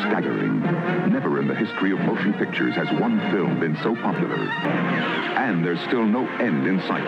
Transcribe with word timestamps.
staggering. 0.00 0.60
Never 1.12 1.38
in 1.40 1.46
the 1.48 1.54
history 1.54 1.92
of 1.92 2.00
motion 2.00 2.32
pictures 2.34 2.74
has 2.74 2.90
one 3.00 3.20
film 3.30 3.60
been 3.60 3.76
so 3.82 3.94
popular. 3.94 4.36
And 4.36 5.64
there's 5.64 5.80
still 5.82 6.04
no 6.04 6.26
end 6.38 6.66
in 6.66 6.80
sight. 6.82 7.06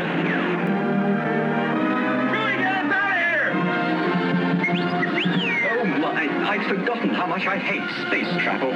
Oh 5.71 5.85
my, 5.85 6.29
I'd 6.49 6.67
forgotten 6.69 7.11
how 7.11 7.27
much 7.27 7.47
I 7.47 7.59
hate 7.59 7.89
space 8.07 8.43
travel. 8.43 8.73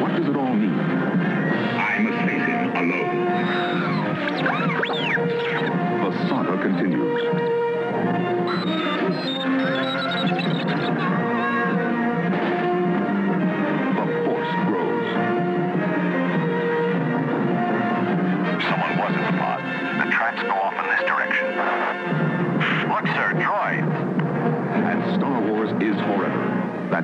What 0.00 0.16
does 0.16 0.28
it 0.28 0.36
all 0.36 0.54
mean? 0.54 0.74
I 0.78 1.98
must 2.00 2.18
face 2.28 2.46
him 2.46 2.70
alone. 2.76 3.24
The 6.04 6.28
saga 6.28 6.58
continues. 6.62 7.63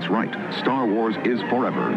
That's 0.01 0.13
right, 0.13 0.55
Star 0.61 0.87
Wars 0.87 1.15
is 1.27 1.43
forever. 1.51 1.93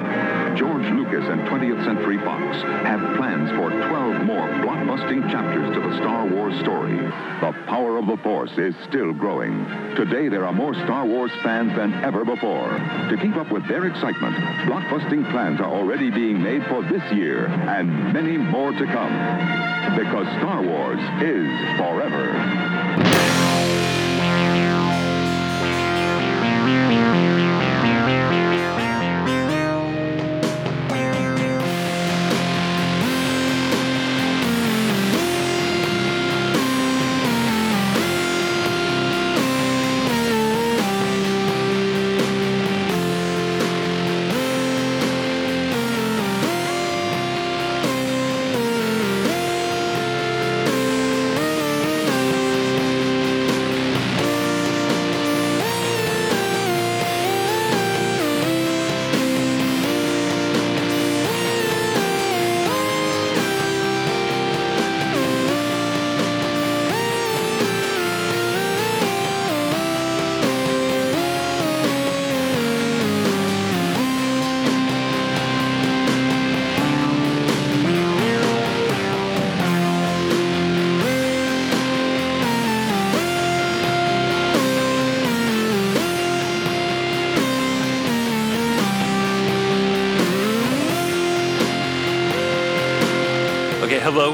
George 0.57 0.83
Lucas 0.91 1.23
and 1.29 1.39
20th 1.47 1.85
Century 1.85 2.17
Fox 2.17 2.61
have 2.83 2.99
plans 3.15 3.49
for 3.51 3.69
12 3.69 4.25
more 4.25 4.45
blockbusting 4.59 5.31
chapters 5.31 5.73
to 5.73 5.79
the 5.79 5.95
Star 5.99 6.27
Wars 6.27 6.53
story. 6.59 6.97
The 6.97 7.55
power 7.65 7.97
of 7.97 8.07
the 8.07 8.17
Force 8.17 8.51
is 8.57 8.75
still 8.89 9.13
growing. 9.13 9.65
Today, 9.95 10.27
there 10.27 10.45
are 10.45 10.51
more 10.51 10.73
Star 10.73 11.05
Wars 11.05 11.31
fans 11.43 11.73
than 11.77 11.93
ever 12.03 12.25
before. 12.25 12.71
To 13.09 13.17
keep 13.21 13.37
up 13.37 13.49
with 13.53 13.65
their 13.69 13.85
excitement, 13.85 14.35
blockbusting 14.67 15.31
plans 15.31 15.61
are 15.61 15.71
already 15.71 16.11
being 16.11 16.43
made 16.43 16.65
for 16.65 16.81
this 16.81 17.09
year 17.13 17.45
and 17.47 18.11
many 18.11 18.35
more 18.35 18.73
to 18.73 18.85
come. 18.85 19.95
Because 19.95 20.27
Star 20.39 20.61
Wars 20.61 20.99
is 21.21 21.47
forever. 21.77 22.72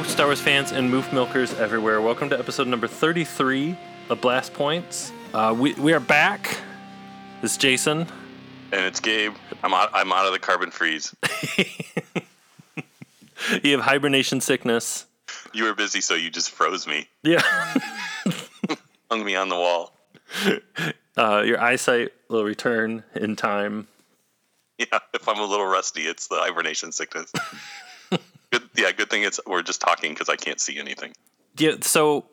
Star 0.09 0.25
Wars 0.28 0.42
fans 0.42 0.72
and 0.72 0.92
moof 0.92 1.12
milkers 1.14 1.53
everywhere. 1.59 2.02
Welcome 2.02 2.30
to 2.30 2.38
episode 2.38 2.68
number 2.68 2.88
33 2.88 3.78
of 4.09 4.20
Blast 4.22 4.53
Points. 4.53 5.12
Uh, 5.34 5.56
we, 5.58 5.74
we 5.75 5.94
are 5.94 6.00
back. 6.00 6.58
This 7.42 7.52
is 7.53 7.58
Jason. 7.58 8.00
And 8.72 8.86
it's 8.86 9.00
Gabe. 9.00 9.34
I'm 9.64 9.74
out. 9.74 9.90
I'm 9.94 10.12
out 10.12 10.25
of 10.25 10.34
the 10.34 10.40
carbon 10.40 10.72
freeze. 10.72 11.14
You 13.64 13.72
have 13.72 13.80
hibernation 13.80 14.42
sickness. 14.42 15.06
You 15.53 15.64
were 15.64 15.74
busy, 15.74 16.02
so 16.02 16.14
you 16.14 16.30
just 16.30 16.52
froze 16.52 16.86
me, 16.86 17.08
Yeah. 17.24 17.42
hung 19.09 19.24
me 19.24 19.36
on 19.38 19.48
the 19.50 19.56
wall. 19.56 19.94
Uh, 21.18 21.42
your 21.42 21.59
eyesight 21.59 22.14
will 22.30 22.46
return 22.46 23.03
in 23.14 23.36
time. 23.36 23.88
Yeah, 24.78 25.00
if 25.14 25.28
I'm 25.28 25.38
a 25.40 25.44
little 25.46 25.66
rusty, 25.66 26.03
it's 26.03 26.28
the 26.28 26.38
hibernation 26.38 26.94
sickness. 26.94 27.30
Good. 28.52 28.64
Yeah, 28.76 28.92
good 28.92 29.10
thing 29.10 29.24
it's 29.24 29.40
we're 29.46 29.62
just 29.62 29.82
talking 29.82 30.14
because 30.14 30.30
I 30.30 30.36
can't 30.36 30.60
see 30.60 30.80
anything. 30.80 31.14
Yeah, 31.58 31.76
so 31.82 32.26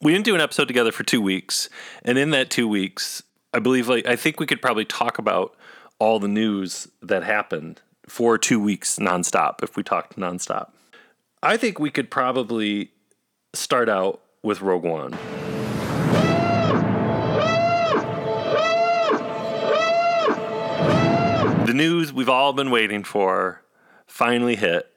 we 0.00 0.12
didn't 0.12 0.24
do 0.24 0.34
an 0.34 0.40
episode 0.40 0.68
together 0.68 0.92
for 0.92 1.04
two 1.04 1.20
weeks. 1.20 1.68
And 2.02 2.16
in 2.16 2.30
that 2.30 2.50
two 2.50 2.66
weeks, 2.66 3.22
I 3.52 3.58
believe, 3.58 3.88
like, 3.88 4.06
I 4.06 4.16
think 4.16 4.40
we 4.40 4.46
could 4.46 4.62
probably 4.62 4.84
talk 4.84 5.18
about 5.18 5.54
all 5.98 6.18
the 6.18 6.28
news 6.28 6.88
that 7.02 7.22
happened 7.22 7.82
for 8.08 8.38
two 8.38 8.60
weeks 8.60 8.98
nonstop 8.98 9.62
if 9.62 9.76
we 9.76 9.82
talked 9.82 10.16
nonstop. 10.16 10.70
I 11.42 11.56
think 11.56 11.78
we 11.78 11.90
could 11.90 12.10
probably 12.10 12.90
start 13.52 13.88
out 13.88 14.20
with 14.42 14.60
Rogue 14.62 14.84
One. 14.84 15.12
The 21.66 21.74
news 21.74 22.12
we've 22.12 22.28
all 22.28 22.52
been 22.52 22.70
waiting 22.70 23.04
for 23.04 23.62
finally 24.06 24.56
hit. 24.56 24.90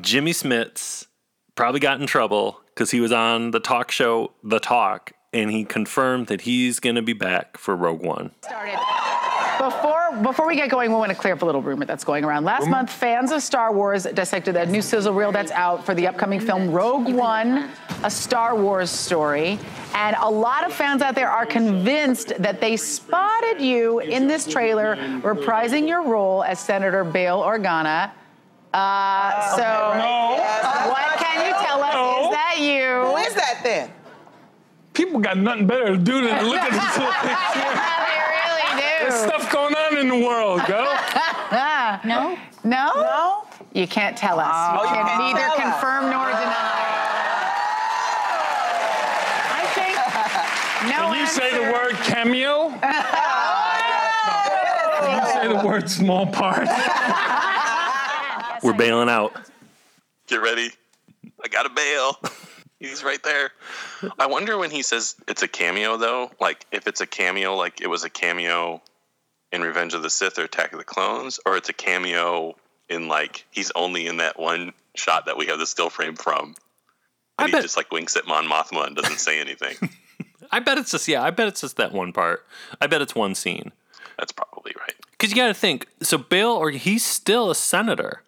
Jimmy 0.00 0.32
Smits 0.32 1.06
probably 1.54 1.80
got 1.80 2.00
in 2.00 2.06
trouble 2.06 2.60
because 2.66 2.90
he 2.90 3.00
was 3.00 3.12
on 3.12 3.52
the 3.52 3.60
talk 3.60 3.90
show 3.90 4.32
The 4.42 4.58
Talk 4.58 5.12
and 5.32 5.50
he 5.50 5.64
confirmed 5.64 6.28
that 6.28 6.42
he's 6.42 6.80
going 6.80 6.96
to 6.96 7.02
be 7.02 7.12
back 7.12 7.58
for 7.58 7.76
Rogue 7.76 8.02
One. 8.02 8.32
started. 8.42 8.78
Before 9.58 10.04
before 10.22 10.46
we 10.46 10.56
get 10.56 10.68
going, 10.68 10.90
we 10.90 10.96
want 10.96 11.10
to 11.10 11.16
clear 11.16 11.34
up 11.34 11.42
a 11.42 11.44
little 11.44 11.62
rumor 11.62 11.84
that's 11.84 12.04
going 12.04 12.24
around. 12.24 12.44
Last 12.44 12.68
month, 12.68 12.90
fans 12.90 13.32
of 13.32 13.42
Star 13.42 13.72
Wars 13.72 14.04
dissected 14.04 14.54
that 14.56 14.68
new 14.68 14.82
sizzle 14.82 15.14
reel 15.14 15.32
that's 15.32 15.50
out 15.52 15.84
for 15.84 15.94
the 15.94 16.06
upcoming 16.06 16.40
film 16.40 16.70
Rogue 16.70 17.08
One, 17.12 17.70
a 18.02 18.10
Star 18.10 18.56
Wars 18.56 18.90
story. 18.90 19.58
And 19.94 20.16
a 20.20 20.28
lot 20.28 20.64
of 20.64 20.72
fans 20.72 21.02
out 21.02 21.14
there 21.14 21.30
are 21.30 21.46
convinced 21.46 22.32
that 22.40 22.60
they 22.60 22.76
spotted 22.76 23.60
you 23.60 24.00
in 24.00 24.26
this 24.26 24.46
trailer 24.46 24.96
reprising 25.20 25.88
your 25.88 26.04
role 26.04 26.42
as 26.44 26.58
Senator 26.58 27.04
Bail 27.04 27.40
Organa. 27.40 28.10
Uh, 28.74 29.54
so, 29.56 29.62
what 30.90 31.18
can 31.18 31.46
you 31.46 31.52
tell 31.64 31.80
us? 31.80 31.94
No. 31.94 32.26
Is 32.26 32.30
that 32.34 32.56
you? 32.58 33.06
Who 33.06 33.16
is 33.22 33.34
that 33.34 33.60
then? 33.62 33.90
People 34.94 35.20
got 35.20 35.38
nothing 35.38 35.66
better 35.68 35.86
to 35.92 35.96
do 35.98 36.20
than 36.26 36.38
to 36.40 36.46
look 36.46 36.58
at 36.58 36.72
this 36.74 36.96
little 36.98 37.12
picture. 37.22 37.70
they 37.70 38.18
really 38.34 38.66
do. 38.82 38.86
There's 39.00 39.14
stuff 39.14 39.52
going 39.52 39.74
on 39.74 39.96
in 39.98 40.08
the 40.08 40.18
world, 40.26 40.64
girl. 40.66 40.92
No? 42.04 42.36
No? 42.64 42.90
No? 42.96 43.44
You 43.72 43.86
can't 43.86 44.16
tell 44.16 44.40
us. 44.40 44.50
Oh, 44.52 44.82
you 44.82 44.88
you 44.88 44.94
can 44.96 45.06
can't 45.06 45.18
neither 45.22 45.38
tell 45.40 45.52
us. 45.52 45.60
confirm 45.62 46.10
nor 46.10 46.26
deny. 46.26 46.82
I 49.54 49.62
think 49.74 49.94
no 50.90 50.96
Can 51.12 51.20
you 51.20 51.26
say 51.26 51.50
the 51.52 51.72
word 51.72 51.94
cameo? 52.04 52.70
Can 55.00 55.10
you 55.20 55.26
say 55.32 55.46
the 55.48 55.62
word 55.66 55.88
small 55.88 56.26
part? 56.26 56.66
We're 58.64 58.72
bailing 58.72 59.08
out. 59.08 59.34
Get 60.26 60.40
ready. 60.42 60.70
I 61.44 61.48
got 61.48 61.66
a 61.66 61.70
bail. 61.70 62.18
He's 62.80 63.04
right 63.04 63.22
there. 63.22 63.50
I 64.18 64.26
wonder 64.26 64.58
when 64.58 64.70
he 64.70 64.82
says 64.82 65.14
it's 65.28 65.42
a 65.42 65.48
cameo, 65.48 65.96
though. 65.96 66.30
Like, 66.40 66.66
if 66.72 66.86
it's 66.86 67.00
a 67.00 67.06
cameo, 67.06 67.54
like 67.54 67.80
it 67.80 67.88
was 67.88 68.04
a 68.04 68.10
cameo 68.10 68.82
in 69.52 69.62
Revenge 69.62 69.94
of 69.94 70.02
the 70.02 70.10
Sith 70.10 70.38
or 70.38 70.44
Attack 70.44 70.72
of 70.72 70.78
the 70.78 70.84
Clones, 70.84 71.38
or 71.46 71.56
it's 71.56 71.68
a 71.68 71.72
cameo 71.72 72.56
in 72.88 73.08
like 73.08 73.46
he's 73.50 73.70
only 73.76 74.06
in 74.06 74.16
that 74.18 74.38
one 74.38 74.72
shot 74.94 75.26
that 75.26 75.36
we 75.36 75.46
have 75.46 75.58
the 75.58 75.66
still 75.66 75.90
frame 75.90 76.16
from. 76.16 76.54
I 77.38 77.44
And 77.44 77.48
he 77.50 77.52
bet- 77.52 77.62
just 77.62 77.76
like 77.76 77.90
winks 77.90 78.16
at 78.16 78.26
Mon 78.26 78.46
Mothma 78.46 78.86
and 78.86 78.96
doesn't 78.96 79.18
say 79.18 79.40
anything. 79.40 79.76
I 80.52 80.60
bet 80.60 80.76
it's 80.78 80.90
just, 80.90 81.08
yeah, 81.08 81.22
I 81.22 81.30
bet 81.30 81.48
it's 81.48 81.62
just 81.62 81.76
that 81.76 81.92
one 81.92 82.12
part. 82.12 82.44
I 82.80 82.86
bet 82.86 83.00
it's 83.02 83.14
one 83.14 83.34
scene. 83.34 83.72
That's 84.18 84.32
probably 84.32 84.72
right. 84.78 84.94
Because 85.12 85.30
you 85.30 85.36
got 85.36 85.48
to 85.48 85.54
think, 85.54 85.86
so 86.02 86.18
Bill, 86.18 86.50
or 86.52 86.70
he's 86.70 87.04
still 87.04 87.50
a 87.50 87.54
senator. 87.54 88.22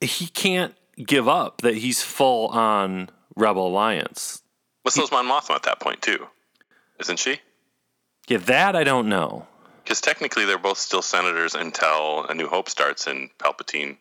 He 0.00 0.26
can't 0.28 0.74
give 1.04 1.28
up 1.28 1.62
that 1.62 1.76
he's 1.76 2.02
full 2.02 2.48
on 2.48 3.10
Rebel 3.34 3.66
Alliance. 3.68 4.42
But 4.84 4.92
so's 4.92 5.10
Mon 5.10 5.26
Mothma 5.26 5.54
at 5.56 5.62
that 5.64 5.80
point 5.80 6.02
too, 6.02 6.26
isn't 7.00 7.18
she? 7.18 7.40
Yeah, 8.28 8.38
that 8.38 8.76
I 8.76 8.84
don't 8.84 9.08
know. 9.08 9.46
Because 9.82 10.00
technically, 10.00 10.44
they're 10.44 10.58
both 10.58 10.78
still 10.78 11.02
senators 11.02 11.54
until 11.54 12.24
A 12.28 12.34
New 12.34 12.48
Hope 12.48 12.68
starts 12.68 13.06
and 13.06 13.30
Palpatine 13.38 13.96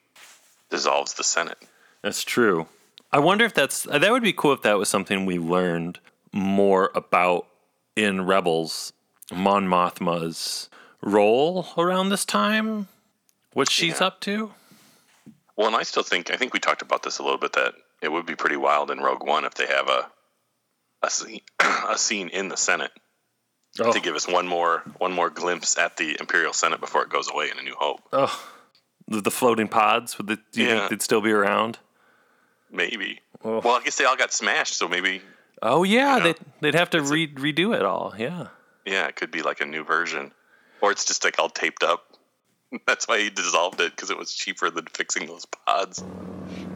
dissolves 0.72 1.14
the 1.14 1.24
Senate. 1.24 1.60
That's 2.02 2.24
true. 2.24 2.68
I 3.12 3.20
wonder 3.20 3.46
if 3.46 3.54
that's 3.54 3.88
uh, 3.88 3.98
that 4.00 4.12
would 4.12 4.24
be 4.24 4.34
cool 4.34 4.52
if 4.54 4.62
that 4.64 4.78
was 4.78 4.90
something 4.90 5.26
we 5.26 5.38
learned 5.40 6.00
more 6.32 6.92
about 6.96 7.48
in 7.96 8.26
Rebels. 8.26 8.94
Mon 9.34 9.68
Mothma's 9.68 10.70
role 11.02 11.68
around 11.78 12.10
this 12.10 12.26
time, 12.26 12.88
what 13.54 13.72
she's 13.72 14.00
Yeah. 14.00 14.08
up 14.08 14.20
to. 14.22 14.52
Well, 15.58 15.68
and 15.68 15.76
I 15.76 15.84
still 15.84 16.04
think 16.04 16.32
I 16.32 16.36
think 16.38 16.54
we 16.54 16.60
talked 16.60 16.82
about 16.82 17.04
this 17.04 17.20
a 17.20 17.24
little 17.24 17.38
bit 17.40 17.54
that 17.54 17.74
it 18.02 18.12
would 18.12 18.26
be 18.26 18.36
pretty 18.36 18.58
wild 18.58 18.92
in 18.92 19.00
Rogue 19.00 19.26
One 19.26 19.46
if 19.46 19.54
they 19.56 19.68
have 19.68 19.88
a 19.90 20.10
a 21.04 21.10
scene, 21.10 21.42
a 21.90 21.98
scene 21.98 22.30
in 22.30 22.50
the 22.50 22.58
Senate 22.58 22.92
Oh, 23.78 23.92
to 23.92 24.00
give 24.00 24.16
us 24.16 24.26
one 24.28 24.48
more 24.48 24.84
one 25.00 25.12
more 25.12 25.30
glimpse 25.30 25.78
at 25.78 25.98
the 25.98 26.16
Imperial 26.20 26.54
Senate 26.54 26.80
before 26.80 27.04
it 27.04 27.10
goes 27.10 27.30
away 27.30 27.50
in 27.52 27.60
A 27.60 27.62
New 27.62 27.76
Hope. 27.78 28.02
oh, 28.14 28.48
the, 29.08 29.22
the 29.22 29.32
floating 29.32 29.68
pods. 29.68 30.18
Would 30.18 30.28
the, 30.28 30.38
do 30.52 30.62
you 30.62 30.68
Yeah. 30.68 30.78
think 30.80 30.90
they'd 30.92 31.02
still 31.02 31.22
be 31.22 31.32
around? 31.32 31.78
Maybe. 32.72 33.20
Oh. 33.44 33.60
Well, 33.60 33.76
I 33.76 33.84
guess 33.84 33.98
they 33.98 34.06
all 34.06 34.16
got 34.16 34.34
smashed, 34.34 34.76
so 34.78 34.88
maybe 34.88 35.22
Oh 35.62 35.84
yeah, 35.84 36.18
know, 36.18 36.24
they'd 36.24 36.38
they'd 36.62 36.76
have 36.76 36.90
to 36.92 37.02
re- 37.02 37.34
redo 37.34 37.76
it 37.76 37.82
all. 37.84 38.14
Yeah. 38.18 38.48
yeah, 38.86 39.08
it 39.08 39.16
could 39.16 39.32
be 39.32 39.42
like 39.42 39.62
a 39.62 39.66
new 39.66 39.84
version, 39.84 40.32
or 40.82 40.92
it's 40.92 41.06
just 41.06 41.24
like 41.24 41.38
all 41.40 41.50
taped 41.50 41.84
up. 41.84 42.06
That's 42.88 43.08
why 43.08 43.20
he 43.20 43.30
dissolved 43.30 43.80
it 43.82 43.96
because 43.96 44.10
it 44.10 44.18
was 44.18 44.34
cheaper 44.34 44.70
than 44.70 44.86
fixing 44.94 45.28
those 45.28 45.46
pods. 45.46 46.04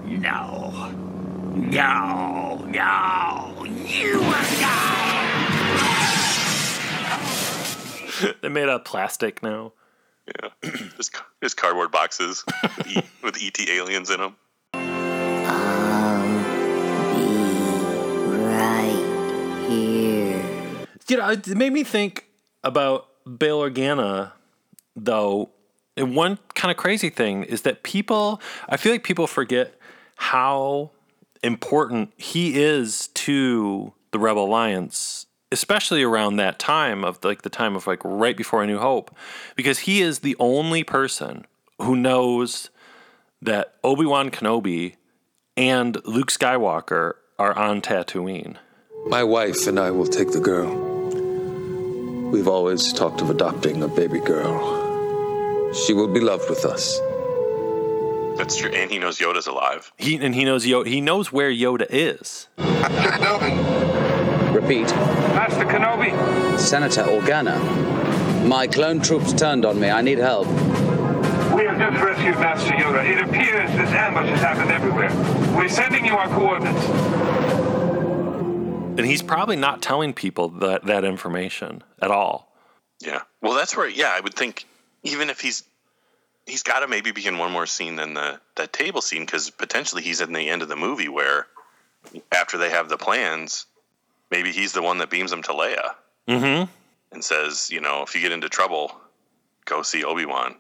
No. 0.05 0.91
No. 1.55 2.65
No. 2.67 3.65
You 3.65 4.19
are 4.21 4.61
not. 4.61 5.15
They 8.41 8.49
made 8.49 8.63
out 8.63 8.81
of 8.81 8.83
plastic 8.83 9.41
now. 9.41 9.71
Yeah, 10.27 10.71
just 10.97 11.15
just 11.41 11.55
cardboard 11.55 11.89
boxes 11.91 12.43
with, 12.61 12.87
e- 12.87 13.01
with 13.23 13.37
ET 13.41 13.57
aliens 13.69 14.09
in 14.09 14.19
them. 14.19 14.35
right 18.29 19.65
here. 19.69 20.87
You 21.07 21.17
know, 21.17 21.29
it 21.29 21.47
made 21.47 21.73
me 21.73 21.83
think 21.83 22.25
about 22.63 23.07
Bail 23.37 23.61
Organa, 23.61 24.33
though. 24.95 25.49
And 25.99 26.15
one 26.15 26.39
kind 26.55 26.71
of 26.71 26.77
crazy 26.77 27.09
thing 27.09 27.43
is 27.43 27.63
that 27.63 27.83
people, 27.83 28.41
I 28.69 28.77
feel 28.77 28.93
like 28.93 29.03
people 29.03 29.27
forget 29.27 29.73
how 30.15 30.91
important 31.43 32.13
he 32.15 32.61
is 32.61 33.09
to 33.09 33.91
the 34.11 34.19
Rebel 34.19 34.45
Alliance, 34.45 35.25
especially 35.51 36.01
around 36.01 36.37
that 36.37 36.57
time 36.57 37.03
of 37.03 37.21
like 37.23 37.41
the 37.41 37.49
time 37.49 37.75
of 37.75 37.85
like 37.85 37.99
right 38.05 38.37
before 38.37 38.63
A 38.63 38.67
New 38.67 38.79
Hope, 38.79 39.13
because 39.57 39.79
he 39.79 40.01
is 40.01 40.19
the 40.19 40.37
only 40.39 40.85
person 40.85 41.45
who 41.81 41.97
knows 41.97 42.69
that 43.41 43.75
Obi 43.83 44.05
Wan 44.05 44.31
Kenobi 44.31 44.95
and 45.57 45.97
Luke 46.05 46.31
Skywalker 46.31 47.15
are 47.37 47.57
on 47.57 47.81
Tatooine. 47.81 48.55
My 49.07 49.23
wife 49.23 49.67
and 49.67 49.77
I 49.77 49.91
will 49.91 50.07
take 50.07 50.31
the 50.31 50.39
girl. 50.39 50.73
We've 52.31 52.47
always 52.47 52.93
talked 52.93 53.19
of 53.19 53.29
adopting 53.29 53.83
a 53.83 53.87
baby 53.89 54.19
girl. 54.21 54.88
She 55.74 55.94
will 55.94 56.07
be 56.07 56.19
loved 56.19 56.50
with 56.50 56.66
us. 56.66 57.00
That's 58.38 58.56
true, 58.56 58.71
and 58.71 58.89
he 58.89 58.98
knows 58.98 59.19
Yoda's 59.19 59.48
alive. 59.48 59.92
He 59.98 60.16
and 60.16 60.33
he 60.33 60.45
knows 60.45 60.66
Yoda. 60.66 60.88
He 60.88 61.01
knows 61.01 61.31
where 61.31 61.51
Yoda 61.51 61.86
is. 61.89 62.48
Master 62.57 63.12
Kenobi. 63.12 64.56
Repeat. 64.56 64.88
Master 65.36 65.66
Kenobi. 65.66 66.57
Senator 66.57 67.04
Organa. 67.04 67.60
My 68.48 68.66
clone 68.66 69.01
troops 69.01 69.33
turned 69.33 69.66
on 69.66 69.80
me. 69.80 69.89
I 69.89 70.01
need 70.01 70.18
help. 70.18 70.48
We 70.48 71.66
have 71.66 71.77
just 71.77 72.01
rescued 72.01 72.36
Master 72.36 72.71
Yoda. 72.71 73.04
It 73.06 73.21
appears 73.27 73.69
this 73.71 73.89
ambush 73.89 74.30
has 74.30 74.39
happened 74.39 74.71
everywhere. 74.71 75.12
We're 75.57 75.68
sending 75.68 76.06
you 76.06 76.13
our 76.13 76.30
coordinates. 76.30 76.86
And 78.98 79.06
he's 79.06 79.21
probably 79.21 79.57
not 79.57 79.81
telling 79.81 80.13
people 80.13 80.48
that 80.60 80.86
that 80.86 81.04
information 81.04 81.83
at 82.01 82.10
all. 82.10 82.54
Yeah. 83.01 83.21
Well, 83.42 83.54
that's 83.54 83.75
where. 83.75 83.89
Yeah, 83.89 84.13
I 84.16 84.21
would 84.21 84.33
think 84.33 84.66
even 85.03 85.29
if 85.29 85.39
he's 85.39 85.63
he's 86.45 86.63
got 86.63 86.79
to 86.79 86.87
maybe 86.87 87.11
be 87.11 87.25
in 87.25 87.37
one 87.37 87.51
more 87.51 87.65
scene 87.65 87.95
than 87.95 88.13
the 88.13 88.39
that 88.55 88.73
table 88.73 89.01
scene 89.01 89.25
because 89.25 89.49
potentially 89.49 90.01
he's 90.01 90.21
in 90.21 90.33
the 90.33 90.49
end 90.49 90.61
of 90.61 90.67
the 90.67 90.75
movie 90.75 91.09
where 91.09 91.47
after 92.31 92.57
they 92.57 92.69
have 92.69 92.89
the 92.89 92.97
plans, 92.97 93.65
maybe 94.31 94.51
he's 94.51 94.73
the 94.73 94.81
one 94.81 94.97
that 94.99 95.09
beams 95.09 95.31
them 95.31 95.43
to 95.43 95.51
Leia 95.51 95.95
Mm-hmm. 96.27 96.71
and 97.11 97.23
says, 97.23 97.69
you 97.71 97.81
know, 97.81 98.03
if 98.03 98.13
you 98.13 98.21
get 98.21 98.31
into 98.31 98.49
trouble, 98.49 98.95
go 99.65 99.81
see 99.81 100.03
Obi 100.03 100.25
Wan. 100.25 100.55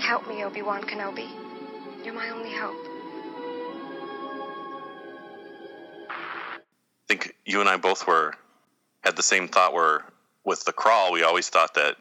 Help 0.00 0.28
me, 0.28 0.42
Obi 0.42 0.62
Wan 0.62 0.82
Kenobi. 0.82 1.28
You're 2.04 2.14
my 2.14 2.28
only 2.30 2.52
hope. 2.52 2.74
I 6.10 7.06
think 7.06 7.36
you 7.46 7.60
and 7.60 7.68
I 7.68 7.76
both 7.76 8.06
were 8.06 8.34
had 9.02 9.14
the 9.16 9.22
same 9.22 9.46
thought 9.46 9.72
where 9.72 10.04
with 10.44 10.64
the 10.64 10.72
crawl 10.72 11.12
we 11.12 11.22
always 11.22 11.48
thought 11.48 11.74
that 11.74 11.96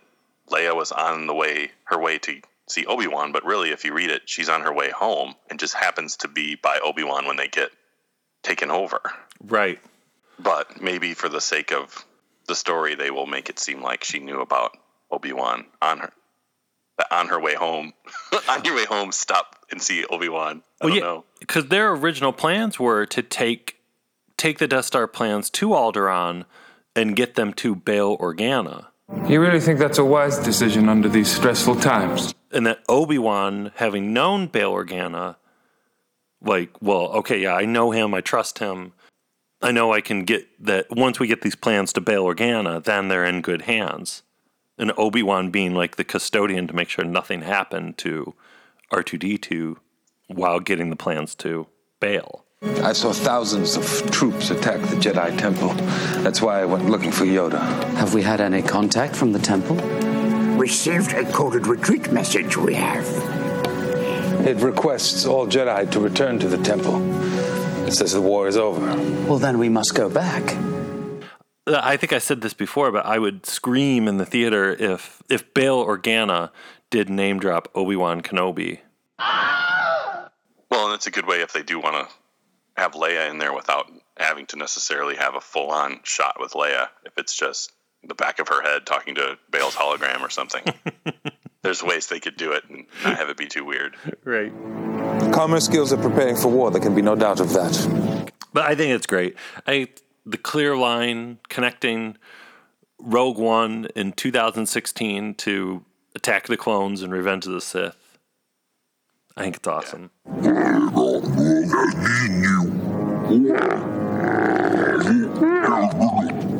Leia 0.49 0.75
was 0.75 0.91
on 0.91 1.27
the 1.27 1.33
way 1.33 1.71
her 1.85 1.99
way 1.99 2.17
to 2.19 2.41
see 2.67 2.85
Obi-Wan 2.85 3.31
but 3.31 3.45
really 3.45 3.71
if 3.71 3.83
you 3.85 3.93
read 3.93 4.09
it 4.09 4.23
she's 4.25 4.49
on 4.49 4.61
her 4.61 4.73
way 4.73 4.89
home 4.89 5.35
and 5.49 5.59
just 5.59 5.73
happens 5.73 6.17
to 6.17 6.27
be 6.27 6.55
by 6.55 6.79
Obi-Wan 6.83 7.25
when 7.27 7.37
they 7.37 7.47
get 7.47 7.69
taken 8.43 8.71
over 8.71 8.99
Right. 9.41 9.79
but 10.39 10.81
maybe 10.81 11.13
for 11.13 11.29
the 11.29 11.41
sake 11.41 11.71
of 11.71 12.05
the 12.47 12.55
story 12.55 12.95
they 12.95 13.11
will 13.11 13.25
make 13.27 13.49
it 13.49 13.59
seem 13.59 13.81
like 13.81 14.03
she 14.03 14.19
knew 14.19 14.39
about 14.41 14.77
Obi-Wan 15.11 15.65
on 15.81 15.99
her 15.99 16.11
on 17.11 17.27
her 17.27 17.39
way 17.39 17.55
home 17.55 17.93
on 18.49 18.63
your 18.63 18.75
way 18.75 18.85
home 18.85 19.11
stop 19.11 19.57
and 19.71 19.81
see 19.81 20.05
Obi-Wan 20.05 20.61
I 20.81 20.87
don't 20.89 20.99
know 20.99 21.23
because 21.39 21.67
their 21.67 21.91
original 21.93 22.31
plans 22.33 22.79
were 22.79 23.05
to 23.07 23.21
take 23.21 23.77
take 24.37 24.59
the 24.59 24.67
Death 24.67 24.85
Star 24.85 25.07
plans 25.07 25.49
to 25.51 25.69
Alderaan 25.69 26.45
and 26.95 27.15
get 27.15 27.35
them 27.35 27.53
to 27.53 27.75
Bail 27.75 28.17
Organa. 28.17 28.87
You 29.29 29.41
really 29.41 29.59
think 29.59 29.79
that's 29.79 29.97
a 29.97 30.05
wise 30.05 30.37
decision 30.39 30.89
under 30.89 31.09
these 31.09 31.31
stressful 31.31 31.77
times? 31.77 32.33
and 32.53 32.67
that 32.67 32.83
Obi 32.87 33.17
Wan, 33.17 33.71
having 33.75 34.13
known 34.13 34.47
Bail 34.47 34.71
Organa, 34.71 35.35
like, 36.39 36.69
well, 36.81 37.07
okay, 37.13 37.41
yeah, 37.41 37.55
I 37.55 37.65
know 37.65 37.91
him, 37.91 38.13
I 38.13 38.21
trust 38.21 38.59
him. 38.59 38.93
I 39.61 39.71
know 39.71 39.91
I 39.91 40.01
can 40.01 40.23
get 40.23 40.45
that 40.63 40.87
once 40.91 41.19
we 41.19 41.27
get 41.27 41.41
these 41.41 41.55
plans 41.55 41.91
to 41.93 42.01
Bail 42.01 42.25
Organa, 42.25 42.83
then 42.83 43.07
they're 43.07 43.25
in 43.25 43.41
good 43.41 43.63
hands. 43.63 44.21
And 44.77 44.91
Obi 44.97 45.23
Wan 45.23 45.49
being 45.51 45.73
like 45.73 45.95
the 45.95 46.03
custodian 46.03 46.67
to 46.67 46.75
make 46.75 46.89
sure 46.89 47.05
nothing 47.05 47.41
happened 47.41 47.97
to 47.99 48.33
R 48.91 49.03
two 49.03 49.17
D 49.17 49.37
two 49.37 49.79
while 50.27 50.59
getting 50.59 50.89
the 50.89 50.95
plans 50.95 51.33
to 51.35 51.67
Bail. 51.99 52.42
I 52.63 52.93
saw 52.93 53.11
thousands 53.11 53.75
of 53.75 54.09
troops 54.11 54.49
attack 54.49 54.79
the 54.89 54.95
Jedi 54.95 55.37
Temple. 55.37 55.73
That's 56.23 56.41
why 56.41 56.61
I 56.61 56.65
went 56.65 56.89
looking 56.89 57.11
for 57.11 57.25
Yoda. 57.25 57.59
Have 57.95 58.13
we 58.13 58.21
had 58.21 58.39
any 58.39 58.61
contact 58.61 59.17
from 59.17 59.33
the 59.33 59.39
temple? 59.39 59.75
Received 60.57 61.11
a 61.11 61.29
coded 61.31 61.67
retreat 61.67 62.13
message 62.13 62.55
we 62.55 62.73
have. 62.75 63.05
It 64.47 64.57
requests 64.57 65.25
all 65.25 65.45
Jedi 65.45 65.91
to 65.91 65.99
return 65.99 66.39
to 66.39 66.47
the 66.47 66.57
temple. 66.57 67.01
It 67.85 67.91
says 67.91 68.13
the 68.13 68.21
war 68.21 68.47
is 68.47 68.55
over. 68.55 68.85
Well, 69.27 69.39
then 69.39 69.59
we 69.59 69.67
must 69.67 69.93
go 69.93 70.09
back. 70.09 70.55
Uh, 71.67 71.81
I 71.83 71.97
think 71.97 72.13
I 72.13 72.19
said 72.19 72.39
this 72.39 72.53
before, 72.53 72.93
but 72.93 73.05
I 73.05 73.19
would 73.19 73.45
scream 73.45 74.07
in 74.07 74.17
the 74.17 74.25
theater 74.25 74.71
if 74.73 75.21
if 75.29 75.53
Bail 75.53 75.85
Organa 75.85 76.51
did 76.89 77.09
name 77.09 77.39
drop 77.39 77.69
Obi 77.75 77.97
Wan 77.97 78.21
Kenobi. 78.21 78.79
Well, 79.19 80.85
and 80.85 80.93
it's 80.95 81.07
a 81.07 81.11
good 81.11 81.27
way 81.27 81.41
if 81.41 81.51
they 81.51 81.61
do 81.61 81.79
want 81.79 82.07
to 82.07 82.13
have 82.75 82.93
Leia 82.93 83.29
in 83.29 83.37
there 83.37 83.53
without 83.53 83.91
having 84.17 84.45
to 84.47 84.57
necessarily 84.57 85.15
have 85.15 85.35
a 85.35 85.41
full 85.41 85.69
on 85.69 85.99
shot 86.03 86.37
with 86.39 86.53
Leia. 86.53 86.89
If 87.05 87.17
it's 87.17 87.35
just 87.35 87.71
the 88.03 88.15
back 88.15 88.39
of 88.39 88.47
her 88.49 88.61
head 88.61 88.85
talking 88.85 89.15
to 89.15 89.37
Bail's 89.49 89.75
hologram 89.75 90.21
or 90.21 90.29
something. 90.29 90.63
There's 91.61 91.81
ways 91.81 92.07
they 92.07 92.19
could 92.19 92.35
do 92.35 92.51
it 92.51 92.63
and 92.69 92.85
not 93.03 93.17
have 93.17 93.29
it 93.29 93.37
be 93.37 93.47
too 93.47 93.63
weird. 93.63 93.95
Right. 94.25 94.51
Calmer 95.33 95.61
skills 95.61 95.93
are 95.93 95.97
preparing 95.97 96.35
for 96.35 96.49
war. 96.49 96.71
There 96.71 96.81
can 96.81 96.93
be 96.93 97.01
no 97.01 97.15
doubt 97.15 97.39
of 97.39 97.53
that. 97.53 98.31
But 98.51 98.65
I 98.65 98.75
think 98.75 98.93
it's 98.93 99.07
great. 99.07 99.37
I 99.65 99.87
the 100.25 100.37
clear 100.37 100.75
line 100.75 101.39
connecting 101.49 102.17
Rogue 102.99 103.37
One 103.37 103.87
in 103.95 104.11
2016 104.11 105.35
to 105.35 105.85
Attack 106.15 106.47
the 106.47 106.57
Clones 106.57 107.01
and 107.01 107.11
Revenge 107.13 107.45
of 107.45 107.53
the 107.53 107.61
Sith. 107.61 108.17
I 109.35 109.43
think 109.43 109.55
it's 109.57 109.67
awesome. 109.67 110.11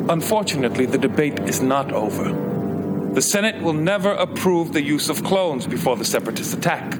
Unfortunately, 0.08 0.86
the 0.86 0.98
debate 0.98 1.38
is 1.40 1.62
not 1.62 1.92
over. 1.92 2.32
The 3.14 3.22
Senate 3.22 3.62
will 3.62 3.72
never 3.72 4.10
approve 4.10 4.72
the 4.72 4.82
use 4.82 5.08
of 5.08 5.22
clones 5.22 5.66
before 5.68 5.96
the 5.96 6.04
Separatist 6.04 6.52
attack. 6.52 6.98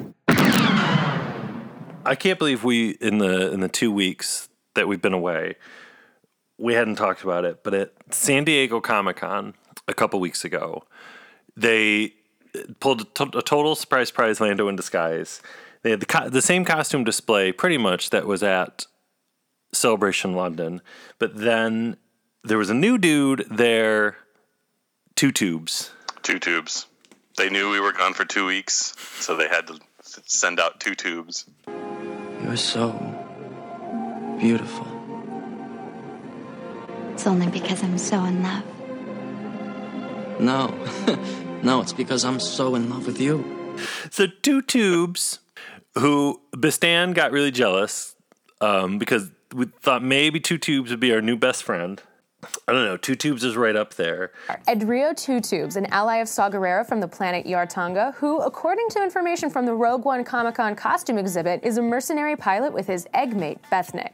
I 2.06 2.14
can't 2.14 2.38
believe 2.38 2.62
we 2.62 2.90
in 2.90 3.18
the 3.18 3.52
in 3.52 3.60
the 3.60 3.68
two 3.68 3.90
weeks 3.90 4.48
that 4.74 4.86
we've 4.86 5.02
been 5.02 5.12
away, 5.12 5.56
we 6.58 6.74
hadn't 6.74 6.96
talked 6.96 7.24
about 7.24 7.44
it. 7.44 7.64
But 7.64 7.74
at 7.74 7.92
San 8.10 8.44
Diego 8.44 8.80
Comic 8.80 9.16
Con 9.16 9.54
a 9.88 9.94
couple 9.94 10.20
weeks 10.20 10.44
ago, 10.44 10.84
they 11.56 12.14
pulled 12.80 13.00
a, 13.00 13.04
total 13.04 13.74
surprise 13.74 14.10
prize 14.10 14.40
Lando 14.40 14.68
in 14.68 14.76
disguise. 14.76 15.42
They 15.82 15.90
had 15.90 16.00
the 16.00 16.06
co- 16.06 16.28
the 16.28 16.42
same 16.42 16.64
costume 16.64 17.04
display 17.04 17.52
pretty 17.52 17.78
much 17.78 18.10
that 18.10 18.26
was 18.26 18.42
at 18.42 18.86
Celebration 19.74 20.34
London, 20.34 20.80
but 21.18 21.36
then 21.36 21.96
there 22.42 22.58
was 22.58 22.70
a 22.70 22.74
new 22.74 22.98
dude 22.98 23.46
there, 23.50 24.16
two 25.14 25.32
tubes. 25.32 25.90
Two 26.22 26.38
tubes. 26.38 26.86
They 27.36 27.50
knew 27.50 27.70
we 27.70 27.80
were 27.80 27.92
gone 27.92 28.14
for 28.14 28.24
two 28.24 28.46
weeks, 28.46 28.94
so 29.18 29.36
they 29.36 29.48
had 29.48 29.66
to 29.66 29.80
send 30.26 30.60
out 30.60 30.78
two 30.78 30.94
tubes. 30.94 31.46
You're 32.42 32.56
so 32.56 32.92
beautiful. 34.38 34.86
It's 37.12 37.26
only 37.26 37.48
because 37.48 37.82
I'm 37.82 37.98
so 37.98 38.24
in 38.24 38.42
love. 38.42 38.64
No, 40.40 40.74
no, 41.62 41.80
it's 41.80 41.92
because 41.92 42.24
I'm 42.24 42.40
so 42.40 42.74
in 42.74 42.90
love 42.90 43.06
with 43.06 43.20
you. 43.20 43.78
So 44.10 44.26
two 44.26 44.62
tubes 44.62 45.40
who 45.98 46.40
Bistan 46.54 47.14
got 47.14 47.32
really 47.32 47.50
jealous 47.50 48.14
um, 48.60 48.98
because 48.98 49.30
we 49.54 49.66
thought 49.82 50.02
maybe 50.02 50.40
two 50.40 50.58
tubes 50.58 50.90
would 50.90 51.00
be 51.00 51.12
our 51.14 51.22
new 51.22 51.36
best 51.36 51.62
friend. 51.62 52.02
I 52.68 52.72
don't 52.72 52.84
know. 52.84 52.98
Two 52.98 53.14
tubes 53.14 53.42
is 53.42 53.56
right 53.56 53.74
up 53.76 53.94
there. 53.94 54.32
Edrio 54.68 55.16
Two 55.16 55.40
Tubes, 55.40 55.76
an 55.76 55.86
ally 55.86 56.16
of 56.16 56.28
Saw 56.28 56.50
Gerrera 56.50 56.86
from 56.86 57.00
the 57.00 57.08
planet 57.08 57.46
Yar 57.46 57.66
Togna, 57.66 58.14
who, 58.16 58.38
according 58.42 58.88
to 58.90 59.02
information 59.02 59.48
from 59.48 59.64
the 59.64 59.72
Rogue 59.72 60.04
One 60.04 60.24
Comic 60.24 60.56
Con 60.56 60.74
costume 60.76 61.16
exhibit, 61.16 61.60
is 61.62 61.78
a 61.78 61.82
mercenary 61.82 62.36
pilot 62.36 62.74
with 62.74 62.86
his 62.86 63.06
eggmate, 63.14 63.62
Benthic. 63.72 64.10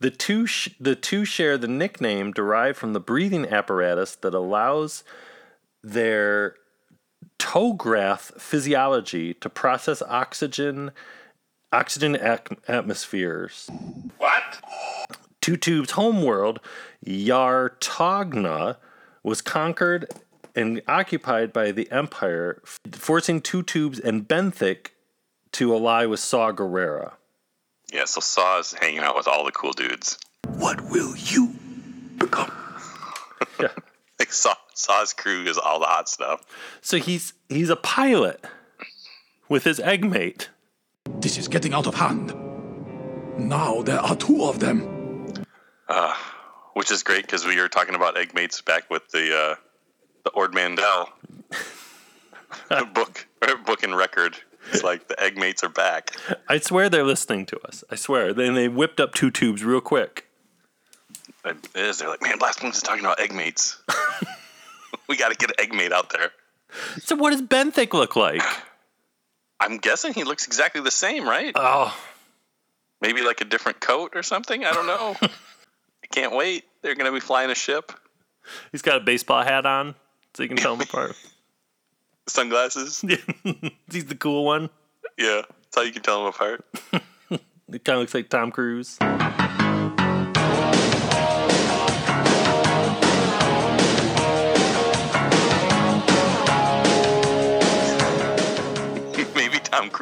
The 0.00 0.10
two 0.10 0.46
sh- 0.46 0.70
the 0.80 0.94
two 0.96 1.24
share 1.24 1.56
the 1.56 1.68
nickname 1.68 2.32
derived 2.32 2.76
from 2.76 2.92
the 2.92 3.00
breathing 3.00 3.46
apparatus 3.46 4.16
that 4.16 4.34
allows 4.34 5.02
their 5.82 6.56
Tognath 7.38 8.38
physiology 8.38 9.32
to 9.34 9.48
process 9.48 10.02
oxygen 10.02 10.90
oxygen 11.72 12.16
ac- 12.16 12.56
atmospheres. 12.68 13.70
What? 14.18 14.31
Two 15.40 15.56
Tubes' 15.56 15.92
homeworld, 15.92 16.60
Yar 17.00 17.76
Togna, 17.80 18.76
was 19.22 19.40
conquered 19.40 20.06
and 20.54 20.82
occupied 20.86 21.52
by 21.52 21.72
the 21.72 21.90
Empire, 21.90 22.62
forcing 22.92 23.40
Two 23.40 23.62
Tubes 23.62 23.98
and 23.98 24.26
Benthic 24.28 24.88
to 25.52 25.74
ally 25.74 26.06
with 26.06 26.20
Saw 26.20 26.52
Gerrera. 26.52 27.12
Yeah, 27.92 28.04
so 28.04 28.20
Saw 28.20 28.58
is 28.58 28.72
hanging 28.72 29.00
out 29.00 29.16
with 29.16 29.28
all 29.28 29.44
the 29.44 29.52
cool 29.52 29.72
dudes. 29.72 30.18
What 30.46 30.80
will 30.90 31.16
you 31.16 31.54
become? 32.18 32.52
yeah. 33.60 33.68
Like 34.18 34.32
Saw, 34.32 34.54
Saw's 34.74 35.12
crew 35.12 35.42
is 35.46 35.58
all 35.58 35.80
the 35.80 35.86
hot 35.86 36.08
stuff. 36.08 36.42
So 36.80 36.98
he's 36.98 37.32
he's 37.48 37.70
a 37.70 37.76
pilot 37.76 38.44
with 39.48 39.64
his 39.64 39.80
eggmate. 39.80 40.48
This 41.18 41.36
is 41.36 41.48
getting 41.48 41.74
out 41.74 41.88
of 41.88 41.96
hand. 41.96 42.32
Now 43.38 43.82
there 43.82 43.98
are 43.98 44.16
two 44.16 44.44
of 44.44 44.60
them. 44.60 45.34
Uh, 45.88 46.14
which 46.74 46.90
is 46.90 47.02
great 47.02 47.22
because 47.22 47.44
we 47.44 47.60
were 47.60 47.68
talking 47.68 47.94
about 47.94 48.16
eggmates 48.16 48.64
back 48.64 48.88
with 48.90 49.08
the 49.10 49.36
uh, 49.36 49.54
the 50.24 50.30
Ord 50.30 50.54
Mantell 50.54 51.10
book 52.94 53.26
book 53.64 53.82
and 53.82 53.96
record. 53.96 54.36
It's 54.72 54.82
like 54.82 55.08
the 55.08 55.14
eggmates 55.14 55.64
are 55.64 55.68
back. 55.68 56.16
I 56.48 56.58
swear 56.58 56.88
they're 56.88 57.04
listening 57.04 57.46
to 57.46 57.60
us. 57.66 57.82
I 57.90 57.96
swear. 57.96 58.32
Then 58.32 58.54
they 58.54 58.68
whipped 58.68 59.00
up 59.00 59.12
two 59.12 59.30
tubes 59.30 59.64
real 59.64 59.80
quick. 59.80 60.28
It 61.44 61.68
is. 61.74 61.98
They're 61.98 62.08
like, 62.08 62.22
man, 62.22 62.38
Blast 62.38 62.62
Moon's 62.62 62.80
talking 62.80 63.04
about 63.04 63.18
eggmates. 63.18 63.78
we 65.08 65.16
got 65.16 65.30
to 65.30 65.36
get 65.36 65.50
an 65.50 65.56
eggmate 65.58 65.92
out 65.92 66.10
there. 66.10 66.30
So 67.00 67.16
what 67.16 67.30
does 67.30 67.42
Benthic 67.42 67.92
look 67.92 68.14
like? 68.14 68.42
I'm 69.58 69.78
guessing 69.78 70.14
he 70.14 70.22
looks 70.22 70.46
exactly 70.46 70.80
the 70.80 70.92
same, 70.92 71.28
right? 71.28 71.52
Oh, 71.56 71.96
Maybe 73.02 73.20
like 73.20 73.40
a 73.40 73.44
different 73.44 73.80
coat 73.80 74.12
or 74.14 74.22
something. 74.22 74.64
I 74.64 74.72
don't 74.72 74.86
know. 74.86 75.16
I 75.22 76.06
can't 76.10 76.34
wait. 76.34 76.64
They're 76.80 76.94
going 76.94 77.06
to 77.06 77.12
be 77.12 77.20
flying 77.20 77.50
a 77.50 77.54
ship. 77.54 77.92
he's 78.70 78.80
got 78.80 78.96
a 78.96 79.00
baseball 79.00 79.42
hat 79.42 79.66
on, 79.66 79.94
so 80.34 80.42
you 80.44 80.48
can 80.48 80.56
tell 80.56 80.74
him 80.74 80.80
apart. 80.88 81.16
Sunglasses. 82.28 83.04
Yeah. 83.06 83.16
he's 83.90 84.06
the 84.06 84.14
cool 84.14 84.44
one. 84.44 84.70
Yeah, 85.18 85.42
that's 85.46 85.76
how 85.76 85.82
you 85.82 85.92
can 85.92 86.02
tell 86.02 86.20
them 86.20 86.28
apart. 86.28 86.64
It 87.72 87.84
kind 87.84 87.96
of 87.96 88.00
looks 88.00 88.14
like 88.14 88.28
Tom 88.28 88.50
Cruise. 88.50 88.98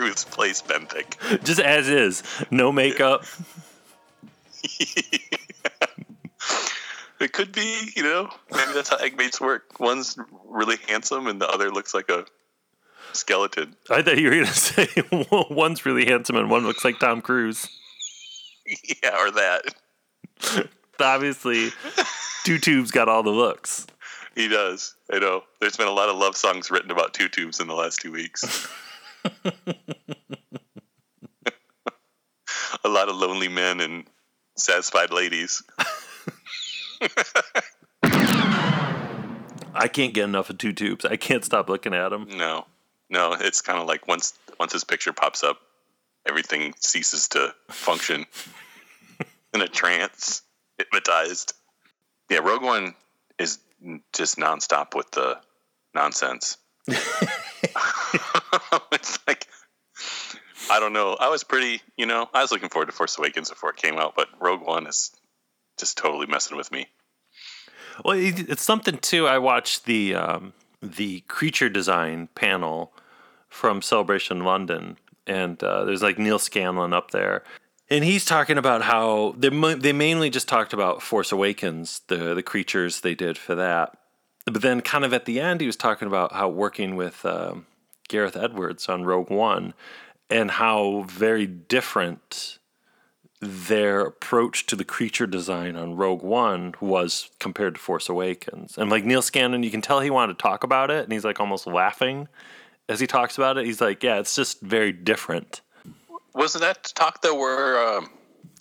Cruise 0.00 0.24
plays 0.24 0.62
Benthic. 0.62 1.42
Just 1.44 1.60
as 1.60 1.88
is, 1.88 2.22
no 2.50 2.72
makeup. 2.72 3.24
It 7.20 7.34
could 7.34 7.52
be, 7.52 7.90
you 7.94 8.02
know, 8.02 8.30
maybe 8.50 8.72
that's 8.72 8.88
how 8.88 8.96
eggmates 8.96 9.42
work. 9.42 9.78
One's 9.78 10.16
really 10.48 10.78
handsome 10.88 11.26
and 11.26 11.38
the 11.38 11.46
other 11.46 11.70
looks 11.70 11.92
like 11.92 12.08
a 12.08 12.24
skeleton. 13.12 13.76
I 13.90 14.00
thought 14.00 14.16
you 14.16 14.28
were 14.28 14.36
going 14.36 14.46
to 14.46 14.54
say 14.54 14.88
one's 15.50 15.84
really 15.84 16.06
handsome 16.06 16.36
and 16.36 16.48
one 16.48 16.64
looks 16.64 16.82
like 16.82 16.98
Tom 16.98 17.20
Cruise. 17.20 17.68
Yeah, 19.02 19.18
or 19.20 19.30
that. 19.32 20.64
Obviously, 20.98 21.72
two 22.44 22.56
tubes 22.56 22.90
got 22.90 23.10
all 23.10 23.22
the 23.22 23.28
looks. 23.28 23.86
He 24.34 24.48
does. 24.48 24.94
I 25.12 25.18
know. 25.18 25.42
There's 25.60 25.76
been 25.76 25.88
a 25.88 25.92
lot 25.92 26.08
of 26.08 26.16
love 26.16 26.38
songs 26.38 26.70
written 26.70 26.90
about 26.90 27.12
two 27.12 27.28
tubes 27.28 27.60
in 27.60 27.68
the 27.68 27.74
last 27.74 28.00
two 28.00 28.12
weeks. 28.12 28.66
A 32.84 32.88
lot 32.88 33.08
of 33.08 33.16
lonely 33.16 33.48
men 33.48 33.80
and 33.80 34.04
satisfied 34.56 35.12
ladies. 35.12 35.62
I 39.74 39.88
can't 39.88 40.12
get 40.12 40.24
enough 40.24 40.50
of 40.50 40.58
two 40.58 40.72
tubes. 40.72 41.04
I 41.04 41.16
can't 41.16 41.44
stop 41.44 41.68
looking 41.68 41.94
at 41.94 42.10
them. 42.10 42.26
No, 42.36 42.66
no. 43.08 43.32
It's 43.32 43.60
kind 43.62 43.78
of 43.78 43.86
like 43.86 44.06
once 44.08 44.34
once 44.58 44.72
his 44.72 44.84
picture 44.84 45.12
pops 45.12 45.42
up, 45.42 45.58
everything 46.26 46.74
ceases 46.78 47.28
to 47.28 47.54
function 47.68 48.26
in 49.54 49.62
a 49.62 49.68
trance, 49.68 50.42
hypnotized. 50.78 51.54
Yeah, 52.28 52.38
Rogue 52.38 52.62
One 52.62 52.94
is 53.38 53.58
just 54.12 54.36
nonstop 54.36 54.94
with 54.94 55.10
the 55.12 55.38
nonsense. 55.94 56.58
I 60.70 60.78
don't 60.78 60.92
know. 60.92 61.16
I 61.18 61.28
was 61.28 61.42
pretty, 61.42 61.82
you 61.96 62.06
know, 62.06 62.28
I 62.32 62.42
was 62.42 62.52
looking 62.52 62.68
forward 62.68 62.86
to 62.86 62.92
Force 62.92 63.18
Awakens 63.18 63.50
before 63.50 63.70
it 63.70 63.76
came 63.76 63.98
out, 63.98 64.14
but 64.14 64.28
Rogue 64.38 64.62
One 64.62 64.86
is 64.86 65.10
just 65.78 65.98
totally 65.98 66.26
messing 66.26 66.56
with 66.56 66.70
me. 66.70 66.86
Well, 68.04 68.16
it's 68.16 68.62
something 68.62 68.98
too. 68.98 69.26
I 69.26 69.38
watched 69.38 69.84
the 69.84 70.14
um, 70.14 70.52
the 70.80 71.20
creature 71.22 71.68
design 71.68 72.28
panel 72.34 72.92
from 73.48 73.82
Celebration 73.82 74.44
London, 74.44 74.96
and 75.26 75.62
uh, 75.62 75.84
there's 75.84 76.02
like 76.02 76.18
Neal 76.18 76.38
Scanlan 76.38 76.92
up 76.92 77.10
there, 77.10 77.42
and 77.90 78.04
he's 78.04 78.24
talking 78.24 78.56
about 78.56 78.82
how 78.82 79.34
they 79.36 79.48
they 79.74 79.92
mainly 79.92 80.30
just 80.30 80.48
talked 80.48 80.72
about 80.72 81.02
Force 81.02 81.32
Awakens, 81.32 82.02
the 82.06 82.34
the 82.34 82.42
creatures 82.42 83.00
they 83.00 83.14
did 83.14 83.36
for 83.36 83.54
that, 83.56 83.98
but 84.46 84.62
then 84.62 84.80
kind 84.80 85.04
of 85.04 85.12
at 85.12 85.24
the 85.24 85.40
end 85.40 85.60
he 85.60 85.66
was 85.66 85.76
talking 85.76 86.08
about 86.08 86.32
how 86.32 86.48
working 86.48 86.96
with 86.96 87.26
um, 87.26 87.66
Gareth 88.08 88.36
Edwards 88.36 88.88
on 88.88 89.04
Rogue 89.04 89.30
One, 89.30 89.74
and 90.30 90.50
how 90.52 91.04
very 91.08 91.46
different 91.46 92.58
their 93.40 94.02
approach 94.02 94.66
to 94.66 94.76
the 94.76 94.84
creature 94.84 95.26
design 95.26 95.74
on 95.74 95.96
Rogue 95.96 96.22
One 96.22 96.74
was 96.80 97.30
compared 97.38 97.74
to 97.74 97.80
Force 97.80 98.08
Awakens. 98.08 98.76
And 98.76 98.90
like 98.90 99.04
Neal 99.04 99.22
Scanlan, 99.22 99.62
you 99.62 99.70
can 99.70 99.80
tell 99.80 100.00
he 100.00 100.10
wanted 100.10 100.38
to 100.38 100.42
talk 100.42 100.62
about 100.62 100.90
it, 100.90 101.04
and 101.04 101.12
he's 101.12 101.24
like 101.24 101.40
almost 101.40 101.66
laughing 101.66 102.28
as 102.88 103.00
he 103.00 103.06
talks 103.06 103.38
about 103.38 103.56
it. 103.56 103.64
He's 103.64 103.80
like, 103.80 104.02
"Yeah, 104.02 104.18
it's 104.18 104.34
just 104.34 104.60
very 104.60 104.92
different." 104.92 105.62
Wasn't 106.34 106.62
that 106.62 106.92
talk 106.94 107.22
though 107.22 107.38
where 107.38 107.96
um, 107.96 108.10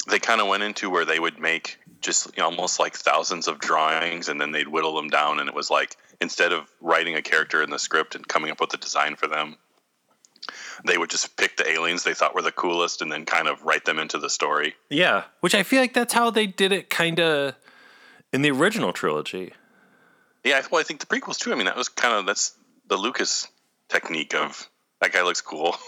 they 0.10 0.20
kind 0.20 0.42
of 0.42 0.48
went 0.48 0.64
into 0.64 0.90
where 0.90 1.06
they 1.06 1.20
would 1.20 1.40
make 1.40 1.78
just 2.02 2.28
you 2.28 2.42
know, 2.42 2.46
almost 2.46 2.80
like 2.80 2.96
thousands 2.96 3.48
of 3.48 3.60
drawings 3.60 4.30
and 4.30 4.40
then 4.40 4.52
they'd 4.52 4.70
whittle 4.70 4.96
them 4.96 5.10
down 5.10 5.40
and 5.40 5.50
it 5.50 5.56
was 5.56 5.70
like 5.70 5.98
instead 6.22 6.54
of 6.54 6.70
writing 6.80 7.16
a 7.16 7.22
character 7.22 7.62
in 7.62 7.70
the 7.70 7.80
script 7.80 8.16
and 8.16 8.28
coming 8.28 8.52
up 8.52 8.62
with 8.62 8.74
a 8.74 8.78
design 8.78 9.16
for 9.16 9.28
them, 9.28 9.58
they 10.86 10.98
would 10.98 11.10
just 11.10 11.36
pick 11.38 11.58
the 11.58 11.70
aliens 11.70 12.04
they 12.04 12.14
thought 12.14 12.36
were 12.36 12.42
the 12.42 12.52
coolest 12.52 13.02
and 13.02 13.12
then 13.12 13.26
kind 13.26 13.48
of 13.48 13.64
write 13.64 13.86
them 13.86 14.00
into 14.00 14.18
the 14.18 14.30
story. 14.30 14.76
Yeah, 14.90 15.24
which 15.42 15.56
I 15.56 15.64
feel 15.64 15.82
like 15.82 15.94
that's 15.94 16.14
how 16.14 16.30
they 16.30 16.48
did 16.48 16.72
it, 16.72 16.90
kind 16.90 17.20
of 17.20 17.56
in 18.32 18.42
the 18.42 18.52
original 18.52 18.94
trilogy. 18.94 19.54
Yeah, 20.44 20.62
well, 20.72 20.80
I 20.80 20.84
think 20.84 21.00
the 21.00 21.06
prequels 21.06 21.38
too. 21.38 21.52
I 21.52 21.56
mean, 21.56 21.66
that 21.66 21.76
was 21.76 21.90
kind 21.90 22.14
of 22.16 22.26
that's 22.26 22.54
the 22.88 22.98
Lucas 22.98 23.48
technique 23.90 24.34
of 24.34 24.70
that 25.02 25.12
guy 25.12 25.24
looks 25.24 25.42
cool. 25.42 25.76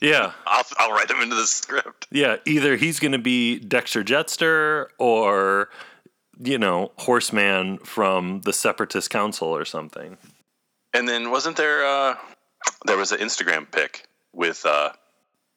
Yeah, 0.00 0.32
I'll 0.46 0.64
I'll 0.78 0.92
write 0.92 1.10
him 1.10 1.20
into 1.20 1.36
the 1.36 1.46
script. 1.46 2.06
yeah. 2.10 2.36
Either 2.46 2.74
he's 2.76 2.98
going 2.98 3.12
to 3.12 3.18
be 3.18 3.58
Dexter 3.58 4.02
Jetster 4.02 4.86
or 4.98 5.68
you 6.42 6.56
know 6.56 6.90
Horseman 6.96 7.78
from 7.78 8.40
the 8.40 8.52
Separatist 8.54 9.10
Council 9.10 9.48
or 9.48 9.66
something. 9.66 10.16
And 10.94 11.06
then 11.06 11.30
wasn't 11.30 11.58
there 11.58 11.84
uh 11.86 12.16
there 12.86 12.96
was 12.96 13.12
an 13.12 13.18
Instagram 13.20 13.70
pic 13.70 14.06
with 14.34 14.64
uh 14.66 14.90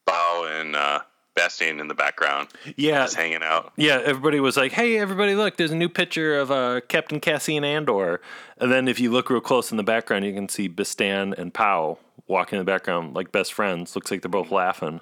Pao 0.05 0.48
and 0.50 0.75
uh 0.75 1.00
Bistan 1.38 1.79
in 1.79 1.88
the 1.88 1.93
background. 1.93 2.50
Yeah. 2.75 3.03
Just 3.03 3.15
hanging 3.15 3.43
out. 3.43 3.72
Yeah, 3.77 4.01
everybody 4.03 4.39
was 4.39 4.57
like, 4.57 4.72
"Hey, 4.72 4.98
everybody, 4.98 5.36
look! 5.36 5.55
There's 5.55 5.72
a 5.72 5.75
new 5.75 5.89
picture 5.89 6.39
of 6.39 6.50
uh, 6.50 6.81
Captain 6.88 7.19
Cassian 7.19 7.63
Andor." 7.63 8.22
And 8.57 8.72
then, 8.72 8.88
if 8.88 9.00
you 9.00 9.12
look 9.12 9.29
real 9.29 9.39
close 9.39 9.69
in 9.69 9.77
the 9.77 9.84
background, 9.84 10.25
you 10.25 10.34
can 10.34 10.50
see 10.50 10.67
Bistan 10.67 11.38
and 11.38 11.53
Pao 11.53 12.00
walking 12.27 12.57
in 12.57 12.65
the 12.65 12.72
background 12.72 13.15
like 13.15 13.31
best 13.31 13.53
friends. 13.53 13.96
Looks 13.96 14.10
like 14.10 14.22
they're 14.22 14.29
both 14.29 14.51
laughing. 14.51 15.01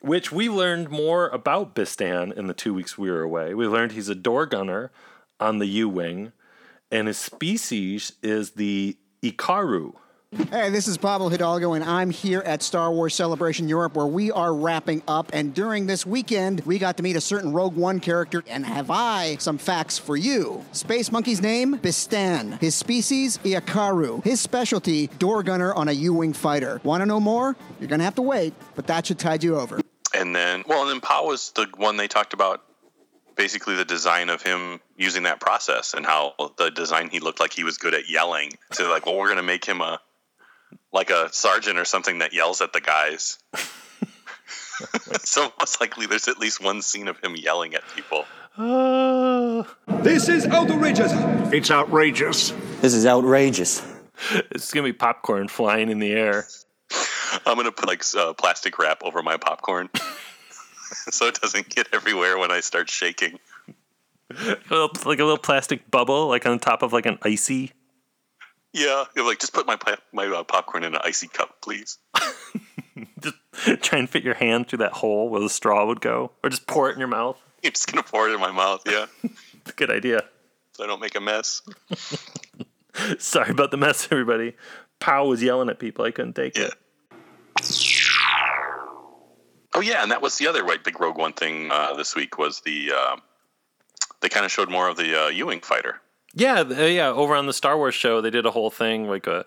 Which 0.00 0.30
we 0.30 0.48
learned 0.48 0.90
more 0.90 1.28
about 1.28 1.74
Bistan 1.74 2.32
in 2.32 2.48
the 2.48 2.54
two 2.54 2.74
weeks 2.74 2.98
we 2.98 3.10
were 3.10 3.22
away. 3.22 3.54
We 3.54 3.66
learned 3.66 3.92
he's 3.92 4.08
a 4.08 4.14
door 4.14 4.46
gunner 4.46 4.90
on 5.40 5.58
the 5.58 5.66
U 5.66 5.88
wing, 5.88 6.32
and 6.90 7.06
his 7.06 7.18
species 7.18 8.12
is 8.22 8.52
the 8.52 8.96
Iakaru. 9.22 9.94
Hey, 10.34 10.70
this 10.70 10.88
is 10.88 10.96
Pablo 10.96 11.28
Hidalgo, 11.28 11.74
and 11.74 11.84
I'm 11.84 12.08
here 12.08 12.40
at 12.40 12.62
Star 12.62 12.90
Wars 12.90 13.14
Celebration 13.14 13.68
Europe, 13.68 13.94
where 13.94 14.06
we 14.06 14.30
are 14.30 14.54
wrapping 14.54 15.02
up. 15.06 15.28
And 15.34 15.52
during 15.52 15.86
this 15.86 16.06
weekend, 16.06 16.60
we 16.64 16.78
got 16.78 16.96
to 16.96 17.02
meet 17.02 17.16
a 17.16 17.20
certain 17.20 17.52
Rogue 17.52 17.76
One 17.76 18.00
character, 18.00 18.42
and 18.46 18.64
have 18.64 18.90
I 18.90 19.36
some 19.36 19.58
facts 19.58 19.98
for 19.98 20.16
you. 20.16 20.64
Space 20.72 21.12
Monkey's 21.12 21.42
name, 21.42 21.76
Bistan. 21.78 22.58
His 22.62 22.74
species, 22.74 23.36
Iakaru. 23.44 24.24
His 24.24 24.40
specialty, 24.40 25.08
door 25.18 25.42
gunner 25.42 25.74
on 25.74 25.88
a 25.88 25.92
U-wing 25.92 26.32
fighter. 26.32 26.80
Want 26.82 27.02
to 27.02 27.06
know 27.06 27.20
more? 27.20 27.54
You're 27.78 27.90
gonna 27.90 28.04
have 28.04 28.14
to 28.14 28.22
wait, 28.22 28.54
but 28.74 28.86
that 28.86 29.04
should 29.04 29.18
tide 29.18 29.44
you 29.44 29.58
over. 29.58 29.80
And 30.14 30.34
then 30.34 30.64
well 30.66 30.80
and 30.80 30.90
then 30.90 31.00
Pao 31.02 31.26
was 31.26 31.52
the 31.52 31.66
one 31.76 31.98
they 31.98 32.08
talked 32.08 32.32
about 32.32 32.62
basically 33.36 33.74
the 33.76 33.84
design 33.84 34.30
of 34.30 34.40
him 34.40 34.80
using 34.96 35.24
that 35.24 35.40
process 35.40 35.92
and 35.92 36.06
how 36.06 36.34
the 36.56 36.70
design 36.70 37.10
he 37.10 37.20
looked 37.20 37.40
like 37.40 37.52
he 37.52 37.64
was 37.64 37.76
good 37.76 37.92
at 37.92 38.08
yelling. 38.08 38.52
So 38.72 38.90
like, 38.90 39.04
well 39.04 39.18
we're 39.18 39.28
gonna 39.28 39.42
make 39.42 39.64
him 39.64 39.82
a 39.82 40.00
like 40.92 41.10
a 41.10 41.32
sergeant 41.32 41.78
or 41.78 41.84
something 41.84 42.18
that 42.18 42.32
yells 42.32 42.60
at 42.60 42.72
the 42.72 42.80
guys. 42.80 43.38
so 45.22 45.52
most 45.58 45.80
likely 45.80 46.06
there's 46.06 46.28
at 46.28 46.38
least 46.38 46.62
one 46.62 46.82
scene 46.82 47.08
of 47.08 47.18
him 47.20 47.34
yelling 47.36 47.74
at 47.74 47.82
people. 47.94 48.24
This 50.02 50.28
is 50.28 50.46
outrageous. 50.46 51.12
It's 51.52 51.70
outrageous. 51.70 52.52
This 52.80 52.94
is 52.94 53.06
outrageous. 53.06 53.82
It's 54.50 54.72
gonna 54.72 54.84
be 54.84 54.92
popcorn 54.92 55.48
flying 55.48 55.88
in 55.88 55.98
the 55.98 56.12
air. 56.12 56.46
I'm 57.46 57.56
gonna 57.56 57.72
put 57.72 57.86
like 57.88 58.02
uh, 58.16 58.34
plastic 58.34 58.78
wrap 58.78 59.02
over 59.02 59.22
my 59.22 59.36
popcorn 59.36 59.88
so 60.92 61.26
it 61.26 61.40
doesn't 61.40 61.68
get 61.70 61.88
everywhere 61.92 62.36
when 62.38 62.50
I 62.52 62.60
start 62.60 62.90
shaking. 62.90 63.38
A 64.30 64.56
little- 64.70 64.90
like 65.04 65.18
a 65.18 65.24
little 65.24 65.36
plastic 65.38 65.90
bubble, 65.90 66.26
like 66.28 66.46
on 66.46 66.58
top 66.58 66.82
of 66.82 66.92
like 66.92 67.04
an 67.04 67.18
icy. 67.22 67.72
Yeah, 68.72 69.04
you're 69.14 69.26
like 69.26 69.38
just 69.38 69.52
put 69.52 69.66
my 69.66 69.76
my 70.12 70.26
uh, 70.26 70.44
popcorn 70.44 70.84
in 70.84 70.94
an 70.94 71.00
icy 71.04 71.28
cup, 71.28 71.60
please. 71.60 71.98
Just 73.20 73.36
try 73.82 73.98
and 73.98 74.08
fit 74.10 74.24
your 74.24 74.34
hand 74.34 74.68
through 74.68 74.78
that 74.78 74.92
hole 74.92 75.28
where 75.28 75.40
the 75.40 75.48
straw 75.48 75.86
would 75.86 76.00
go, 76.00 76.32
or 76.42 76.50
just 76.50 76.66
pour 76.66 76.90
it 76.90 76.94
in 76.94 76.98
your 76.98 77.08
mouth. 77.08 77.38
You're 77.62 77.72
just 77.72 77.90
gonna 77.90 78.02
pour 78.02 78.28
it 78.28 78.34
in 78.34 78.40
my 78.40 78.50
mouth, 78.50 78.82
yeah, 78.86 79.06
It's 79.22 79.70
a 79.70 79.74
good 79.74 79.90
idea. 79.90 80.24
so 80.72 80.82
I 80.84 80.86
don't 80.88 81.00
make 81.00 81.14
a 81.14 81.20
mess. 81.20 81.62
Sorry 83.18 83.50
about 83.50 83.70
the 83.70 83.76
mess, 83.76 84.08
everybody. 84.10 84.54
Pao 84.98 85.26
was 85.26 85.42
yelling 85.42 85.68
at 85.68 85.78
people. 85.78 86.04
I 86.04 86.10
couldn't 86.10 86.34
take 86.34 86.56
it. 86.58 86.74
Oh 89.74 89.80
yeah, 89.80 90.02
and 90.02 90.10
that 90.10 90.20
was 90.20 90.36
the 90.38 90.48
other 90.48 90.64
like 90.64 90.82
big 90.84 91.00
Rogue 91.00 91.18
One 91.18 91.32
thing 91.32 91.70
uh, 91.70 91.94
this 91.94 92.14
week 92.16 92.36
was 92.38 92.60
the 92.60 92.92
uh, 92.94 93.16
they 94.20 94.28
kind 94.28 94.44
of 94.44 94.50
showed 94.50 94.70
more 94.70 94.88
of 94.88 94.96
the 94.96 95.26
uh, 95.26 95.28
U-wing 95.28 95.60
fighter. 95.60 96.00
Yeah, 96.34 96.60
uh, 96.60 96.84
yeah. 96.84 97.08
Over 97.10 97.34
on 97.34 97.46
the 97.46 97.52
Star 97.52 97.76
Wars 97.76 97.94
show, 97.94 98.20
they 98.20 98.30
did 98.30 98.46
a 98.46 98.50
whole 98.50 98.70
thing 98.70 99.06
like 99.08 99.26
a 99.26 99.44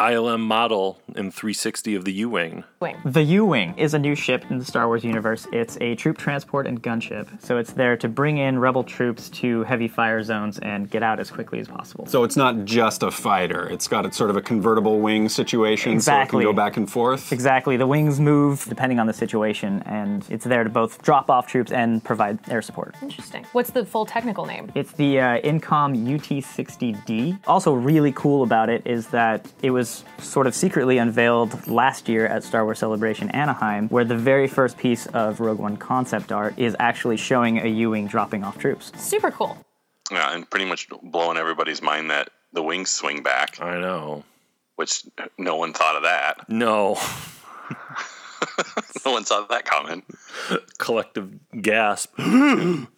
ILM 0.00 0.40
model 0.40 1.00
in 1.14 1.30
360 1.30 1.94
of 1.94 2.04
the 2.04 2.12
U-wing. 2.12 2.64
The 3.04 3.22
U-Wing 3.22 3.74
is 3.78 3.94
a 3.94 3.98
new 3.98 4.16
ship 4.16 4.44
in 4.50 4.58
the 4.58 4.64
Star 4.64 4.88
Wars 4.88 5.04
universe. 5.04 5.46
It's 5.52 5.78
a 5.80 5.94
troop 5.94 6.18
transport 6.18 6.66
and 6.66 6.82
gunship, 6.82 7.28
so 7.40 7.58
it's 7.58 7.72
there 7.72 7.96
to 7.98 8.08
bring 8.08 8.38
in 8.38 8.58
rebel 8.58 8.82
troops 8.82 9.30
to 9.30 9.62
heavy 9.62 9.86
fire 9.86 10.20
zones 10.24 10.58
and 10.58 10.90
get 10.90 11.04
out 11.04 11.20
as 11.20 11.30
quickly 11.30 11.60
as 11.60 11.68
possible. 11.68 12.06
So 12.06 12.24
it's 12.24 12.36
not 12.36 12.64
just 12.64 13.04
a 13.04 13.10
fighter. 13.12 13.68
It's 13.70 13.86
got 13.86 14.12
sort 14.14 14.30
of 14.30 14.36
a 14.36 14.42
convertible 14.42 14.98
wing 14.98 15.28
situation, 15.28 15.92
Exactly. 15.92 16.38
so 16.38 16.38
it 16.40 16.42
can 16.44 16.52
go 16.52 16.56
back 16.56 16.76
and 16.76 16.90
forth. 16.90 17.32
Exactly. 17.32 17.76
The 17.76 17.86
wings 17.86 18.18
move 18.18 18.66
depending 18.68 18.98
on 18.98 19.06
the 19.06 19.12
situation, 19.12 19.80
and 19.86 20.26
it's 20.28 20.44
there 20.44 20.64
to 20.64 20.70
both 20.70 21.00
drop 21.02 21.30
off 21.30 21.46
troops 21.46 21.70
and 21.70 22.02
provide 22.02 22.40
air 22.50 22.62
support. 22.62 22.96
Interesting. 23.00 23.44
What's 23.52 23.70
the 23.70 23.86
full 23.86 24.06
technical 24.06 24.44
name? 24.44 24.72
It's 24.74 24.90
the 24.92 25.20
uh, 25.20 25.40
Incom 25.42 25.94
UT60D. 26.18 27.38
Also, 27.46 27.72
really 27.72 28.10
cool 28.12 28.42
about 28.42 28.68
it 28.68 28.82
is 28.84 29.06
that 29.08 29.46
it 29.62 29.70
was 29.70 29.83
sort 30.18 30.46
of 30.46 30.54
secretly 30.54 30.98
unveiled 30.98 31.66
last 31.66 32.08
year 32.08 32.26
at 32.26 32.44
Star 32.44 32.64
Wars 32.64 32.78
Celebration 32.78 33.30
Anaheim, 33.30 33.88
where 33.88 34.04
the 34.04 34.16
very 34.16 34.46
first 34.48 34.76
piece 34.78 35.06
of 35.06 35.40
Rogue 35.40 35.58
One 35.58 35.76
concept 35.76 36.32
art 36.32 36.58
is 36.58 36.76
actually 36.78 37.16
showing 37.16 37.58
a 37.58 37.66
U-wing 37.68 38.06
dropping 38.06 38.44
off 38.44 38.58
troops. 38.58 38.92
Super 38.96 39.30
cool. 39.30 39.58
Yeah, 40.10 40.34
and 40.34 40.48
pretty 40.48 40.66
much 40.66 40.88
blowing 41.02 41.38
everybody's 41.38 41.80
mind 41.82 42.10
that 42.10 42.30
the 42.52 42.62
wings 42.62 42.90
swing 42.90 43.22
back. 43.22 43.60
I 43.60 43.78
know. 43.80 44.24
Which 44.76 45.04
no 45.38 45.56
one 45.56 45.72
thought 45.72 45.96
of 45.96 46.02
that. 46.02 46.48
No. 46.48 46.98
no 49.06 49.12
one 49.12 49.24
saw 49.24 49.46
that 49.46 49.64
coming. 49.64 50.02
Collective 50.78 51.30
gasp. 51.62 52.12
and 52.18 52.88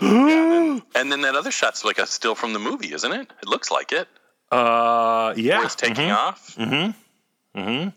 then 0.00 1.20
that 1.20 1.34
other 1.36 1.50
shot's 1.50 1.84
like 1.84 1.98
a 1.98 2.06
still 2.06 2.34
from 2.34 2.52
the 2.54 2.58
movie, 2.58 2.92
isn't 2.92 3.12
it? 3.12 3.30
It 3.42 3.48
looks 3.48 3.70
like 3.70 3.92
it. 3.92 4.08
Uh, 4.50 5.34
yeah. 5.36 5.56
Where 5.58 5.66
it's 5.66 5.74
taking 5.74 6.08
Mhm. 6.08 6.16
off. 6.16 6.54
Mm-hmm. 6.56 7.58
Mm-hmm. 7.60 7.88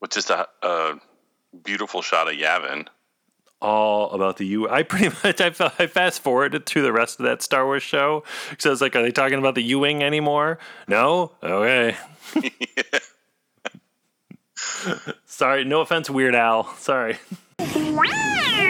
With 0.00 0.10
just 0.10 0.30
a, 0.30 0.48
a 0.62 0.94
beautiful 1.64 2.00
shot 2.02 2.28
of 2.28 2.34
Yavin. 2.34 2.86
All 3.60 4.10
about 4.12 4.36
the 4.36 4.46
U. 4.46 4.68
I 4.68 4.82
pretty 4.84 5.08
much 5.24 5.40
I, 5.40 5.48
I 5.78 5.86
fast 5.88 6.22
forwarded 6.22 6.64
through 6.66 6.82
the 6.82 6.92
rest 6.92 7.18
of 7.18 7.24
that 7.26 7.42
Star 7.42 7.64
Wars 7.66 7.82
show 7.82 8.22
because 8.50 8.66
I 8.66 8.70
was 8.70 8.80
like, 8.80 8.94
are 8.96 9.02
they 9.02 9.10
talking 9.10 9.38
about 9.38 9.56
the 9.56 9.62
U 9.64 9.80
wing 9.80 10.02
anymore? 10.02 10.58
No. 10.86 11.32
Okay. 11.42 11.96
Sorry. 15.26 15.64
No 15.64 15.80
offense, 15.80 16.08
Weird 16.10 16.34
Al. 16.34 16.64
Sorry. 16.76 17.16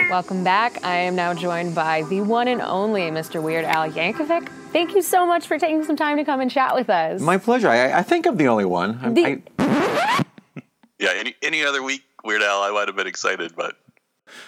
Welcome 0.09 0.43
back. 0.43 0.83
I 0.83 0.95
am 0.95 1.15
now 1.15 1.33
joined 1.35 1.75
by 1.75 2.01
the 2.03 2.21
one 2.21 2.47
and 2.47 2.61
only 2.61 3.01
Mr. 3.11 3.41
Weird 3.41 3.65
Al 3.65 3.91
Yankovic. 3.91 4.49
Thank 4.71 4.93
you 4.95 5.01
so 5.01 5.25
much 5.25 5.47
for 5.47 5.57
taking 5.57 5.83
some 5.83 5.95
time 5.95 6.17
to 6.17 6.23
come 6.23 6.41
and 6.41 6.49
chat 6.51 6.75
with 6.75 6.89
us. 6.89 7.21
My 7.21 7.37
pleasure. 7.37 7.67
I, 7.69 7.99
I 7.99 8.01
think 8.03 8.25
I'm 8.27 8.37
the 8.37 8.47
only 8.47 8.65
one. 8.65 8.99
I'm- 9.01 9.13
The- 9.13 9.41
I- 9.59 10.23
Yeah, 10.99 11.13
any 11.15 11.33
any 11.41 11.63
other 11.63 11.81
week, 11.81 12.03
Weird 12.25 12.41
Al, 12.41 12.61
I 12.61 12.71
might 12.71 12.89
have 12.89 12.95
been 12.97 13.07
excited, 13.07 13.53
but 13.55 13.77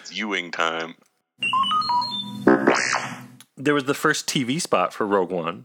it's 0.02 0.14
U-wing 0.14 0.52
time. 0.52 0.96
There 3.56 3.74
was 3.74 3.86
the 3.86 3.94
first 3.94 4.28
TV 4.28 4.60
spot 4.62 4.92
for 4.94 5.08
Rogue 5.08 5.32
One, 5.32 5.64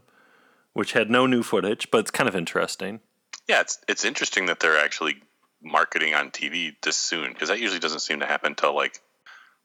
which 0.71 0.93
had 0.93 1.11
no 1.11 1.25
new 1.27 1.43
footage, 1.43 1.91
but 1.91 1.97
it's 1.97 2.11
kind 2.11 2.29
of 2.29 2.37
interesting. 2.37 3.01
Yeah, 3.49 3.59
it's 3.59 3.79
it's 3.89 4.05
interesting 4.05 4.45
that 4.45 4.61
they're 4.61 4.77
actually 4.79 5.17
marketing 5.61 6.13
on 6.13 6.31
TV 6.31 6.73
this 6.83 6.95
soon 6.95 7.33
because 7.33 7.49
that 7.49 7.59
usually 7.59 7.79
doesn't 7.81 7.99
seem 7.99 8.21
to 8.21 8.25
happen 8.25 8.51
until 8.53 8.73
like 8.73 9.01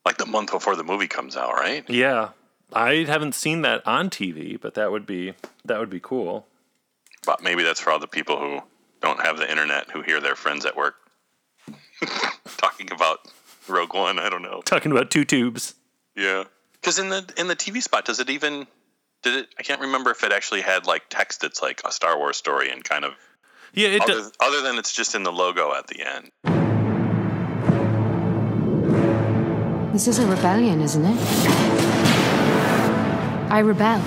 like 0.05 0.17
the 0.19 0.27
month 0.27 0.51
before 0.51 0.75
the 0.75 0.83
movie 0.83 1.07
comes 1.07 1.37
out, 1.37 1.53
right? 1.53 1.89
Yeah. 1.89 2.31
I 2.75 3.05
haven't 3.05 3.35
seen 3.35 3.63
that 3.63 3.87
on 3.87 4.11
TV, 4.11 4.61
but 4.61 4.75
that 4.75 4.91
would 4.91 5.07
be 5.07 5.35
that 5.65 5.79
would 5.79 5.91
be 5.91 6.01
cool. 6.01 6.47
But 7.25 7.43
maybe 7.43 7.63
that's 7.63 7.81
for 7.81 7.91
all 7.91 7.99
the 7.99 8.07
people 8.09 8.39
who 8.39 8.61
don't 9.01 9.21
have 9.21 9.37
the 9.39 9.49
internet 9.51 9.91
who 9.91 10.03
hear 10.03 10.21
their 10.21 10.35
friends 10.37 10.65
at 10.65 10.77
work 10.77 10.97
talking 12.57 12.91
about 12.93 13.19
Rogue 13.69 13.95
One. 13.95 14.19
I 14.19 14.29
don't 14.29 14.43
know. 14.43 14.61
Talking 14.65 14.93
about 14.93 15.11
two 15.11 15.25
tubes. 15.25 15.75
Yeah, 16.17 16.45
because 16.81 16.99
in 16.99 17.09
the 17.11 17.29
in 17.37 17.49
the 17.49 17.57
TV 17.57 17.83
spot, 17.83 18.05
does 18.05 18.21
it 18.21 18.29
even 18.31 18.67
did 19.23 19.35
it? 19.37 19.49
I 19.59 19.63
can't 19.63 19.81
remember 19.81 20.11
if 20.11 20.25
it 20.25 20.33
actually 20.33 20.63
had 20.63 20.87
like 20.87 21.05
text. 21.11 21.45
It's 21.45 21.63
like 21.63 21.81
a 21.85 21.93
Star 21.93 22.19
Wars 22.19 22.37
story 22.37 22.71
and 22.71 22.83
kind 22.85 23.05
of 23.05 23.13
Yeah, 23.73 23.89
it 23.89 24.03
other, 24.03 24.13
does. 24.15 24.33
other 24.41 24.61
than 24.63 24.79
it's 24.79 24.93
just 24.93 25.15
in 25.15 25.23
the 25.23 25.33
logo 25.33 25.73
at 25.75 25.87
the 25.87 26.03
end. 26.03 26.31
This 29.93 30.09
is 30.09 30.19
a 30.19 30.27
rebellion, 30.27 30.81
isn't 30.81 31.05
it? 31.05 31.19
I 33.53 33.59
rebel. 33.59 34.01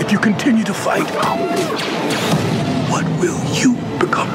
If 0.00 0.12
you 0.12 0.20
continue 0.20 0.62
to 0.62 0.72
fight, 0.72 1.02
what 2.88 3.04
will 3.18 3.42
you 3.56 3.74
become? 3.98 4.30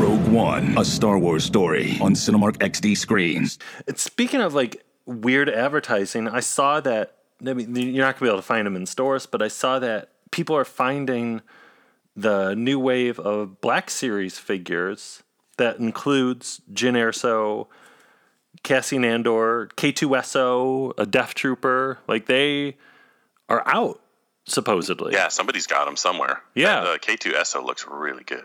Rogue 0.00 0.26
One, 0.32 0.78
a 0.78 0.86
Star 0.86 1.18
Wars 1.18 1.44
story 1.44 1.98
on 2.00 2.14
Cinemark 2.14 2.56
XD 2.56 2.96
screens. 2.96 3.58
Speaking 3.96 4.40
of 4.40 4.54
like 4.54 4.82
weird 5.04 5.50
advertising, 5.50 6.28
I 6.28 6.40
saw 6.40 6.80
that. 6.80 7.18
I 7.46 7.52
mean, 7.52 7.76
you're 7.76 8.06
not 8.06 8.14
gonna 8.14 8.20
be 8.20 8.28
able 8.28 8.38
to 8.38 8.42
find 8.46 8.66
them 8.66 8.76
in 8.76 8.86
stores, 8.86 9.26
but 9.26 9.42
I 9.42 9.48
saw 9.48 9.78
that 9.78 10.11
people 10.32 10.56
are 10.56 10.64
finding 10.64 11.42
the 12.16 12.54
new 12.54 12.78
wave 12.78 13.20
of 13.20 13.60
Black 13.60 13.88
Series 13.88 14.38
figures 14.38 15.22
that 15.58 15.78
includes 15.78 16.60
Jyn 16.72 16.94
Erso, 16.94 17.68
Cassian 18.64 19.04
Andor, 19.04 19.68
K2SO, 19.76 20.94
a 20.98 21.06
Death 21.06 21.34
Trooper. 21.34 21.98
Like 22.08 22.26
they 22.26 22.76
are 23.48 23.62
out 23.66 24.00
supposedly. 24.44 25.12
Yeah, 25.12 25.28
somebody's 25.28 25.66
got 25.66 25.84
them 25.84 25.96
somewhere. 25.96 26.42
Yeah. 26.54 26.80
The 26.80 26.90
uh, 26.90 26.98
K2SO 26.98 27.64
looks 27.64 27.86
really 27.86 28.24
good. 28.24 28.44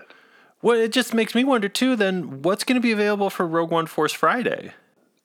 Well, 0.61 0.77
it 0.77 0.91
just 0.91 1.13
makes 1.13 1.35
me 1.35 1.43
wonder 1.43 1.69
too. 1.69 1.95
Then 1.95 2.41
what's 2.41 2.63
going 2.63 2.75
to 2.75 2.81
be 2.81 2.91
available 2.91 3.29
for 3.29 3.47
Rogue 3.47 3.71
One 3.71 3.85
Force 3.87 4.13
Friday? 4.13 4.71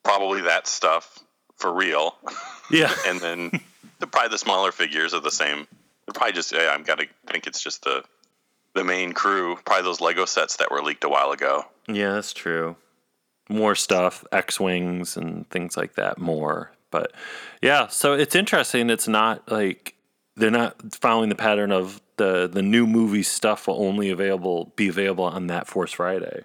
Probably 0.03 0.43
that 0.43 0.67
stuff 0.67 1.21
for 1.57 1.73
real. 1.73 2.17
Yeah. 2.71 2.93
and 3.07 3.21
then 3.21 3.61
the, 3.99 4.07
probably 4.07 4.31
the 4.31 4.39
smaller 4.39 4.73
figures 4.73 5.15
are 5.15 5.21
the 5.21 5.31
same. 5.31 5.67
They're 6.07 6.15
probably 6.15 6.33
just, 6.33 6.53
yeah, 6.53 6.73
I'm 6.73 6.83
gonna 6.83 7.05
think 7.27 7.47
it's 7.47 7.63
just 7.63 7.85
the 7.85 8.05
the 8.75 8.85
main 8.85 9.13
crew. 9.13 9.57
Probably 9.65 9.85
those 9.85 10.01
Lego 10.01 10.25
sets 10.25 10.57
that 10.57 10.71
were 10.71 10.83
leaked 10.83 11.05
a 11.05 11.09
while 11.09 11.31
ago. 11.31 11.65
Yeah, 11.87 12.13
that's 12.13 12.33
true. 12.33 12.77
More 13.49 13.75
stuff, 13.75 14.25
X 14.33 14.59
Wings 14.59 15.17
and 15.17 15.49
things 15.51 15.77
like 15.77 15.95
that, 15.95 16.19
more. 16.19 16.73
But 16.91 17.13
yeah, 17.61 17.89
so 17.89 18.15
it's 18.15 18.35
interesting. 18.35 18.91
It's 18.91 19.09
not 19.09 19.51
like 19.51 19.95
they're 20.37 20.51
not 20.51 20.95
following 20.95 21.29
the 21.29 21.35
pattern 21.35 21.73
of 21.73 22.01
the 22.17 22.49
the 22.49 22.63
new 22.63 22.87
movie 22.87 23.23
stuff 23.23 23.67
will 23.67 23.83
only 23.83 24.11
available 24.11 24.73
be 24.77 24.89
available 24.89 25.25
on 25.25 25.49
that 25.49 25.67
Force 25.67 25.93
Friday. 25.93 26.45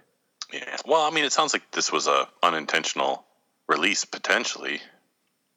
Yeah. 0.52 0.76
Well, 0.86 1.02
I 1.02 1.10
mean, 1.10 1.24
it 1.24 1.32
sounds 1.32 1.52
like 1.52 1.70
this 1.70 1.92
was 1.92 2.06
a 2.06 2.28
unintentional 2.42 3.24
release 3.68 4.04
potentially. 4.04 4.80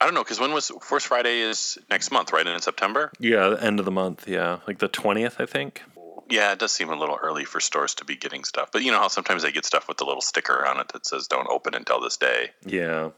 I 0.01 0.05
don't 0.05 0.15
know 0.15 0.23
because 0.23 0.39
when 0.39 0.51
was 0.51 0.69
Force 0.81 1.05
Friday 1.05 1.39
is 1.41 1.77
next 1.89 2.11
month, 2.11 2.33
right? 2.33 2.45
And 2.45 2.55
In 2.55 2.61
September. 2.61 3.11
Yeah, 3.19 3.49
the 3.49 3.63
end 3.63 3.79
of 3.79 3.85
the 3.85 3.91
month. 3.91 4.27
Yeah, 4.27 4.57
like 4.67 4.79
the 4.79 4.87
twentieth, 4.87 5.39
I 5.39 5.45
think. 5.45 5.83
Yeah, 6.29 6.53
it 6.53 6.59
does 6.59 6.71
seem 6.71 6.89
a 6.89 6.95
little 6.95 7.17
early 7.21 7.45
for 7.45 7.59
stores 7.59 7.93
to 7.95 8.05
be 8.05 8.15
getting 8.15 8.43
stuff. 8.43 8.71
But 8.71 8.83
you 8.83 8.91
know 8.91 8.99
how 8.99 9.09
sometimes 9.09 9.43
they 9.43 9.51
get 9.51 9.65
stuff 9.65 9.87
with 9.87 9.97
the 9.97 10.05
little 10.05 10.21
sticker 10.21 10.65
on 10.65 10.79
it 10.79 10.87
that 10.93 11.05
says 11.05 11.27
"Don't 11.27 11.47
open 11.49 11.75
until 11.75 12.01
this 12.01 12.17
day." 12.17 12.49
Yeah. 12.65 13.09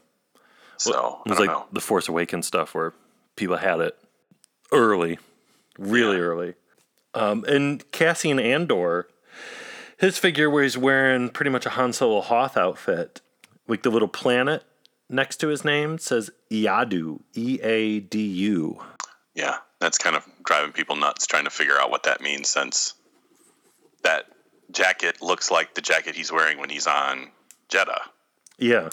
So 0.76 0.90
Well, 0.90 1.22
it 1.24 1.30
I 1.30 1.32
was 1.32 1.38
don't 1.38 1.46
like 1.46 1.56
know. 1.56 1.66
the 1.72 1.80
Force 1.80 2.08
Awakens 2.08 2.46
stuff 2.46 2.74
where 2.74 2.92
people 3.36 3.56
had 3.56 3.80
it 3.80 3.96
early, 4.72 5.18
really 5.78 6.18
early. 6.18 6.54
Um, 7.14 7.44
and 7.46 7.90
Cassian 7.92 8.40
Andor, 8.40 9.06
his 9.96 10.18
figure 10.18 10.50
where 10.50 10.64
he's 10.64 10.76
wearing 10.76 11.28
pretty 11.30 11.50
much 11.50 11.64
a 11.64 11.70
Han 11.70 11.92
Solo 11.92 12.20
Hoth 12.20 12.56
outfit, 12.56 13.20
like 13.68 13.84
the 13.84 13.90
little 13.90 14.08
planet 14.08 14.64
next 15.08 15.36
to 15.38 15.48
his 15.48 15.64
name 15.64 15.98
says 15.98 16.30
Eadu, 16.50 17.20
E 17.34 17.58
A 17.62 18.00
D 18.00 18.22
U. 18.26 18.80
Yeah, 19.34 19.56
that's 19.80 19.98
kind 19.98 20.16
of 20.16 20.24
driving 20.44 20.72
people 20.72 20.96
nuts 20.96 21.26
trying 21.26 21.44
to 21.44 21.50
figure 21.50 21.78
out 21.78 21.90
what 21.90 22.04
that 22.04 22.20
means 22.20 22.48
since 22.48 22.94
that 24.02 24.26
jacket 24.70 25.20
looks 25.22 25.50
like 25.50 25.74
the 25.74 25.80
jacket 25.80 26.14
he's 26.14 26.30
wearing 26.30 26.58
when 26.58 26.70
he's 26.70 26.86
on 26.86 27.28
Jedha. 27.68 27.98
Yeah, 28.58 28.90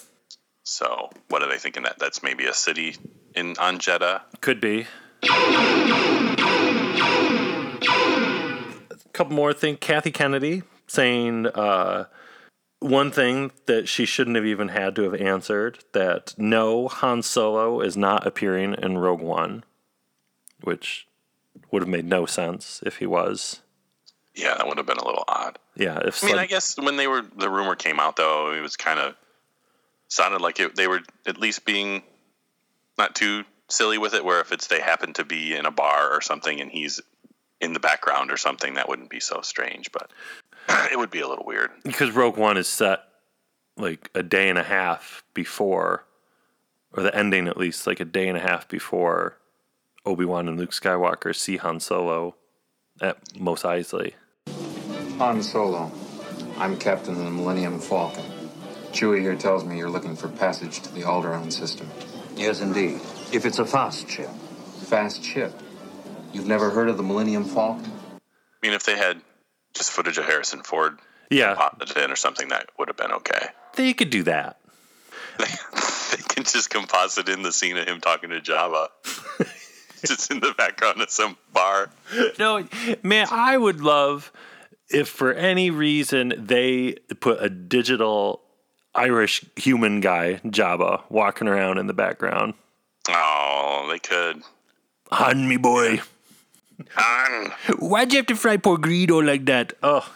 So, 0.64 1.10
what 1.30 1.44
are 1.44 1.50
they 1.50 1.58
thinking 1.60 1.84
that 1.84 2.00
that's 2.00 2.24
maybe 2.24 2.46
a 2.46 2.54
city 2.54 2.96
in 3.36 3.56
on 3.60 3.78
Jedha? 3.78 4.22
could 4.42 4.60
be. 4.60 4.88
A 7.70 8.98
couple 9.14 9.36
more 9.36 9.54
things. 9.54 9.78
Kathy 9.82 10.12
Kennedy 10.12 10.64
saying 10.88 11.48
uh, 11.48 12.06
one 12.82 13.12
thing 13.12 13.52
that 13.68 13.88
she 13.88 14.06
shouldn't 14.06 14.36
have 14.36 14.46
even 14.46 14.70
had 14.70 14.96
to 14.96 15.04
have 15.04 15.14
answered 15.22 15.80
that 15.94 16.34
no, 16.38 16.88
Han 16.88 17.22
Solo 17.22 17.80
is 17.80 17.96
not 17.96 18.26
appearing 18.28 18.74
in 18.74 18.98
Rogue 18.98 19.22
One, 19.22 19.64
which 20.62 21.08
would 21.72 21.84
have 21.84 21.90
made 21.90 22.06
no 22.06 22.26
sense 22.26 22.82
if 22.86 22.98
he 22.98 23.06
was. 23.06 23.62
Yeah, 24.36 24.56
that 24.56 24.68
would 24.68 24.78
have 24.78 24.88
been 24.88 24.98
a 24.98 25.06
little 25.06 25.24
odd. 25.28 25.60
Yeah, 25.76 26.00
if 26.06 26.24
I 26.24 26.28
mean, 26.28 26.36
some- 26.36 26.40
I 26.40 26.46
guess 26.48 26.78
when 26.78 26.98
they 26.98 27.08
were 27.08 27.22
the 27.22 27.50
rumor 27.50 27.76
came 27.76 28.00
out 28.00 28.16
though, 28.16 28.52
it 28.54 28.62
was 28.62 28.76
kind 28.78 29.00
of 29.00 29.16
sounded 30.08 30.42
like 30.42 30.60
it, 30.60 30.76
they 30.76 30.88
were 30.88 31.02
at 31.26 31.38
least 31.38 31.64
being 31.66 32.02
not 32.98 33.14
too 33.16 33.44
silly 33.70 33.98
with 33.98 34.14
it. 34.14 34.26
Where 34.26 34.42
if 34.42 34.52
it's 34.52 34.68
they 34.68 34.82
happen 34.82 35.14
to 35.14 35.24
be 35.24 35.56
in 35.56 35.66
a 35.66 35.72
bar 35.72 36.12
or 36.12 36.22
something 36.22 36.60
and 36.60 36.72
he's 36.72 37.00
in 37.60 37.74
the 37.74 37.80
background 37.80 38.32
or 38.32 38.38
something, 38.38 38.74
that 38.74 38.90
wouldn't 38.90 39.10
be 39.10 39.20
so 39.20 39.42
strange. 39.42 39.92
But 39.92 40.10
it 40.70 40.98
would 40.98 41.12
be 41.12 41.22
a 41.22 41.28
little 41.28 41.46
weird. 41.46 41.72
because 41.84 42.12
Rogue 42.12 42.38
One 42.38 42.58
is 42.58 42.68
set 42.68 43.04
like 43.78 44.10
a 44.14 44.24
day 44.24 44.50
and 44.50 44.58
a 44.58 44.64
half 44.64 45.24
before, 45.34 46.06
or 46.96 47.04
the 47.04 47.16
ending 47.16 47.48
at 47.48 47.58
least 47.58 47.88
like 47.88 48.00
a 48.00 48.06
day 48.06 48.28
and 48.28 48.38
a 48.38 48.42
half 48.42 48.68
before 48.68 49.38
Obi 50.06 50.26
Wan 50.26 50.48
and 50.48 50.58
Luke 50.60 50.72
Skywalker 50.72 51.36
see 51.36 51.58
Han 51.58 51.80
Solo 51.80 52.36
at 53.00 53.18
Mos 53.40 53.64
Eisley. 53.64 54.14
Han 55.18 55.42
Solo. 55.42 55.92
I'm 56.58 56.78
captain 56.78 57.14
of 57.14 57.24
the 57.24 57.32
Millennium 57.32 57.80
Falcon. 57.80 58.24
Chewie 58.92 59.22
here 59.22 59.36
tells 59.36 59.64
me 59.64 59.78
you're 59.78 59.90
looking 59.90 60.16
for 60.16 60.28
passage 60.28 60.82
to 60.82 60.94
the 60.94 61.02
Alderaan 61.02 61.52
system. 61.52 61.90
Yes, 62.36 62.62
indeed. 62.62 63.00
If 63.32 63.46
it's 63.46 63.60
a 63.60 63.66
fast 63.66 64.10
ship. 64.10 64.30
Fast 64.86 65.24
ship. 65.24 65.54
You've 66.34 66.48
never 66.48 66.70
heard 66.70 66.90
of 66.90 66.98
the 66.98 67.04
Millennium 67.04 67.46
Falcon? 67.46 67.92
I 68.18 68.20
mean, 68.62 68.74
if 68.74 68.84
they 68.86 68.98
had 68.98 69.22
just 69.74 69.92
footage 69.92 70.18
of 70.18 70.26
Harrison 70.26 70.64
Ford, 70.64 71.00
Yeah, 71.30 71.56
popped 71.56 71.82
it 71.90 71.98
in 71.98 72.12
or 72.12 72.16
something, 72.16 72.50
that 72.50 72.70
would 72.78 72.88
have 72.88 72.98
been 72.98 73.12
okay. 73.14 73.48
they 73.76 73.94
could 73.94 74.10
do 74.10 74.24
that. 74.24 74.58
They 76.12 76.18
can 76.28 76.44
just 76.44 76.70
composite 76.70 77.30
in 77.30 77.42
the 77.42 77.54
scene 77.54 77.78
of 77.78 77.88
him 77.88 78.02
talking 78.02 78.32
to 78.32 78.42
Jabba, 78.42 78.90
just 80.06 80.30
in 80.30 80.42
the 80.42 80.54
background 80.58 81.02
of 81.02 81.10
some 81.10 81.38
bar. 81.54 81.90
No, 82.38 82.68
man, 83.02 83.28
I 83.32 83.58
would 83.58 83.80
love 83.80 84.30
if 84.90 85.08
for 85.08 85.32
any 85.34 85.70
reason 85.72 86.34
they 86.38 86.98
put 87.22 87.42
a 87.42 87.50
digital 87.50 88.42
Irish 88.94 89.46
human 89.56 90.02
guy, 90.02 90.42
Jabba, 90.46 91.04
walking 91.10 91.48
around 91.48 91.78
in 91.78 91.88
the 91.88 91.94
background. 91.94 92.56
Oh, 93.08 93.88
they 93.90 94.00
could. 94.00 94.44
Han, 95.14 95.48
me 95.48 95.56
boy. 95.56 96.02
Han. 96.96 97.52
Why'd 97.80 98.12
you 98.14 98.18
have 98.20 98.28
to 98.28 98.36
fry 98.36 98.58
poor 98.58 98.78
Greedo 98.78 99.26
like 99.26 99.46
that? 99.46 99.74
Oh. 99.84 100.08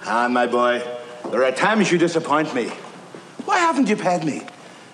Han, 0.00 0.32
my 0.32 0.46
boy, 0.46 0.82
there 1.30 1.44
are 1.44 1.52
times 1.52 1.90
you 1.92 1.98
disappoint 1.98 2.54
me. 2.54 2.68
Why 3.44 3.58
haven't 3.58 3.88
you 3.88 3.96
paid 3.96 4.24
me? 4.24 4.42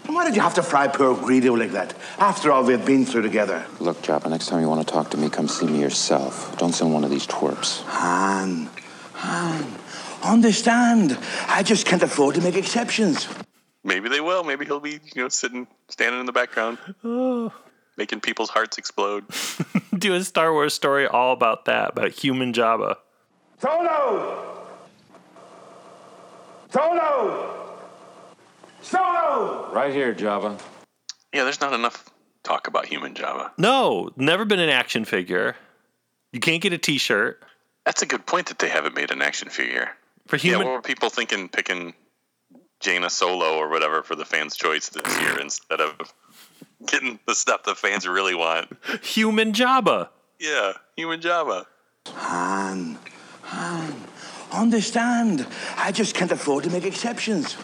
And 0.05 0.15
why 0.15 0.25
did 0.25 0.37
you 0.37 0.43
have 0.43 0.55
to 0.55 0.63
fry 0.63 0.89
poor 0.89 1.15
Greedo 1.15 1.59
like 1.59 1.73
that? 1.73 1.95
After 2.19 2.51
all 2.51 2.65
we've 2.65 2.85
been 2.85 3.05
through 3.05 3.23
together. 3.23 3.65
Look, 3.79 4.03
Jabba, 4.03 4.31
next 4.31 4.47
time 4.47 4.61
you 4.61 4.69
want 4.69 4.87
to 4.87 4.93
talk 4.93 5.11
to 5.11 5.17
me, 5.17 5.29
come 5.29 5.49
see 5.49 5.67
me 5.67 5.81
yourself. 5.81 6.57
Don't 6.59 6.73
send 6.73 6.93
one 6.93 7.05
of 7.05 7.11
these 7.11 7.27
twerps. 7.27 7.83
Han, 7.85 8.71
Han, 9.15 9.67
understand. 10.23 11.19
I 11.49 11.63
just 11.63 11.87
can't 11.87 12.03
afford 12.03 12.37
to 12.37 12.41
make 12.41 12.55
exceptions. 12.57 13.29
Maybe 13.85 14.09
they 14.09 14.21
will. 14.21 14.45
Maybe 14.45 14.65
he'll 14.65 14.81
be, 14.81 15.01
you 15.15 15.23
know, 15.23 15.29
sitting, 15.29 15.67
standing 15.89 16.21
in 16.21 16.27
the 16.27 16.33
background, 16.33 16.79
oh. 17.05 17.53
Making 17.99 18.21
people's 18.21 18.49
hearts 18.51 18.79
explode. 18.79 19.25
Do 19.99 20.15
a 20.15 20.23
Star 20.23 20.53
Wars 20.53 20.73
story 20.73 21.07
all 21.09 21.33
about 21.33 21.65
that, 21.65 21.91
about 21.91 22.13
human 22.13 22.53
Jabba. 22.53 22.95
Solo! 23.61 24.65
Solo! 26.71 27.79
Solo! 28.83 29.71
Right 29.73 29.93
here, 29.93 30.15
Jabba. 30.15 30.61
Yeah, 31.35 31.43
there's 31.43 31.61
not 31.61 31.73
enough 31.73 32.09
talk 32.45 32.69
about 32.69 32.87
human 32.87 33.15
Jabba. 33.15 33.51
No, 33.59 34.11
never 34.17 34.45
been 34.45 34.61
an 34.61 34.71
action 34.71 35.05
figure. 35.05 35.57
You 36.33 36.39
can't 36.39 36.63
get 36.63 36.73
a 36.73 36.79
T-shirt 36.79 37.43
That's 37.85 38.03
a 38.03 38.07
good 38.07 38.27
point 38.27 38.47
that 38.47 38.61
they 38.61 38.69
haven't 38.69 38.95
made 38.95 39.11
an 39.11 39.23
action 39.23 39.49
figure. 39.49 39.91
for 40.29 40.37
human. 40.37 40.61
Yeah, 40.61 40.67
what 40.67 40.73
were 40.77 40.83
people 40.83 41.11
thinking 41.11 41.49
picking 41.49 41.95
Jaina 42.81 43.11
Solo 43.11 43.57
or 43.57 43.69
whatever 43.69 44.05
for 44.05 44.15
the 44.15 44.25
fans' 44.25 44.57
choice 44.57 44.89
this 44.91 45.21
year 45.21 45.41
instead 45.41 45.81
of 45.81 45.97
getting 46.87 47.19
the 47.27 47.35
stuff 47.35 47.65
the 47.65 47.75
fans 47.75 48.07
really 48.07 48.35
want? 48.35 48.71
human 49.03 49.53
Jabba. 49.53 50.09
Yeah, 50.39 50.73
human 50.97 51.21
Jabba. 51.21 51.67
Han, 52.09 52.99
Han, 53.43 53.95
understand. 54.53 55.47
I 55.77 55.93
just 55.93 56.15
can't 56.15 56.33
afford 56.33 56.65
to 56.65 56.71
make 56.71 56.85
exceptions. 56.85 57.57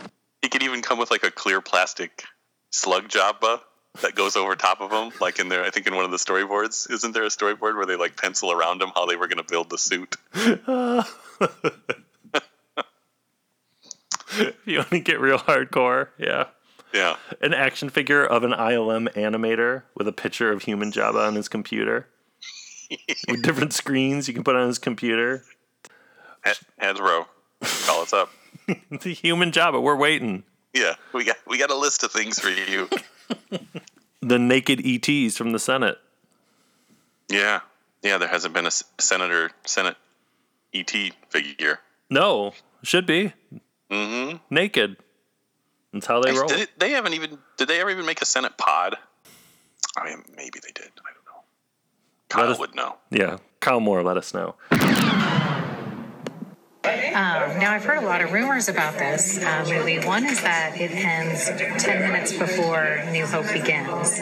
He 0.43 0.49
could 0.49 0.63
even 0.63 0.83
come 0.83 0.99
with 0.99 1.11
like 1.11 1.25
a 1.25 1.31
clear 1.31 1.61
plastic 1.61 2.25
slug 2.71 3.09
Jabba 3.09 3.61
that 4.03 4.15
goes 4.15 4.37
over 4.37 4.57
top 4.57 4.81
of 4.81 4.91
him, 4.91 5.13
like 5.21 5.39
in 5.39 5.49
there. 5.49 5.63
I 5.63 5.71
think 5.71 5.87
in 5.87 5.95
one 5.95 6.05
of 6.05 6.11
the 6.11 6.17
storyboards. 6.17 6.91
Isn't 6.91 7.13
there 7.13 7.25
a 7.25 7.29
storyboard 7.29 7.77
where 7.77 7.87
they 7.87 7.97
like 7.97 8.17
pencil 8.17 8.51
around 8.51 8.83
him 8.83 8.91
how 8.95 9.07
they 9.07 9.17
were 9.17 9.29
going 9.29 9.39
to 9.39 9.45
build 9.45 9.71
the 9.71 9.79
suit? 9.79 10.17
if 10.35 10.59
you 14.65 14.79
want 14.79 14.91
to 14.91 15.01
get 15.01 15.21
real 15.21 15.39
hardcore, 15.39 16.09
yeah. 16.19 16.47
Yeah. 16.95 17.17
An 17.41 17.53
action 17.53 17.89
figure 17.91 18.25
of 18.25 18.45
an 18.45 18.53
ILM 18.53 19.13
animator 19.15 19.83
with 19.97 20.07
a 20.07 20.13
picture 20.13 20.53
of 20.53 20.63
human 20.63 20.93
Jabba 20.93 21.27
on 21.27 21.35
his 21.35 21.49
computer. 21.49 22.07
with 23.29 23.43
different 23.43 23.73
screens 23.73 24.29
you 24.29 24.35
can 24.35 24.45
put 24.45 24.55
on 24.55 24.69
his 24.69 24.79
computer. 24.79 25.43
Ha- 26.45 26.55
Hasbro, 26.81 27.27
call 27.87 28.03
us 28.03 28.13
up. 28.13 28.31
the 29.03 29.13
human 29.13 29.51
Jabba, 29.51 29.83
we're 29.83 29.97
waiting. 29.97 30.45
Yeah, 30.73 30.95
we 31.13 31.25
got 31.25 31.37
we 31.47 31.59
got 31.59 31.71
a 31.71 31.77
list 31.77 32.05
of 32.05 32.13
things 32.13 32.39
for 32.39 32.51
you. 32.51 32.89
The 34.25 34.39
naked 34.39 34.81
ETs 34.87 35.37
from 35.37 35.53
the 35.53 35.59
Senate. 35.59 35.99
Yeah, 37.29 37.61
yeah. 38.03 38.17
There 38.17 38.29
hasn't 38.29 38.55
been 38.55 38.65
a 38.65 38.71
senator 38.99 39.51
Senate 39.67 39.99
ET 40.73 40.91
figure. 41.29 41.81
No, 42.09 42.55
should 42.83 43.05
be. 43.05 43.35
Mm-hmm. 43.91 44.39
naked. 44.49 44.97
That's 45.95 46.07
how 46.07 46.21
they 46.21 46.33
roll. 46.33 46.49
Did 46.49 46.69
they 46.77 46.91
haven't 46.91 47.15
even. 47.15 47.39
Did 47.57 47.69
they 47.69 47.81
ever 47.81 47.89
even 47.91 48.05
make 48.05 48.21
a 48.21 48.27
Senate 48.27 48.59
pod? 48.59 48.97
I 49.97 50.05
mean, 50.05 50.25
maybe 50.37 50.59
they 50.61 50.73
did. 50.75 50.91
I 50.99 51.13
don't 51.15 51.25
know. 51.25 51.45
Kyle 52.29 52.51
us- 52.51 52.59
would 52.59 52.75
know. 52.75 52.97
Yeah, 53.11 53.39
Kyle 53.61 53.81
Moore, 53.81 54.03
let 54.03 54.17
us 54.17 54.35
know. 54.35 54.57
Um, 56.95 57.59
now, 57.59 57.73
I've 57.73 57.85
heard 57.85 58.03
a 58.03 58.07
lot 58.07 58.21
of 58.21 58.33
rumors 58.33 58.69
about 58.69 58.95
this 58.95 59.43
uh, 59.43 59.65
movie. 59.69 59.99
One 59.99 60.25
is 60.25 60.41
that 60.43 60.81
it 60.81 60.93
ends 60.93 61.47
10 61.83 62.01
minutes 62.01 62.33
before 62.37 63.03
New 63.11 63.27
Hope 63.27 63.51
begins. 63.53 64.21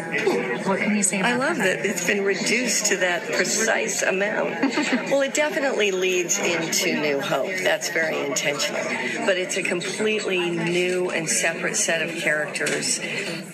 What 0.67 0.79
can 0.79 0.97
you 0.97 1.03
say 1.03 1.21
about 1.21 1.33
I 1.33 1.37
love 1.37 1.57
that 1.59 1.85
it's 1.85 2.07
been 2.07 2.25
reduced 2.25 2.87
to 2.87 2.97
that 2.99 3.25
precise 3.25 4.03
amount. 4.03 4.51
well, 5.11 5.21
it 5.23 5.35
definitely 5.35 5.91
leads 5.91 6.39
into 6.39 7.01
New 7.01 7.21
Hope. 7.21 7.51
That's 7.63 7.91
very 7.91 8.19
intentional. 8.25 8.81
But 9.27 9.37
it's 9.37 9.57
a 9.57 9.63
completely 9.63 10.51
new 10.51 11.11
and 11.11 11.29
separate 11.29 11.77
set 11.77 12.03
of 12.03 12.17
characters. 12.17 12.99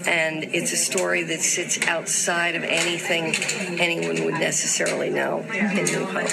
And 0.07 0.45
it's 0.45 0.73
a 0.73 0.77
story 0.77 1.25
that 1.25 1.41
sits 1.41 1.87
outside 1.87 2.55
of 2.55 2.63
anything 2.63 3.35
anyone 3.81 4.25
would 4.25 4.35
necessarily 4.35 5.11
know 5.11 5.41
in 5.53 5.85
New 5.85 6.05
Hope. 6.05 6.31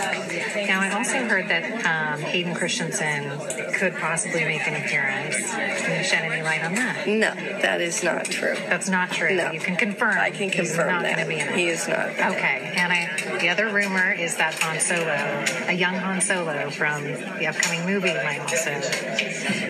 Now, 0.67 0.81
I 0.81 0.91
also 0.95 1.25
heard 1.27 1.47
that 1.49 1.85
um, 1.85 2.19
Hayden 2.19 2.53
Christensen 2.53 2.74
could 2.77 3.95
possibly 3.95 4.43
make 4.45 4.67
an 4.67 4.75
appearance. 4.75 5.35
Can 5.51 5.97
you 5.97 6.03
shed 6.03 6.31
any 6.31 6.41
light 6.41 6.63
on 6.63 6.75
that? 6.75 7.07
No, 7.07 7.33
that 7.61 7.81
is 7.81 8.03
not 8.03 8.25
true. 8.25 8.55
That's 8.67 8.89
not 8.89 9.11
true. 9.11 9.35
No. 9.35 9.51
You 9.51 9.59
can 9.59 9.75
confirm. 9.75 10.17
I 10.17 10.31
can 10.31 10.49
He's 10.49 10.69
confirm 10.69 10.87
not 10.87 11.03
that. 11.03 11.15
going 11.15 11.27
to 11.27 11.35
be 11.35 11.39
in 11.39 11.47
it. 11.47 11.55
He 11.55 11.67
is 11.67 11.87
not. 11.87 12.09
Okay. 12.09 12.73
And 12.75 12.91
I, 12.91 13.37
the 13.39 13.49
other 13.49 13.69
rumor 13.69 14.11
is 14.11 14.37
that 14.37 14.55
Han 14.55 14.79
Solo, 14.79 15.67
a 15.67 15.73
young 15.73 15.95
Han 15.95 16.21
Solo 16.21 16.69
from 16.69 17.03
the 17.03 17.47
upcoming 17.47 17.85
movie, 17.85 18.13
might 18.13 18.39
also. 18.39 18.71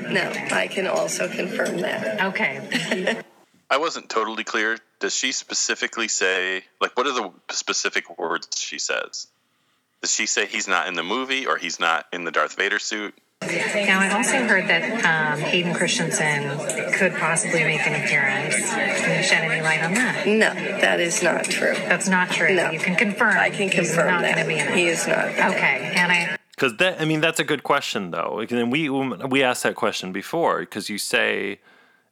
No, 0.09 0.31
I 0.55 0.67
can 0.67 0.87
also 0.87 1.27
confirm 1.27 1.77
that. 1.81 2.25
Okay. 2.27 3.21
I 3.69 3.77
wasn't 3.77 4.09
totally 4.09 4.43
clear. 4.43 4.77
Does 4.99 5.15
she 5.15 5.31
specifically 5.31 6.07
say 6.07 6.63
like 6.79 6.95
what 6.95 7.07
are 7.07 7.13
the 7.13 7.31
specific 7.51 8.17
words 8.17 8.47
she 8.57 8.79
says? 8.79 9.27
Does 10.05 10.13
she 10.13 10.27
say 10.27 10.45
he's 10.45 10.67
not 10.67 10.87
in 10.87 10.93
the 10.93 11.01
movie 11.01 11.47
or 11.47 11.57
he's 11.57 11.79
not 11.79 12.05
in 12.13 12.25
the 12.25 12.31
Darth 12.31 12.55
Vader 12.55 12.77
suit? 12.77 13.15
Now, 13.41 13.99
I 14.01 14.11
also 14.15 14.37
heard 14.45 14.67
that 14.67 15.03
um, 15.03 15.39
Hayden 15.39 15.73
Christensen 15.73 16.59
could 16.93 17.15
possibly 17.15 17.63
make 17.63 17.87
an 17.87 17.99
appearance. 18.03 18.53
Can 18.69 19.17
you 19.17 19.23
shed 19.23 19.49
any 19.49 19.63
light 19.63 19.83
on 19.83 19.95
that? 19.95 20.27
No, 20.27 20.53
that 20.53 20.99
is 20.99 21.23
not 21.23 21.45
true. 21.45 21.73
That's 21.73 22.07
not 22.07 22.29
true. 22.29 22.53
No. 22.53 22.69
You 22.69 22.77
can 22.77 22.95
confirm. 22.95 23.35
I 23.35 23.49
can 23.49 23.71
He's 23.71 23.89
confirm 23.89 24.11
not 24.11 24.21
that. 24.21 24.35
going 24.35 24.47
to 24.47 24.53
be 24.53 24.59
in 24.59 24.67
it. 24.67 24.77
He 24.77 24.85
is 24.85 25.07
not. 25.07 25.25
Okay. 25.25 25.91
And 25.95 26.11
I. 26.11 26.37
Because 26.51 26.77
that, 26.77 27.01
I 27.01 27.05
mean, 27.05 27.19
that's 27.19 27.39
a 27.39 27.43
good 27.43 27.63
question 27.63 28.11
though. 28.11 28.45
And 28.47 28.71
we 28.71 28.87
we 28.87 29.41
asked 29.41 29.63
that 29.63 29.73
question 29.73 30.11
before 30.11 30.59
because 30.59 30.87
you 30.87 30.99
say, 30.99 31.61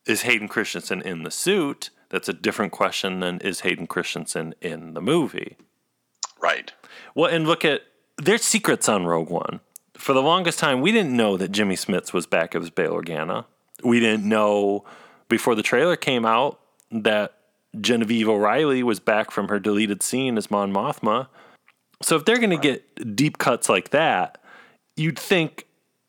"Is 0.08 0.24
Hayden 0.24 0.48
Christensen 0.48 1.04
in 1.04 1.22
the 1.22 1.32
suit?" 1.32 1.92
That's 2.10 2.28
a 2.28 2.34
different 2.34 2.72
question 2.72 3.20
than 3.20 3.38
"Is 3.42 3.60
Hayden 3.60 3.86
Christensen 3.86 4.56
in 4.62 4.96
the 4.96 5.02
movie?" 5.02 5.58
Right. 6.42 6.74
Well, 7.16 7.32
and 7.32 7.48
look 7.48 7.64
at 7.66 7.82
there's 8.18 8.44
secrets 8.44 8.88
on 8.90 9.06
Rogue 9.06 9.30
One. 9.30 9.60
For 9.96 10.14
the 10.14 10.22
longest 10.22 10.60
time, 10.60 10.82
we 10.82 10.92
didn't 10.92 11.16
know 11.16 11.38
that 11.38 11.52
Jimmy 11.52 11.76
Smits 11.76 12.14
was 12.14 12.26
back 12.26 12.56
as 12.56 12.70
Bail 12.70 12.94
Organa. 12.94 13.46
We 13.84 14.00
didn't 14.00 14.28
know 14.28 14.84
before 15.30 15.56
the 15.56 15.64
trailer 15.64 15.96
came 15.96 16.26
out 16.26 16.60
that 16.92 17.34
Genevieve 17.80 18.30
O'Reilly 18.30 18.84
was 18.84 19.00
back 19.00 19.32
from 19.32 19.48
her 19.48 19.60
deleted 19.60 20.04
scene 20.04 20.38
as 20.38 20.52
Mon 20.52 20.72
Mothma. 20.72 21.28
So 22.02 22.16
if 22.16 22.26
they're 22.26 22.38
going 22.38 22.50
to 22.50 22.58
get 22.58 23.16
deep 23.16 23.38
cuts 23.38 23.70
like 23.70 23.90
that, 23.92 24.40
you'd 24.96 25.18
think 25.18 25.66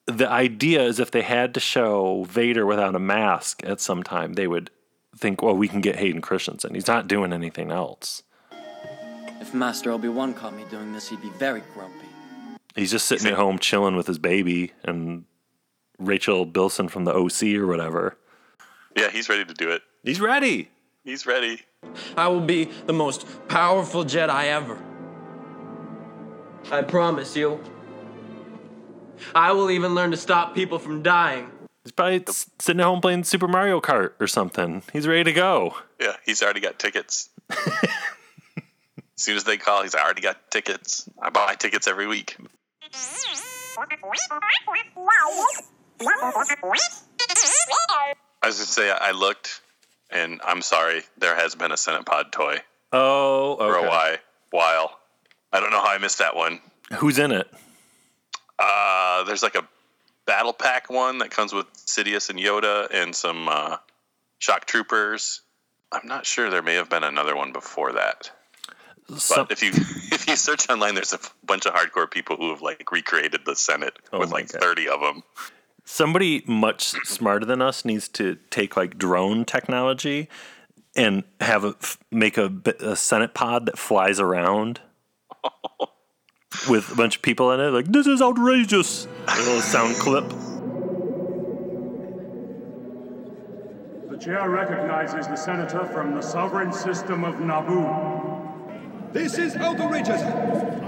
the 0.07 0.29
idea 0.29 0.83
is 0.83 0.99
if 0.99 1.11
they 1.11 1.23
had 1.23 1.55
to 1.55 1.61
show 1.61 2.25
Vader 2.25 2.67
without 2.67 2.95
a 2.95 2.99
mask 2.99 3.63
at 3.65 3.81
some 3.81 4.03
time, 4.03 4.35
they 4.35 4.47
would 4.47 4.71
think, 5.17 5.43
well, 5.43 5.57
we 5.57 5.69
can 5.69 5.81
get 5.81 5.97
Hayden 5.97 6.21
Christensen. 6.21 6.75
He's 6.75 6.87
not 6.87 7.09
doing 7.09 7.33
anything 7.33 7.71
else. 7.71 8.23
If 9.45 9.53
Master 9.53 9.91
Obi 9.91 10.09
Wan 10.09 10.33
caught 10.33 10.55
me 10.57 10.65
doing 10.71 10.95
this, 10.95 11.07
he'd 11.11 11.21
be 11.21 11.29
very 11.29 11.63
grumpy. 11.75 12.07
He's 12.75 12.91
just 12.91 13.05
sitting 13.05 13.27
at 13.31 13.35
home 13.35 13.59
chilling 13.59 13.95
with 13.95 14.07
his 14.07 14.19
baby 14.19 14.73
and 14.85 15.27
Rachel 15.99 16.47
Bilson 16.47 16.89
from 16.89 17.05
the 17.05 17.13
OC 17.13 17.55
or 17.59 17.67
whatever. 17.67 18.17
Yeah, 18.97 19.11
he's 19.11 19.29
ready 19.29 19.45
to 19.45 19.53
do 19.53 19.71
it. 19.71 19.83
He's 20.03 20.19
ready. 20.19 20.71
He's 21.05 21.27
ready. 21.27 21.61
I 22.17 22.27
will 22.29 22.41
be 22.41 22.71
the 22.87 22.95
most 22.95 23.27
powerful 23.49 24.03
Jedi 24.03 24.47
ever. 24.47 24.79
I 26.73 26.81
promise 26.81 27.37
you. 27.37 27.61
I 29.35 29.53
will 29.53 29.71
even 29.71 29.95
learn 29.95 30.11
to 30.13 30.17
stop 30.17 30.55
people 30.55 30.79
from 30.79 31.03
dying. 31.03 31.51
He's 31.83 31.93
probably 31.93 32.25
s- 32.27 32.49
sitting 32.59 32.81
at 32.81 32.85
home 32.87 33.03
playing 33.03 33.25
Super 33.25 33.47
Mario 33.47 33.79
Kart 33.83 34.13
or 34.19 34.27
something. 34.27 34.83
He's 34.91 35.07
ready 35.07 35.25
to 35.25 35.35
go. 35.35 35.75
Yeah, 36.01 36.17
he's 36.25 36.43
already 36.43 36.61
got 36.61 36.79
tickets. 36.79 37.29
as 39.17 39.23
soon 39.23 39.37
as 39.37 39.45
they 39.45 39.57
call, 39.57 39.83
he's 39.83 39.95
I 39.95 40.03
already 40.03 40.23
got 40.23 40.51
tickets. 40.51 41.09
I 41.21 41.31
buy 41.31 41.55
tickets 41.55 41.87
every 41.89 42.07
week. 42.07 42.37
I 48.43 48.47
was 48.47 48.57
gonna 48.57 48.67
say 48.67 48.91
I 48.91 49.13
looked, 49.13 49.61
and 50.11 50.41
I'm 50.45 50.63
sorry, 50.63 51.03
there 51.19 51.35
has 51.37 51.55
been 51.55 51.73
a 51.73 51.77
Senate 51.77 52.05
Pod 52.05 52.33
toy 52.33 52.59
Oh, 52.93 53.53
okay. 53.55 53.65
for 53.65 53.77
a 53.77 53.89
while. 53.89 54.17
While 54.51 54.99
I 55.53 55.61
don't 55.61 55.71
know 55.71 55.81
how 55.81 55.93
I 55.95 55.99
missed 55.99 56.19
that 56.19 56.37
one. 56.37 56.61
Who's 56.99 57.19
in 57.19 57.33
it? 57.33 57.49
Uh, 58.59 59.25
there's 59.25 59.43
like 59.43 59.55
a 59.57 59.67
battle 60.27 60.53
pack 60.53 60.91
one 60.91 61.19
that 61.19 61.31
comes 61.31 61.53
with 61.53 61.67
Sidious 61.75 62.31
and 62.31 62.39
Yoda 62.39 62.89
and 62.93 63.15
some 63.15 63.49
uh, 63.49 63.77
shock 64.39 64.67
troopers. 64.67 65.41
I'm 65.91 66.07
not 66.07 66.27
sure. 66.27 66.51
There 66.51 66.63
may 66.63 66.75
have 66.75 66.89
been 66.89 67.05
another 67.05 67.35
one 67.37 67.53
before 67.53 67.93
that. 67.95 68.31
Some- 69.17 69.47
But 69.47 69.53
if 69.53 69.63
you 69.63 69.71
if 70.13 70.27
you 70.29 70.37
search 70.37 70.69
online, 70.71 70.95
there's 70.95 71.13
a 71.13 71.19
bunch 71.45 71.67
of 71.67 71.75
hardcore 71.75 72.11
people 72.11 72.37
who 72.37 72.51
have 72.51 72.63
like 72.63 72.91
recreated 72.91 73.43
the 73.45 73.55
Senate 73.57 73.99
Oh 74.13 74.19
with 74.19 74.31
like 74.33 74.49
30 74.49 74.89
of 74.89 75.01
them. 75.01 75.23
Somebody 75.85 76.43
much 76.47 76.85
smarter 77.05 77.45
than 77.45 77.61
us 77.61 77.85
needs 77.85 78.09
to 78.09 78.39
take 78.51 78.77
like 78.77 78.97
drone 78.97 79.45
technology 79.45 80.29
and 80.97 81.25
have 81.41 81.65
a 81.65 81.75
f- 81.81 81.99
make 82.11 82.39
a, 82.39 82.51
a 82.81 82.97
Senate 82.97 83.35
pod 83.35 83.67
that 83.67 83.77
flies 83.79 84.19
around 84.19 84.81
with 86.71 86.91
a 86.91 86.95
bunch 86.95 87.17
of 87.17 87.23
people 87.23 87.53
in 87.53 87.61
it. 87.61 87.71
Like 87.71 87.87
this 87.87 88.07
is 88.07 88.23
outrageous. 88.23 89.07
A 89.29 89.37
little 89.41 89.61
sound 89.61 89.97
clip. 89.97 90.25
The 94.11 94.17
chair 94.19 94.49
recognizes 94.49 95.27
the 95.27 95.37
senator 95.37 95.85
from 95.87 96.15
the 96.15 96.23
sovereign 96.23 96.73
system 96.73 97.25
of 97.25 97.35
Naboo. 97.35 98.14
This 99.15 99.39
is 99.39 99.55
outrageous. 99.55 100.21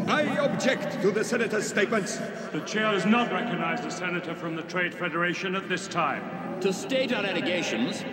I 0.08 0.22
object 0.40 1.00
to 1.00 1.12
the 1.12 1.22
senator's 1.22 1.68
statements. 1.68 2.16
The 2.50 2.58
chair 2.66 2.90
does 2.90 3.06
not 3.06 3.30
recognize 3.30 3.82
the 3.82 3.90
senator 3.90 4.34
from 4.34 4.56
the 4.56 4.64
Trade 4.64 4.92
Federation 4.92 5.54
at 5.54 5.68
this 5.68 5.86
time. 5.86 6.58
To 6.60 6.72
state 6.72 7.12
our 7.12 7.24
allegations, 7.24 8.04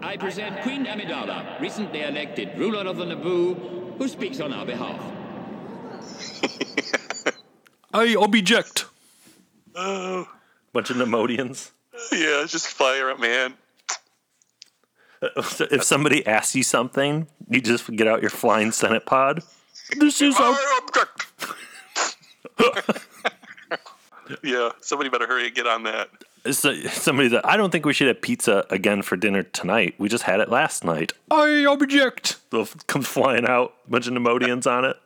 I 0.00 0.16
present 0.16 0.62
Queen 0.62 0.86
Amidala, 0.86 1.60
recently 1.60 2.00
elected 2.00 2.58
ruler 2.58 2.88
of 2.88 2.96
the 2.96 3.04
Naboo, 3.04 3.98
who 3.98 4.08
speaks 4.08 4.40
on 4.40 4.54
our 4.54 4.64
behalf. 4.64 5.02
I 7.92 8.16
object. 8.18 8.86
Oh, 9.74 10.26
Bunch 10.72 10.88
of 10.88 10.96
Neimoidians. 10.96 11.72
yeah, 12.10 12.46
just 12.46 12.68
fire 12.68 13.10
up, 13.10 13.20
man. 13.20 13.52
If 15.70 15.82
somebody 15.82 16.26
asks 16.26 16.54
you 16.54 16.62
something, 16.62 17.26
you 17.48 17.60
just 17.60 17.90
get 17.96 18.06
out 18.06 18.20
your 18.20 18.30
flying 18.30 18.70
Senate 18.72 19.06
pod. 19.06 19.42
This 19.98 20.20
is 20.20 20.34
out- 20.38 20.56
Yeah, 24.42 24.70
somebody 24.80 25.08
better 25.08 25.26
hurry 25.26 25.46
and 25.46 25.54
get 25.54 25.66
on 25.68 25.84
that. 25.84 26.08
So, 26.50 26.74
somebody 26.88 27.28
that 27.28 27.46
I 27.46 27.56
don't 27.56 27.70
think 27.70 27.86
we 27.86 27.92
should 27.92 28.08
have 28.08 28.20
pizza 28.20 28.64
again 28.70 29.02
for 29.02 29.16
dinner 29.16 29.42
tonight. 29.44 29.94
We 29.98 30.08
just 30.08 30.24
had 30.24 30.40
it 30.40 30.48
last 30.48 30.84
night. 30.84 31.12
I 31.30 31.64
object. 31.68 32.38
They'll 32.50 32.66
come 32.88 33.02
flying 33.02 33.46
out, 33.46 33.74
a 33.86 33.90
bunch 33.90 34.06
of 34.08 34.14
Neimoidians 34.14 34.66
on 34.70 34.84
it. 34.84 34.96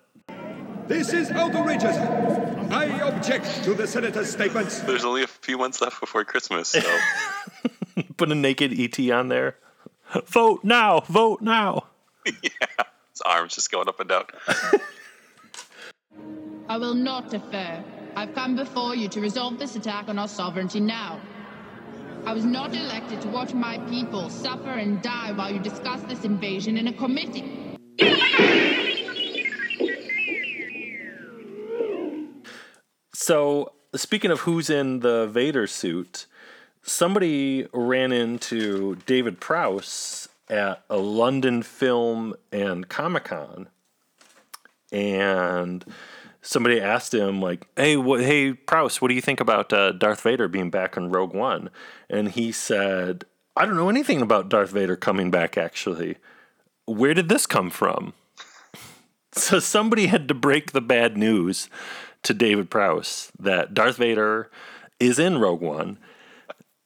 This 0.88 1.12
is 1.12 1.30
outrageous. 1.30 1.96
I 2.72 2.86
object 3.08 3.62
to 3.64 3.74
the 3.74 3.86
senator's 3.86 4.30
statements. 4.30 4.80
There's 4.80 5.04
only 5.04 5.22
a 5.22 5.26
few 5.26 5.56
months 5.58 5.80
left 5.80 6.00
before 6.00 6.24
Christmas, 6.24 6.68
so 6.68 6.80
Put 8.16 8.30
a 8.32 8.34
naked 8.34 8.72
ET 8.78 8.98
on 9.10 9.28
there. 9.28 9.56
Vote 10.26 10.64
now! 10.64 11.00
Vote 11.00 11.40
now! 11.40 11.86
yeah, 12.26 12.32
his 13.10 13.20
arms 13.24 13.54
just 13.54 13.70
going 13.70 13.88
up 13.88 14.00
and 14.00 14.08
down. 14.08 14.24
I 16.68 16.78
will 16.78 16.94
not 16.94 17.30
defer. 17.30 17.82
I've 18.16 18.34
come 18.34 18.56
before 18.56 18.94
you 18.94 19.08
to 19.08 19.20
resolve 19.20 19.58
this 19.58 19.76
attack 19.76 20.08
on 20.08 20.18
our 20.18 20.28
sovereignty 20.28 20.80
now. 20.80 21.20
I 22.26 22.32
was 22.32 22.44
not 22.44 22.74
elected 22.74 23.20
to 23.22 23.28
watch 23.28 23.54
my 23.54 23.78
people 23.88 24.28
suffer 24.28 24.70
and 24.70 25.00
die 25.00 25.32
while 25.32 25.52
you 25.52 25.58
discuss 25.58 26.02
this 26.02 26.24
invasion 26.24 26.76
in 26.76 26.88
a 26.88 26.92
committee. 26.92 27.78
So, 33.14 33.72
speaking 33.94 34.30
of 34.30 34.40
who's 34.40 34.68
in 34.70 35.00
the 35.00 35.26
Vader 35.28 35.66
suit, 35.66 36.26
somebody 36.82 37.66
ran 37.72 38.12
into 38.12 38.96
David 39.06 39.40
Prowse 39.40 40.28
at 40.48 40.82
a 40.90 40.96
London 40.96 41.62
film 41.62 42.34
and 42.52 42.88
Comic 42.88 43.24
Con, 43.24 43.68
and 44.92 45.84
somebody 46.42 46.80
asked 46.80 47.14
him 47.14 47.40
like, 47.40 47.66
"Hey, 47.76 47.96
what, 47.96 48.22
hey 48.22 48.52
Prowse, 48.52 49.00
what 49.00 49.08
do 49.08 49.14
you 49.14 49.20
think 49.20 49.40
about 49.40 49.72
uh, 49.72 49.92
Darth 49.92 50.22
Vader 50.22 50.48
being 50.48 50.70
back 50.70 50.96
in 50.96 51.10
Rogue 51.10 51.34
One?" 51.34 51.70
And 52.08 52.30
he 52.30 52.52
said, 52.52 53.24
"I 53.56 53.64
don't 53.66 53.76
know 53.76 53.90
anything 53.90 54.20
about 54.20 54.48
Darth 54.48 54.70
Vader 54.70 54.96
coming 54.96 55.30
back. 55.30 55.56
Actually, 55.56 56.16
where 56.86 57.14
did 57.14 57.28
this 57.28 57.46
come 57.46 57.70
from?" 57.70 58.12
So 59.32 59.60
somebody 59.60 60.08
had 60.08 60.26
to 60.26 60.34
break 60.34 60.72
the 60.72 60.80
bad 60.80 61.16
news 61.16 61.70
to 62.24 62.34
David 62.34 62.68
Prowse 62.68 63.30
that 63.38 63.74
Darth 63.74 63.96
Vader 63.96 64.50
is 64.98 65.20
in 65.20 65.38
Rogue 65.38 65.60
One, 65.60 65.98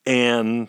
and 0.06 0.68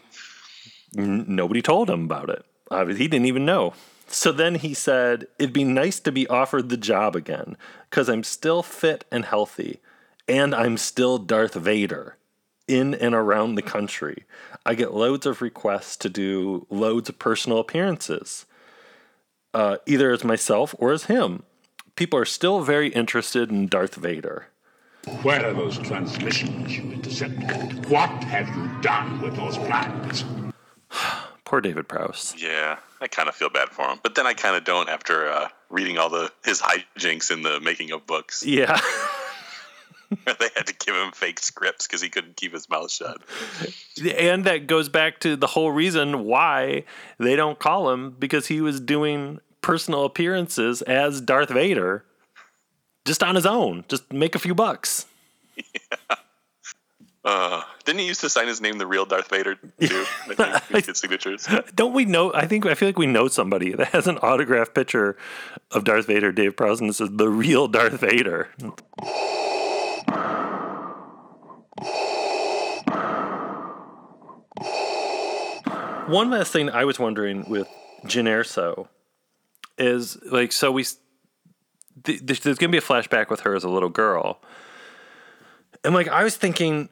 n- 0.98 1.26
nobody 1.28 1.62
told 1.62 1.90
him 1.90 2.04
about 2.06 2.30
it. 2.30 2.46
Uh, 2.70 2.86
he 2.86 3.08
didn't 3.08 3.28
even 3.28 3.46
know. 3.46 3.74
So 4.08 4.32
then 4.32 4.56
he 4.56 4.74
said, 4.74 5.28
It'd 5.40 5.54
be 5.54 5.64
nice 5.64 6.00
to 6.02 6.12
be 6.12 6.28
offered 6.28 6.70
the 6.70 6.78
job 6.78 7.16
again 7.16 7.58
because 7.90 8.10
I'm 8.10 8.24
still 8.24 8.64
fit 8.64 9.06
and 9.12 9.26
healthy, 9.26 9.80
and 10.28 10.54
I'm 10.54 10.78
still 10.78 11.18
Darth 11.18 11.56
Vader 11.56 12.18
in 12.68 12.94
and 12.96 13.14
around 13.14 13.56
the 13.56 13.62
country. 13.62 14.24
I 14.66 14.76
get 14.76 14.94
loads 14.94 15.26
of 15.26 15.42
requests 15.42 15.98
to 15.98 16.10
do 16.10 16.66
loads 16.70 17.10
of 17.10 17.20
personal 17.20 17.60
appearances, 17.60 18.46
uh, 19.54 19.78
either 19.86 20.12
as 20.12 20.24
myself 20.24 20.74
or 20.80 20.92
as 20.92 21.06
him. 21.06 21.44
People 21.96 22.20
are 22.20 22.26
still 22.26 22.62
very 22.62 22.90
interested 22.90 23.50
in 23.50 23.68
Darth 23.68 23.96
Vader. 23.96 24.48
Where 25.22 25.46
are 25.46 25.54
those 25.54 25.78
transmissions 25.78 26.78
you 26.78 26.92
intercepted? 26.92 27.88
What 27.90 28.10
have 28.24 28.48
you 28.56 28.82
done 28.82 29.22
with 29.22 29.36
those 29.36 29.58
plans? 29.58 30.26
Poor 31.46 31.62
David 31.62 31.88
Prowse. 31.88 32.34
Yeah, 32.38 32.78
I 33.02 33.08
kind 33.08 33.30
of 33.30 33.36
feel 33.36 33.50
bad 33.50 33.70
for 33.70 33.88
him, 33.88 34.00
but 34.02 34.16
then 34.16 34.26
I 34.26 34.34
kind 34.34 34.56
of 34.56 34.64
don't 34.64 34.90
after 34.90 35.30
uh, 35.30 35.50
reading 35.70 35.98
all 35.98 36.10
the 36.10 36.32
his 36.44 36.62
hijinks 36.62 37.32
in 37.32 37.44
the 37.44 37.60
making 37.60 37.92
of 37.92 38.08
books. 38.08 38.44
Yeah. 38.46 38.80
they 40.26 40.50
had 40.56 40.68
to 40.68 40.74
give 40.74 40.96
him 40.96 41.12
fake 41.12 41.40
scripts 41.40 41.88
because 41.88 42.02
he 42.02 42.10
couldn't 42.10 42.36
keep 42.36 42.54
his 42.54 42.70
mouth 42.70 42.92
shut. 42.92 43.22
And 44.18 44.46
that 44.46 44.68
goes 44.68 44.90
back 44.90 45.20
to 45.22 45.36
the 45.36 45.48
whole 45.48 45.72
reason 45.72 46.26
why 46.26 46.84
they 47.18 47.36
don't 47.36 47.60
call 47.60 47.92
him 47.92 48.16
because 48.18 48.48
he 48.48 48.62
was 48.62 48.80
doing 48.80 49.40
personal 49.62 50.06
appearances 50.06 50.82
as 50.84 51.22
Darth 51.22 51.50
Vader 51.50 52.06
just 53.06 53.24
on 53.24 53.36
his 53.36 53.46
own, 53.46 53.86
just 53.88 54.12
make 54.12 54.36
a 54.36 54.40
few 54.40 54.56
bucks. 54.56 55.06
Uh, 57.26 57.64
didn't 57.86 58.02
he 58.02 58.06
used 58.06 58.22
to 58.22 58.30
sign 58.30 58.48
his 58.48 58.62
name 58.62 58.78
the 58.78 58.86
real 58.86 59.04
Darth 59.04 59.32
Vader 59.32 59.56
too? 59.56 59.70
I 60.38 60.60
think 60.60 60.86
his 60.86 61.00
signatures. 61.00 61.48
Don't 61.74 61.94
we 61.94 62.06
know? 62.06 62.32
I 62.36 62.46
think 62.46 62.68
I 62.68 62.76
feel 62.76 62.88
like 62.88 63.00
we 63.00 63.08
know 63.08 63.28
somebody 63.28 63.72
that 63.72 63.88
has 63.88 64.06
an 64.06 64.20
autographed 64.20 64.76
picture 64.76 65.18
of 65.72 65.86
Darth 65.86 66.06
Vader, 66.06 66.32
Dave 66.32 66.56
Prowse, 66.56 66.78
says 66.96 67.10
the 67.12 67.30
real 67.30 67.68
Darth 67.68 68.00
Vader. 68.00 68.50
One 76.08 76.30
last 76.30 76.54
thing 76.54 76.70
I 76.70 76.86
was 76.86 77.00
wondering 77.00 77.50
with 77.50 77.68
Jyn 78.04 78.26
Erso 78.26 78.88
is 79.80 80.22
like, 80.26 80.52
so 80.52 80.72
we 80.72 80.86
th- 82.04 82.22
there's 82.22 82.42
going 82.42 82.56
to 82.56 82.68
be 82.70 82.78
a 82.78 82.82
flashback 82.82 83.30
with 83.30 83.42
her 83.42 83.56
as 83.56 83.64
a 83.64 83.70
little 83.70 83.90
girl, 83.90 84.40
and 85.84 85.94
like 85.94 86.08
I 86.08 86.24
was 86.24 86.36
thinking, 86.36 86.90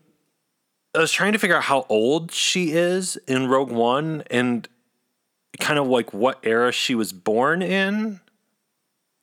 I 0.96 1.00
was 1.00 1.12
trying 1.12 1.34
to 1.34 1.40
figure 1.40 1.58
out 1.58 1.64
how 1.64 1.86
old 1.90 2.32
she 2.32 2.72
is 2.72 3.18
in 3.28 3.48
Rogue 3.48 3.72
One 3.72 4.24
and 4.30 4.68
kind 5.60 5.80
of 5.80 5.88
like 5.88 6.14
what 6.14 6.40
era 6.44 6.72
she 6.72 6.96
was 6.96 7.14
born 7.14 7.62
in. 7.62 8.20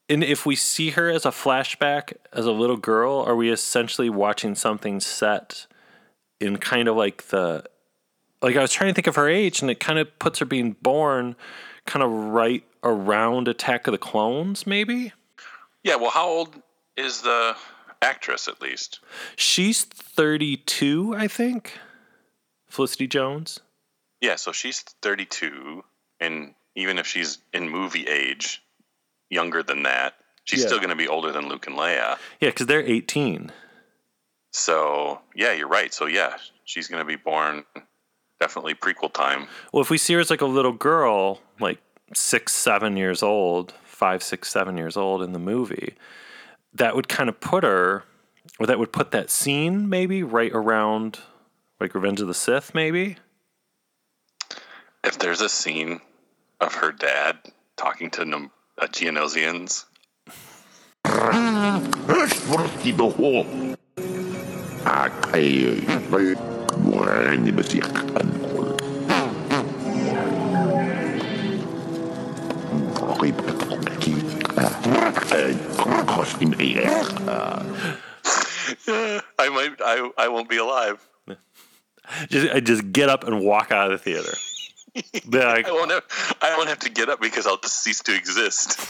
And 0.09 0.25
if 0.25 0.45
we 0.45 0.57
see 0.57 0.91
her 0.91 1.09
as 1.09 1.25
a 1.25 1.31
flashback 1.31 2.15
as 2.33 2.47
a 2.47 2.53
little 2.53 2.77
girl, 2.77 3.21
are 3.21 3.37
we 3.37 3.51
essentially 3.51 4.11
watching 4.11 4.57
something 4.57 4.99
set 4.99 5.67
in 6.41 6.57
kind 6.57 6.89
of 6.89 6.97
like 6.97 7.29
the 7.29 7.65
like 8.43 8.57
I 8.57 8.63
was 8.63 8.73
trying 8.73 8.91
to 8.91 8.95
think 8.95 9.07
of 9.07 9.17
her 9.17 9.29
age 9.29 9.61
and 9.61 9.71
it 9.71 9.79
kind 9.79 9.99
of 9.99 10.19
puts 10.19 10.39
her 10.39 10.47
being 10.47 10.73
born 10.83 11.37
kind 11.87 12.03
of 12.03 12.11
right 12.11 12.65
around 12.83 13.47
Attack 13.47 13.87
of 13.87 13.93
the 13.93 13.99
Clones 13.99 14.67
maybe? 14.67 15.13
Yeah, 15.83 15.97
well, 15.97 16.11
how 16.11 16.29
old 16.29 16.55
is 16.97 17.23
the 17.23 17.57
actress 18.03 18.49
at 18.49 18.61
least? 18.61 19.01
She's 19.37 19.85
32, 19.85 21.15
I 21.17 21.29
think. 21.29 21.79
Felicity 22.69 23.07
Jones. 23.07 23.61
Yeah, 24.21 24.37
so 24.37 24.53
she's 24.53 24.81
32, 25.03 25.83
and 26.21 26.55
even 26.77 26.99
if 26.99 27.07
she's 27.07 27.39
in 27.53 27.69
movie 27.69 28.07
age, 28.07 28.63
younger 29.31 29.63
than 29.63 29.83
that, 29.85 30.15
she's 30.45 30.61
Yeah. 30.61 30.67
still 30.67 30.79
going 30.79 30.91
to 30.91 30.97
be 30.97 31.09
older 31.09 31.33
than 31.33 31.49
Luke 31.49 31.67
and 31.67 31.77
Leia. 31.77 32.19
Yeah, 32.41 32.51
because 32.51 32.67
they're 32.67 32.83
18. 32.85 33.51
So, 34.53 35.21
yeah, 35.35 35.53
you're 35.53 35.69
right. 35.69 35.93
So, 35.95 36.07
yeah, 36.07 36.37
she's 36.65 36.89
going 36.89 37.01
to 37.01 37.05
be 37.07 37.17
born 37.17 37.65
definitely 38.41 38.75
prequel 38.75 39.13
time. 39.13 39.49
Well, 39.73 39.81
if 39.83 39.91
we 39.91 39.99
see 39.99 40.15
her 40.15 40.21
as 40.21 40.31
like 40.31 40.41
a 40.41 40.47
little 40.47 40.73
girl, 40.73 41.41
like 41.61 41.79
six, 42.15 42.55
seven 42.55 42.97
years 42.97 43.23
old, 43.23 43.73
five, 44.01 44.23
six, 44.23 44.49
seven 44.49 44.79
years 44.79 44.97
old 44.97 45.23
in 45.23 45.35
the 45.35 45.39
movie, 45.39 45.95
that 46.73 46.97
would 46.97 47.07
kind 47.07 47.29
of 47.29 47.39
put 47.39 47.65
her, 47.65 48.05
or 48.59 48.67
that 48.67 48.79
would 48.79 48.93
put 48.93 49.11
that 49.11 49.29
scene 49.29 49.91
maybe 49.91 50.23
right 50.23 50.53
around 50.55 51.19
like 51.79 51.95
Revenge 51.95 52.23
of 52.23 52.27
the 52.27 52.33
Sith, 52.33 52.75
maybe. 52.75 53.19
If 55.05 55.19
there's 55.19 55.43
a 55.43 55.51
scene 55.51 56.01
of 56.63 56.77
her 56.77 56.93
dad 56.93 57.37
talking 57.77 58.11
to 58.13 58.25
Nom- 58.25 58.51
uh, 58.79 58.87
Geonosians, 58.87 59.85
I 78.89 79.49
might, 79.49 79.77
I, 79.81 80.11
I 80.19 80.29
won't 80.29 80.49
be 80.49 80.59
alive. 80.59 81.07
Just, 82.29 82.55
I 82.55 82.61
just 82.61 82.93
get 82.93 83.09
up 83.09 83.25
and 83.25 83.41
walk 83.41 83.71
out 83.73 83.91
of 83.91 83.99
the 83.99 84.05
theater. 84.05 84.33
Like, 85.31 85.69
I 85.69 85.71
won't 85.71 85.93
have, 85.93 86.03
I 86.43 86.57
won't 86.57 86.69
have 86.69 86.81
to 86.81 86.91
get 86.91 87.09
up 87.09 87.21
because 87.21 87.47
I'll 87.47 87.59
just 87.59 87.81
cease 87.81 88.03
to 88.03 88.13
exist. 88.13 88.81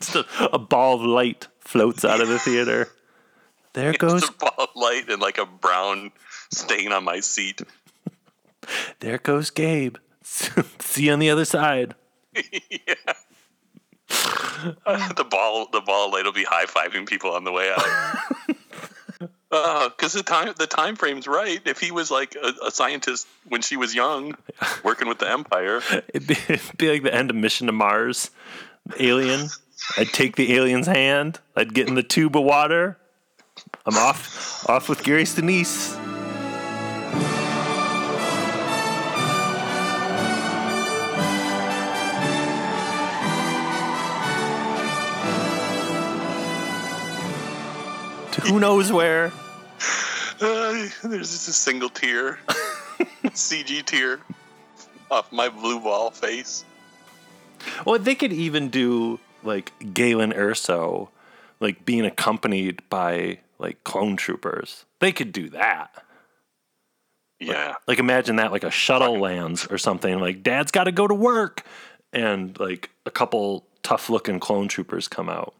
a, 0.14 0.24
a 0.54 0.58
ball 0.58 0.94
of 0.94 1.02
light 1.02 1.48
floats 1.60 2.02
out 2.02 2.22
of 2.22 2.28
the 2.28 2.38
theater. 2.38 2.88
There 3.74 3.92
goes, 3.98 4.22
Just 4.22 4.32
a 4.32 4.36
ball 4.36 4.54
of 4.58 4.68
light 4.74 5.10
and 5.10 5.20
like 5.20 5.36
a 5.36 5.44
brown 5.44 6.12
stain 6.50 6.92
on 6.92 7.04
my 7.04 7.20
seat. 7.20 7.60
there 9.00 9.18
goes 9.18 9.50
Gabe. 9.50 9.96
See 10.22 11.04
you 11.04 11.12
on 11.12 11.18
the 11.18 11.28
other 11.28 11.44
side. 11.44 11.94
the 15.16 15.26
ball, 15.28 15.68
the 15.72 15.80
ball 15.80 16.12
light 16.12 16.24
will 16.24 16.32
be 16.32 16.44
high 16.44 16.66
fiving 16.66 17.06
people 17.06 17.32
on 17.32 17.44
the 17.44 17.52
way 17.52 17.70
out. 17.70 17.84
Uh, 19.54 19.90
because 19.90 20.14
the 20.14 20.22
time, 20.22 20.54
the 20.58 20.66
time 20.66 20.96
frame's 20.96 21.26
right. 21.26 21.60
If 21.66 21.78
he 21.78 21.90
was 21.90 22.10
like 22.10 22.34
a, 22.42 22.68
a 22.68 22.70
scientist 22.70 23.28
when 23.46 23.60
she 23.60 23.76
was 23.76 23.94
young, 23.94 24.34
working 24.82 25.08
with 25.08 25.18
the 25.18 25.30
Empire, 25.30 25.82
It'd 26.08 26.26
be, 26.26 26.34
it'd 26.48 26.78
be 26.78 26.90
like 26.90 27.02
the 27.02 27.14
end 27.14 27.28
of 27.28 27.36
Mission 27.36 27.66
to 27.66 27.72
Mars. 27.72 28.30
Alien. 28.98 29.48
I'd 29.98 30.08
take 30.08 30.36
the 30.36 30.54
alien's 30.54 30.86
hand. 30.86 31.38
I'd 31.54 31.74
get 31.74 31.86
in 31.86 31.96
the 31.96 32.02
tube 32.02 32.34
of 32.34 32.44
water. 32.44 32.96
I'm 33.84 33.96
off, 33.98 34.66
off 34.70 34.88
with 34.88 35.04
Gary 35.04 35.24
Sinise. 35.24 36.01
Who 48.42 48.60
knows 48.60 48.92
where? 48.92 49.26
uh, 50.40 50.88
there's 51.02 51.30
just 51.30 51.48
a 51.48 51.52
single 51.52 51.88
tear, 51.88 52.38
CG 53.26 53.84
tear, 53.84 54.20
off 55.10 55.32
my 55.32 55.48
blue 55.48 55.80
ball 55.80 56.10
face. 56.10 56.64
Well, 57.86 57.98
they 57.98 58.14
could 58.14 58.32
even 58.32 58.68
do 58.68 59.20
like 59.42 59.72
Galen 59.94 60.32
Erso, 60.32 61.08
like 61.60 61.84
being 61.84 62.04
accompanied 62.04 62.82
by 62.88 63.38
like 63.58 63.82
clone 63.84 64.16
troopers. 64.16 64.84
They 65.00 65.12
could 65.12 65.32
do 65.32 65.48
that. 65.50 66.04
Yeah. 67.38 67.74
Like 67.86 67.98
imagine 67.98 68.36
that 68.36 68.52
like 68.52 68.64
a 68.64 68.70
shuttle 68.70 69.18
lands 69.18 69.66
or 69.66 69.78
something. 69.78 70.18
Like 70.20 70.42
Dad's 70.42 70.70
got 70.70 70.84
to 70.84 70.92
go 70.92 71.06
to 71.06 71.14
work, 71.14 71.64
and 72.12 72.58
like 72.58 72.90
a 73.06 73.10
couple 73.10 73.66
tough 73.82 74.08
looking 74.10 74.38
clone 74.40 74.68
troopers 74.68 75.08
come 75.08 75.28
out. 75.28 75.54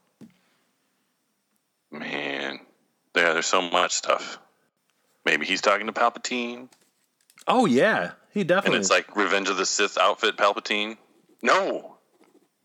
Man, 1.91 2.32
yeah, 3.17 3.33
there's 3.33 3.47
so 3.47 3.63
much 3.63 3.93
stuff. 3.93 4.39
Maybe 5.25 5.47
he's 5.47 5.61
talking 5.61 5.87
to 5.87 5.93
Palpatine. 5.93 6.69
Oh 7.47 7.67
yeah, 7.67 8.13
he 8.33 8.45
definitely. 8.45 8.77
And 8.77 8.83
it's 8.83 8.91
like 8.91 9.17
Revenge 9.17 9.49
of 9.49 9.57
the 9.57 9.67
Sith 9.67 9.99
outfit 9.99 10.37
Palpatine. 10.37 10.97
No, 11.43 11.97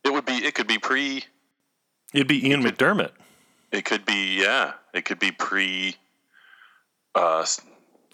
it 0.04 0.12
would 0.12 0.26
be. 0.26 0.34
It 0.34 0.56
could 0.56 0.68
be 0.68 0.78
pre. 0.78 1.24
It'd 2.14 2.28
be 2.28 2.48
Ian 2.48 2.64
McDiarmid. 2.64 3.12
It 3.72 3.86
could 3.86 4.06
be 4.06 4.40
yeah. 4.42 4.74
It 4.94 5.06
could 5.06 5.20
be 5.20 5.32
pre. 5.32 5.96
Uh, 7.14 7.46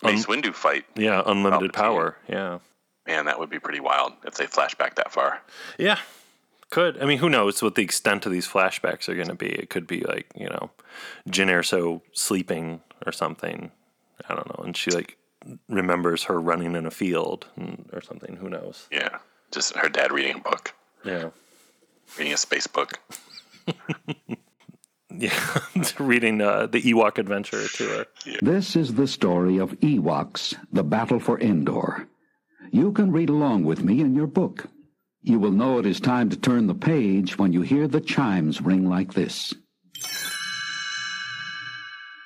Mace 0.02 0.26
Windu 0.26 0.54
fight. 0.54 0.86
Yeah, 0.96 1.22
unlimited 1.26 1.74
power. 1.74 2.18
Yeah. 2.28 2.60
Man, 3.08 3.26
that 3.26 3.40
would 3.40 3.50
be 3.50 3.60
pretty 3.60 3.82
wild 3.82 4.14
if 4.26 4.36
they 4.36 4.46
flash 4.46 4.76
back 4.76 4.96
that 4.96 5.12
far. 5.12 5.42
Yeah, 5.78 6.00
could. 6.74 6.99
I 6.99 7.05
mean, 7.05 7.19
who 7.19 7.30
knows 7.30 7.61
what 7.61 7.76
the 7.76 7.84
extent 7.84 8.26
of 8.26 8.32
these 8.32 8.47
flashbacks 8.47 9.07
are 9.07 9.13
going 9.13 9.28
to 9.28 9.36
be? 9.36 9.45
It 9.45 9.69
could 9.69 9.86
be 9.86 10.01
like 10.01 10.26
you 10.36 10.49
know, 10.49 10.71
Jyn 11.30 11.47
Erso 11.47 12.01
sleeping 12.13 12.82
or 13.05 13.11
something. 13.11 13.71
I 14.28 14.34
don't 14.34 14.47
know, 14.49 14.63
and 14.65 14.76
she 14.76 14.89
like 14.89 15.17
remembers 15.69 16.24
her 16.24 16.41
running 16.41 16.76
in 16.76 16.88
a 16.88 16.91
field 16.91 17.45
and, 17.55 17.88
or 17.93 18.01
something. 18.01 18.38
Who 18.38 18.49
knows? 18.49 18.88
Yeah, 18.91 19.19
just 19.51 19.76
her 19.76 19.88
dad 19.88 20.11
reading 20.11 20.38
a 20.38 20.39
book. 20.39 20.74
Yeah, 21.05 21.30
reading 22.17 22.34
a 22.34 22.38
space 22.38 22.65
book. 22.65 22.99
yeah, 25.15 25.59
reading 25.99 26.41
uh, 26.41 26.65
the 26.65 26.82
Ewok 26.82 27.19
Adventure 27.19 27.67
to 27.67 27.84
her. 27.89 28.05
This 28.41 28.76
is 28.76 28.95
the 28.95 29.07
story 29.07 29.59
of 29.59 29.80
Ewoks, 29.82 30.55
the 30.71 30.84
battle 30.84 31.19
for 31.19 31.39
Endor. 31.39 32.07
You 32.71 32.91
can 32.93 33.11
read 33.11 33.30
along 33.30 33.65
with 33.65 33.84
me 33.84 34.01
in 34.01 34.15
your 34.15 34.26
book. 34.26 34.65
You 35.26 35.39
will 35.39 35.51
know 35.51 35.80
it 35.80 35.86
is 35.86 36.01
time 36.01 36.30
to 36.32 36.36
turn 36.36 36.67
the 36.67 36.76
page 36.76 37.38
when 37.38 37.53
you 37.53 37.61
hear 37.61 37.88
the 37.88 38.01
chimes 38.01 38.61
ring 38.61 38.89
like 38.89 39.13
this. 39.13 39.53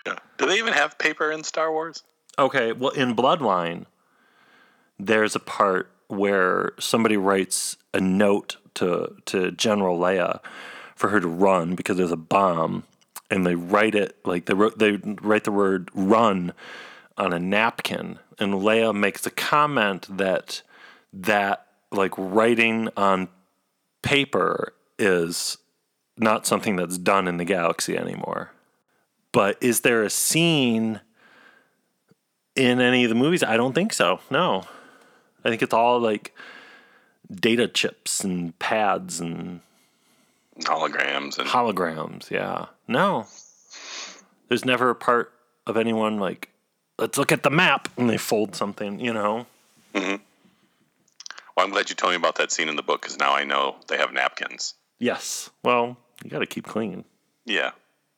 Do 0.05 0.45
they 0.45 0.57
even 0.57 0.73
have 0.73 0.97
paper 0.97 1.31
in 1.31 1.43
Star 1.43 1.71
Wars? 1.71 2.03
Okay, 2.39 2.71
well, 2.71 2.91
in 2.91 3.15
Bloodline, 3.15 3.85
there's 4.99 5.35
a 5.35 5.39
part 5.39 5.91
where 6.07 6.71
somebody 6.79 7.17
writes 7.17 7.77
a 7.93 7.99
note 7.99 8.57
to 8.75 9.15
to 9.25 9.51
General 9.51 9.99
Leia 9.99 10.39
for 10.95 11.09
her 11.09 11.19
to 11.19 11.27
run 11.27 11.75
because 11.75 11.97
there's 11.97 12.11
a 12.11 12.17
bomb, 12.17 12.83
and 13.29 13.45
they 13.45 13.55
write 13.55 13.93
it 13.93 14.17
like 14.25 14.45
they 14.45 14.53
wrote, 14.55 14.79
they 14.79 14.93
write 15.21 15.43
the 15.43 15.51
word 15.51 15.89
"run" 15.93 16.53
on 17.15 17.33
a 17.33 17.39
napkin, 17.39 18.17
and 18.39 18.55
Leia 18.55 18.95
makes 18.95 19.25
a 19.25 19.31
comment 19.31 20.07
that 20.17 20.63
that 21.13 21.66
like 21.91 22.13
writing 22.17 22.89
on 22.97 23.29
paper 24.01 24.73
is 24.99 25.57
not 26.17 26.45
something 26.47 26.75
that's 26.75 26.97
done 26.97 27.27
in 27.27 27.38
the 27.38 27.45
galaxy 27.45 27.97
anymore. 27.97 28.51
But 29.31 29.57
is 29.61 29.81
there 29.81 30.03
a 30.03 30.09
scene 30.09 31.01
in 32.55 32.79
any 32.81 33.03
of 33.03 33.09
the 33.09 33.15
movies? 33.15 33.43
I 33.43 33.57
don't 33.57 33.73
think 33.73 33.93
so. 33.93 34.19
No. 34.31 34.63
I 35.45 35.49
think 35.49 35.61
it's 35.61 35.73
all 35.73 35.99
like 35.99 36.35
data 37.29 37.67
chips 37.67 38.23
and 38.23 38.57
pads 38.57 39.19
and 39.19 39.61
holograms 40.61 41.38
and 41.38 41.47
holograms. 41.47 42.31
Yeah. 42.31 42.65
No. 42.88 43.27
There's 44.47 44.65
never 44.65 44.89
a 44.89 44.95
part 44.95 45.31
of 45.67 45.77
anyone 45.77 46.19
like, 46.19 46.49
let's 46.97 47.17
look 47.17 47.31
at 47.31 47.43
the 47.43 47.49
map 47.49 47.89
and 47.97 48.09
they 48.09 48.17
fold 48.17 48.55
something, 48.55 48.99
you 48.99 49.13
know? 49.13 49.45
Mm-hmm. 49.93 50.23
Well, 51.58 51.66
I'm 51.66 51.72
glad 51.72 51.89
you 51.89 51.95
told 51.95 52.12
me 52.12 52.18
about 52.18 52.36
that 52.36 52.51
scene 52.51 52.70
in 52.70 52.76
the 52.76 52.84
book 52.84 53.01
because 53.01 53.18
now 53.18 53.34
I 53.34 53.43
know 53.43 53.78
they 53.88 53.97
have 53.97 54.14
napkins. 54.14 54.76
Yes. 54.99 55.49
Well, 55.64 55.97
you 56.24 56.30
got 56.30 56.39
to 56.39 56.45
keep 56.45 56.68
clean. 56.68 57.03
Yeah. 57.47 57.72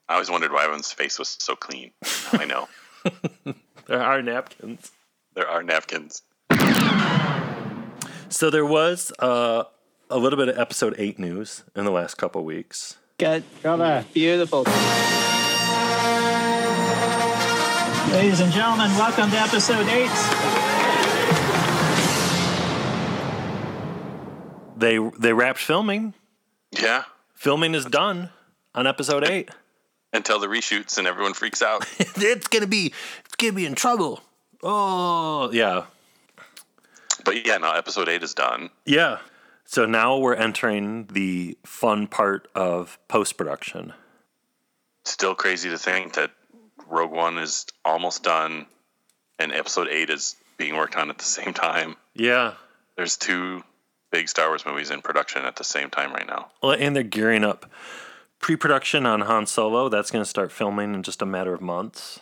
I 0.10 0.16
always 0.16 0.30
wondered 0.30 0.52
why 0.52 0.64
everyone's 0.64 0.92
face 0.92 1.18
was 1.18 1.38
so 1.40 1.56
clean. 1.56 1.92
I 2.34 2.44
know. 2.44 2.68
there 3.88 4.04
are 4.04 4.22
napkins. 4.22 4.92
There 5.36 5.48
are 5.48 5.64
napkins. 5.64 6.22
So 8.28 8.50
there 8.50 8.66
was 8.66 9.14
uh, 9.20 9.64
a 10.10 10.18
little 10.18 10.38
bit 10.38 10.50
of 10.50 10.60
episode 10.60 10.96
eight 10.98 11.18
news 11.18 11.64
in 11.78 11.86
the 11.86 11.92
last 11.92 12.16
couple 12.16 12.44
weeks. 12.44 12.98
Good. 13.18 13.46
Brother. 13.62 14.04
Beautiful. 14.14 14.64
Ladies 18.12 18.42
and 18.42 18.52
gentlemen, 18.52 18.92
welcome 18.98 19.32
to 19.32 19.38
episode 19.38 19.88
eight. 19.88 20.69
They 24.80 24.98
they 24.98 25.34
wrapped 25.34 25.60
filming. 25.60 26.14
Yeah. 26.72 27.04
Filming 27.36 27.76
is 27.76 27.86
done 27.86 28.30
on 28.74 28.88
episode 28.88 29.28
eight. 29.28 29.50
Until 30.14 30.40
the 30.40 30.48
reshoots 30.48 30.98
and 30.98 31.06
everyone 31.06 31.34
freaks 31.34 31.62
out. 31.62 31.86
it's 32.00 32.48
gonna 32.48 32.66
be 32.66 32.94
it's 33.26 33.36
gonna 33.38 33.54
be 33.54 33.66
in 33.66 33.76
trouble. 33.76 34.22
Oh 34.64 35.52
yeah. 35.52 35.86
But 37.26 37.46
yeah, 37.46 37.58
now 37.58 37.74
episode 37.74 38.08
eight 38.08 38.24
is 38.24 38.34
done. 38.34 38.70
Yeah. 38.86 39.20
So 39.66 39.86
now 39.86 40.18
we're 40.18 40.36
entering 40.36 41.08
the 41.12 41.58
fun 41.66 42.08
part 42.08 42.48
of 42.56 42.98
post 43.08 43.38
production. 43.38 43.94
Still 45.04 45.36
crazy 45.36 45.70
to 45.70 45.78
think 45.78 46.14
that 46.14 46.32
Rogue 46.88 47.12
One 47.12 47.38
is 47.38 47.66
almost 47.84 48.24
done 48.24 48.66
and 49.38 49.52
episode 49.52 49.90
eight 49.90 50.10
is 50.10 50.36
being 50.58 50.76
worked 50.76 50.96
on 50.96 51.10
at 51.10 51.18
the 51.18 51.26
same 51.26 51.54
time. 51.54 51.98
Yeah. 52.16 52.54
There's 52.96 53.18
two 53.18 53.64
big 54.12 54.30
Star 54.30 54.50
Wars 54.50 54.66
movies 54.66 54.92
in 54.92 55.02
production 55.02 55.46
at 55.46 55.56
the 55.56 55.64
same 55.64 55.90
time 55.90 56.12
right 56.14 56.28
now. 56.28 56.52
Well, 56.62 56.74
and 56.74 56.96
they're 56.96 57.04
gearing 57.04 57.44
up 57.44 57.70
pre-production 58.40 59.06
on 59.06 59.22
Han 59.22 59.46
Solo. 59.46 59.90
That's 59.90 60.12
going 60.12 60.24
to 60.24 60.30
start 60.30 60.52
filming 60.52 60.94
in 60.94 61.04
just 61.04 61.22
a 61.22 61.26
matter 61.26 61.54
of 61.54 61.62
months. 61.62 62.20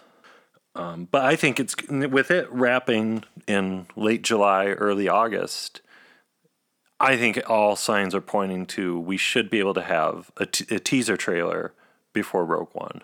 Um, 0.75 1.07
but 1.09 1.25
I 1.25 1.35
think 1.35 1.59
it's 1.59 1.75
with 1.89 2.29
it 2.29 2.51
wrapping 2.51 3.23
in 3.47 3.87
late 3.95 4.21
July, 4.21 4.67
early 4.67 5.07
August. 5.07 5.81
I 6.99 7.17
think 7.17 7.41
all 7.47 7.75
signs 7.75 8.13
are 8.15 8.21
pointing 8.21 8.65
to 8.67 8.99
we 8.99 9.17
should 9.17 9.49
be 9.49 9.59
able 9.59 9.73
to 9.75 9.81
have 9.81 10.31
a, 10.37 10.45
t- 10.45 10.75
a 10.75 10.79
teaser 10.79 11.17
trailer 11.17 11.73
before 12.13 12.45
Rogue 12.45 12.69
One. 12.73 13.01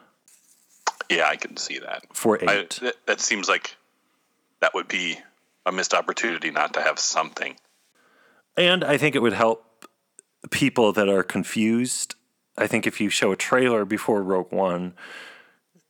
Yeah, 1.09 1.27
I 1.27 1.36
can 1.36 1.57
see 1.57 1.79
that. 1.79 2.05
For 2.13 2.38
eight, 2.38 2.79
I, 2.81 2.86
that, 2.86 2.95
that 3.05 3.21
seems 3.21 3.47
like 3.47 3.75
that 4.61 4.73
would 4.73 4.88
be 4.88 5.19
a 5.65 5.71
missed 5.71 5.93
opportunity 5.93 6.51
not 6.51 6.73
to 6.73 6.81
have 6.81 6.97
something. 6.99 7.55
And 8.55 8.83
I 8.83 8.97
think 8.97 9.15
it 9.15 9.21
would 9.21 9.33
help 9.33 9.87
people 10.51 10.91
that 10.93 11.09
are 11.09 11.23
confused. 11.23 12.15
I 12.57 12.67
think 12.67 12.85
if 12.85 13.01
you 13.01 13.09
show 13.09 13.31
a 13.31 13.37
trailer 13.37 13.85
before 13.85 14.21
Rogue 14.21 14.51
One 14.51 14.93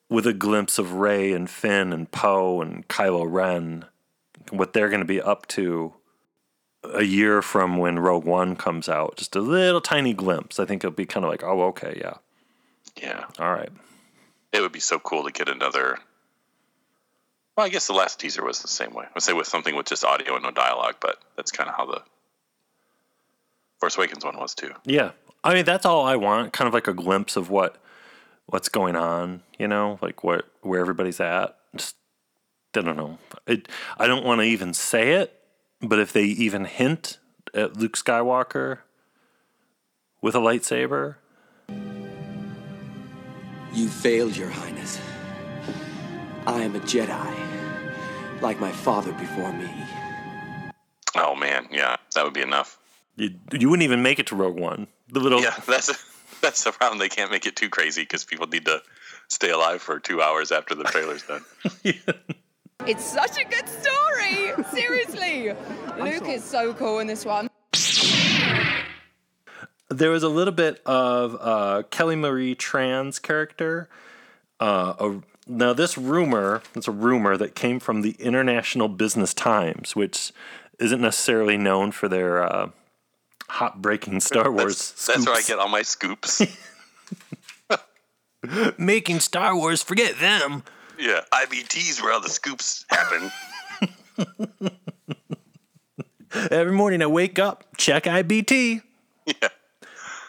with 0.10 0.26
a 0.28 0.34
glimpse 0.34 0.78
of 0.78 0.94
Rey 0.94 1.34
and 1.34 1.50
Finn 1.50 1.92
and 1.92 2.10
Poe 2.12 2.62
and 2.62 2.88
Kylo 2.88 3.26
Ren, 3.30 3.86
what 4.52 4.74
they're 4.74 4.90
going 4.90 5.02
to 5.02 5.06
be 5.06 5.22
up 5.22 5.48
to 5.48 5.94
a 6.84 7.04
year 7.04 7.42
from 7.42 7.78
when 7.78 8.00
Rogue 8.00 8.26
One 8.26 8.56
comes 8.56 8.90
out, 8.90 9.18
just 9.18 9.36
a 9.36 9.42
little 9.42 9.82
tiny 9.82 10.14
glimpse, 10.14 10.60
I 10.60 10.66
think 10.66 10.84
it'll 10.84 10.96
be 10.96 11.06
kind 11.06 11.26
of 11.26 11.32
like, 11.32 11.44
oh, 11.44 11.64
okay, 11.68 11.98
yeah. 12.00 12.16
Yeah. 13.02 13.26
All 13.40 13.54
right. 13.54 13.72
It 14.52 14.62
would 14.62 14.72
be 14.72 14.80
so 14.80 15.00
cool 15.00 15.24
to 15.24 15.32
get 15.32 15.50
another. 15.50 15.98
Well, 17.56 17.66
I 17.66 17.70
guess 17.70 17.88
the 17.88 17.94
last 17.94 18.20
teaser 18.20 18.44
was 18.44 18.62
the 18.62 18.68
same 18.68 18.94
way. 18.94 19.06
I 19.06 19.10
would 19.14 19.24
say 19.24 19.34
with 19.34 19.48
something 19.48 19.76
with 19.76 19.88
just 19.88 20.04
audio 20.04 20.36
and 20.36 20.44
no 20.44 20.52
dialogue, 20.52 20.96
but 21.00 21.18
that's 21.36 21.52
kind 21.52 21.70
of 21.70 21.76
how 21.76 21.86
the 21.86 22.04
Force 23.84 23.98
Awakens 23.98 24.24
one 24.24 24.38
was 24.38 24.56
too. 24.56 24.72
Yeah, 24.86 25.12
I 25.44 25.54
mean 25.54 25.66
that's 25.66 25.86
all 25.86 26.06
I 26.06 26.16
want, 26.16 26.54
kind 26.54 26.70
of 26.70 26.74
like 26.74 26.88
a 26.88 26.94
glimpse 26.94 27.36
of 27.36 27.50
what 27.50 27.76
what's 28.46 28.70
going 28.70 28.96
on, 28.96 29.42
you 29.60 29.68
know, 29.68 30.00
like 30.02 30.24
what 30.24 30.46
where 30.62 30.80
everybody's 30.80 31.20
at. 31.20 31.58
Just 31.76 31.98
I 32.78 32.80
don't 32.80 32.96
know. 32.96 33.18
It, 33.46 33.68
I 33.98 34.08
don't 34.08 34.24
want 34.24 34.40
to 34.40 34.46
even 34.46 34.74
say 34.74 35.16
it, 35.16 35.38
but 35.82 36.00
if 36.00 36.14
they 36.14 36.24
even 36.24 36.64
hint 36.64 37.18
at 37.54 37.76
Luke 37.76 37.98
Skywalker 37.98 38.78
with 40.22 40.34
a 40.34 40.40
lightsaber, 40.40 41.16
You 43.74 43.90
failed, 43.90 44.38
Your 44.38 44.48
Highness. 44.50 44.98
I 46.48 46.62
am 46.62 46.74
a 46.78 46.80
Jedi, 46.80 48.42
like 48.42 48.62
my 48.62 48.72
father 48.72 49.12
before 49.12 49.52
me. 49.52 49.70
Oh 51.16 51.36
man, 51.36 51.68
yeah, 51.70 51.98
that 52.16 52.24
would 52.24 52.34
be 52.34 52.44
enough. 52.44 52.80
You, 53.16 53.32
you 53.52 53.70
wouldn't 53.70 53.84
even 53.84 54.02
make 54.02 54.20
it 54.20 54.28
to 54.28 54.36
Rogue 54.36 54.58
One. 54.58 54.88
The 55.10 55.20
little 55.20 55.42
Yeah, 55.42 55.56
that's 55.68 55.88
that's 56.42 56.64
the 56.64 56.72
problem. 56.72 57.00
They 57.00 57.10
can't 57.10 57.32
make 57.32 57.46
it 57.46 57.56
too 57.56 57.70
crazy 57.70 58.02
because 58.04 58.24
people 58.24 58.48
need 58.48 58.66
to 58.66 58.82
stay 59.28 59.50
alive 59.50 59.82
for 59.82 60.00
two 60.00 60.22
hours 60.22 60.52
after 60.52 60.76
the 60.76 60.84
trailer's 60.84 61.24
done. 61.24 61.44
It's 62.86 63.06
such 63.06 63.38
a 63.38 63.46
good 63.46 63.70
story. 63.70 64.52
Seriously. 64.72 65.54
Luke 66.02 66.28
is 66.28 66.44
so 66.44 66.74
cool 66.74 67.00
in 67.00 67.08
this 67.08 67.24
one. 67.24 67.50
there 69.90 70.10
was 70.10 70.24
a 70.24 70.28
little 70.28 70.54
bit 70.54 70.82
of 70.86 71.38
uh, 71.40 71.84
Kelly 71.92 72.18
Marie 72.18 72.56
Tran's 72.56 73.20
character. 73.20 73.88
Uh, 74.60 74.96
a, 75.00 75.22
now, 75.48 75.72
this 75.72 75.98
rumor, 75.98 76.62
it's 76.76 76.88
a 76.88 76.92
rumor 76.92 77.38
that 77.38 77.56
came 77.56 77.80
from 77.80 78.02
the 78.02 78.16
International 78.20 78.90
Business 78.90 79.34
Times, 79.34 79.96
which 79.96 80.34
isn't 80.80 81.02
necessarily 81.02 81.56
known 81.56 81.92
for 81.92 82.10
their 82.10 82.44
uh, 82.44 82.70
hot 83.54 83.82
breaking 83.82 84.20
Star 84.20 84.52
Wars 84.52 84.92
That's, 84.92 85.06
that's 85.06 85.26
where 85.28 85.36
I 85.36 85.42
get 85.42 85.60
all 85.60 85.70
my 85.70 85.84
scoops. 85.84 86.42
Making 88.78 89.20
Star 89.20 89.56
Wars, 89.56 89.84
forget 89.84 90.20
them. 90.20 90.64
Yeah, 91.00 91.22
IBT's 91.32 92.02
where 92.02 92.14
all 92.14 92.20
the 92.20 92.30
scoops 92.30 92.84
happen. 92.90 93.32
Every 96.52 96.74
morning 96.74 97.02
I 97.04 97.06
wake 97.06 97.38
up, 97.38 97.64
check 97.78 98.04
IBT. 98.06 98.82
Yeah. 99.28 99.34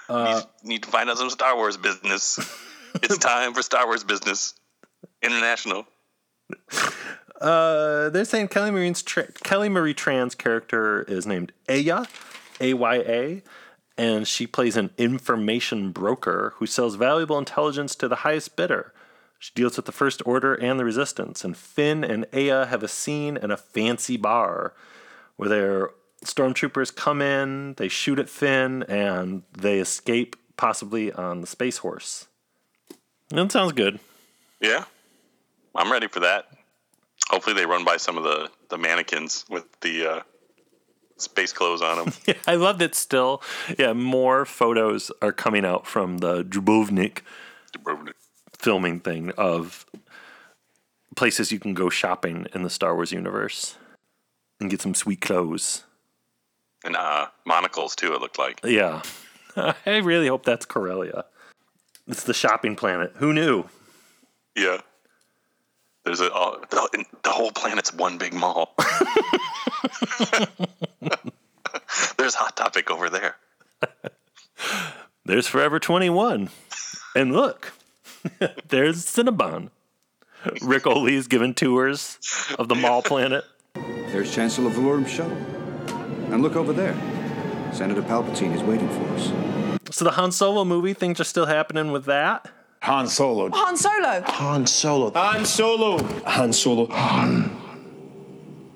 Uh, 0.09 0.43
need, 0.63 0.69
need 0.69 0.83
to 0.83 0.91
find 0.91 1.09
out 1.09 1.17
some 1.17 1.31
Star 1.31 1.57
Wars 1.57 1.79
business. 1.79 2.39
it's 2.97 3.17
time 3.19 3.55
for 3.55 3.63
Star 3.63 3.87
Wars 3.87 4.05
business. 4.05 4.55
International. 5.23 5.87
Uh, 7.41 8.11
they're 8.11 8.27
saying 8.27 8.49
Kelly 8.49 8.71
Marie's 8.71 9.03
tra- 9.03 9.33
Kelly 9.33 9.71
Marie 9.71 9.95
Tran's 9.95 10.35
character 10.35 11.03
is 11.05 11.27
named 11.27 11.53
Aya, 11.69 12.05
A 12.61 12.75
Y 12.75 12.97
A, 12.97 13.43
and 13.97 14.27
she 14.27 14.47
plays 14.47 14.77
an 14.77 14.91
information 14.99 15.93
broker 15.93 16.55
who 16.57 16.67
sells 16.67 16.97
valuable 16.97 17.39
intelligence 17.39 17.95
to 17.97 18.09
the 18.09 18.17
highest 18.17 18.57
bidder. 18.57 18.93
She 19.39 19.53
deals 19.55 19.77
with 19.77 19.87
the 19.87 19.93
First 19.93 20.23
Order 20.25 20.55
and 20.55 20.81
the 20.81 20.85
Resistance, 20.85 21.45
and 21.45 21.57
Finn 21.57 22.03
and 22.03 22.27
Aya 22.33 22.67
have 22.67 22.83
a 22.83 22.89
scene 22.89 23.37
in 23.37 23.51
a 23.51 23.57
fancy 23.57 24.17
bar 24.17 24.73
where 25.37 25.49
their 25.49 25.91
stormtroopers 26.25 26.95
come 26.95 27.21
in, 27.21 27.75
they 27.75 27.89
shoot 27.89 28.19
at 28.19 28.31
Finn, 28.31 28.85
and 28.85 29.43
they 29.53 29.79
escape, 29.79 30.37
possibly 30.57 31.13
on 31.13 31.41
the 31.41 31.47
Space 31.47 31.79
Horse. 31.79 32.27
That 33.29 33.53
sounds 33.53 33.73
good. 33.73 34.01
Yeah, 34.61 34.85
I'm 35.75 35.93
ready 35.93 36.09
for 36.09 36.21
that. 36.21 36.47
Hopefully, 37.29 37.55
they 37.55 37.67
run 37.67 37.85
by 37.85 37.99
some 37.99 38.17
of 38.17 38.25
the, 38.25 38.51
the 38.71 38.79
mannequins 38.79 39.45
with 39.51 39.65
the 39.81 40.07
uh, 40.07 40.21
space 41.25 41.53
clothes 41.53 41.83
on 41.83 41.97
them. 42.05 42.15
Yeah, 42.27 42.35
I 42.47 42.55
love 42.55 42.79
that 42.79 42.95
still. 42.95 43.43
Yeah, 43.79 43.93
more 43.93 44.45
photos 44.45 45.11
are 45.21 45.33
coming 45.33 45.65
out 45.65 45.87
from 45.87 46.19
the 46.19 46.45
Dubrovnik, 46.45 47.19
filming 48.59 49.01
thing 49.01 49.31
of 49.33 49.85
places 51.17 51.53
you 51.53 51.59
can 51.59 51.75
go 51.75 51.89
shopping 51.91 52.47
in 52.55 52.63
the 52.63 52.71
Star 52.71 52.95
Wars 52.95 53.13
universe 53.13 53.77
and 54.61 54.71
get 54.71 54.81
some 54.83 54.95
sweet 54.95 55.21
clothes. 55.21 55.85
and 56.85 56.97
uh, 56.97 57.27
monocles, 57.47 57.95
too, 57.95 58.13
it 58.15 58.21
looked 58.21 58.39
like. 58.39 58.61
Yeah. 58.65 59.03
I 59.57 59.99
really 59.99 60.29
hope 60.29 60.45
that's 60.45 60.67
Corellia. 60.67 61.25
It's 62.09 62.25
the 62.25 62.35
shopping 62.35 62.77
planet. 62.77 63.13
Who 63.17 63.33
knew? 63.33 63.65
Yeah. 64.57 64.79
There's 66.05 66.21
a 66.21 66.31
uh, 66.33 66.59
the, 66.71 67.05
the 67.23 67.31
whole 67.31 67.51
planet's 67.51 67.93
one 67.95 68.19
big 68.19 68.35
mall. 68.35 68.75
There's 72.17 72.35
Hot 72.35 72.57
Topic 72.57 72.91
over 72.91 73.11
there. 73.11 73.37
There's 75.25 75.47
Forever 75.47 75.79
21. 75.79 76.51
And 77.17 77.33
look, 77.33 77.73
there's 78.69 79.05
Cinnabon. 79.05 79.71
Ric 80.63 80.83
Olié 80.83 81.13
is 81.13 81.29
giving 81.29 81.55
tours 81.55 82.19
of 82.59 82.69
the 82.69 82.75
mall 82.75 83.03
planet. 83.03 83.45
There's 83.75 84.35
Chancellor 84.35 84.71
Valorum's 84.71 85.11
shuttle. 85.11 85.37
And 86.31 86.43
look 86.43 86.57
over 86.57 86.73
there. 86.73 86.95
Senator 87.73 88.03
Palpatine 88.03 88.55
is 88.55 88.63
waiting 88.63 88.89
for 88.89 89.05
us. 89.15 89.33
So 89.91 90.05
the 90.05 90.13
Han 90.13 90.33
Solo 90.33 90.65
movie, 90.65 90.93
things 90.93 91.21
are 91.21 91.25
still 91.25 91.47
happening 91.47 91.93
with 91.93 92.05
that. 92.07 92.51
Han 92.81 93.07
Solo. 93.09 93.51
Han 93.51 93.77
Solo. 93.77 94.23
Han 94.23 94.67
Solo. 94.67 95.11
Han 95.13 95.45
Solo. 95.45 95.99
Han 96.25 96.53
Solo. 96.53 96.87
Han 96.89 97.61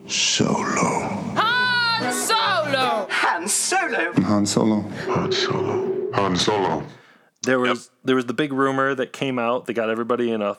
Solo. 0.06 1.17
Han 1.98 2.12
Solo. 2.12 3.06
Han 3.10 3.48
Solo. 3.48 4.12
Han 4.22 4.46
Solo. 4.46 4.80
Han 5.06 5.32
Solo. 5.32 6.12
Han 6.12 6.36
Solo. 6.36 6.84
There 7.42 7.58
was 7.58 7.90
there 8.04 8.14
was 8.14 8.26
the 8.26 8.34
big 8.34 8.52
rumor 8.52 8.94
that 8.94 9.12
came 9.12 9.38
out 9.38 9.66
that 9.66 9.74
got 9.74 9.90
everybody 9.90 10.30
in 10.30 10.40
a, 10.40 10.56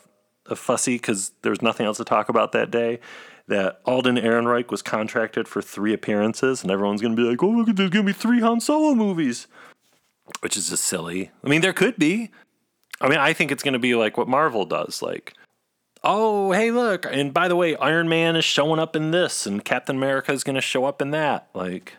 a 0.47 0.55
fussy 0.57 0.95
because 0.95 1.31
there 1.41 1.49
was 1.49 1.61
nothing 1.61 1.85
else 1.85 1.97
to 1.97 2.03
talk 2.03 2.27
about 2.27 2.51
that 2.51 2.71
day. 2.71 2.99
That 3.47 3.79
Alden 3.85 4.17
Ehrenreich 4.17 4.69
was 4.69 4.81
contracted 4.81 5.47
for 5.47 5.61
three 5.61 5.93
appearances, 5.93 6.61
and 6.61 6.69
everyone's 6.69 7.01
going 7.01 7.15
to 7.15 7.21
be 7.21 7.27
like, 7.27 7.41
"Oh, 7.41 7.47
look, 7.49 7.67
there's 7.75 7.89
going 7.89 8.05
to 8.05 8.13
be 8.13 8.17
three 8.17 8.41
Han 8.41 8.59
Solo 8.59 8.93
movies," 8.93 9.47
which 10.41 10.57
is 10.57 10.69
just 10.69 10.83
silly. 10.83 11.31
I 11.43 11.47
mean, 11.47 11.61
there 11.61 11.73
could 11.73 11.97
be. 11.97 12.31
I 13.01 13.07
mean, 13.07 13.17
I 13.17 13.31
think 13.31 13.51
it's 13.51 13.63
going 13.63 13.73
to 13.73 13.79
be 13.79 13.95
like 13.95 14.17
what 14.17 14.27
Marvel 14.27 14.65
does, 14.65 15.01
like, 15.01 15.33
"Oh, 16.03 16.51
hey, 16.51 16.71
look, 16.71 17.05
and 17.05 17.33
by 17.33 17.47
the 17.47 17.55
way, 17.55 17.75
Iron 17.77 18.09
Man 18.09 18.35
is 18.35 18.45
showing 18.45 18.79
up 18.79 18.95
in 18.95 19.11
this, 19.11 19.45
and 19.45 19.63
Captain 19.63 19.95
America 19.95 20.31
is 20.31 20.43
going 20.43 20.55
to 20.55 20.61
show 20.61 20.85
up 20.85 21.01
in 21.01 21.11
that." 21.11 21.49
Like, 21.53 21.95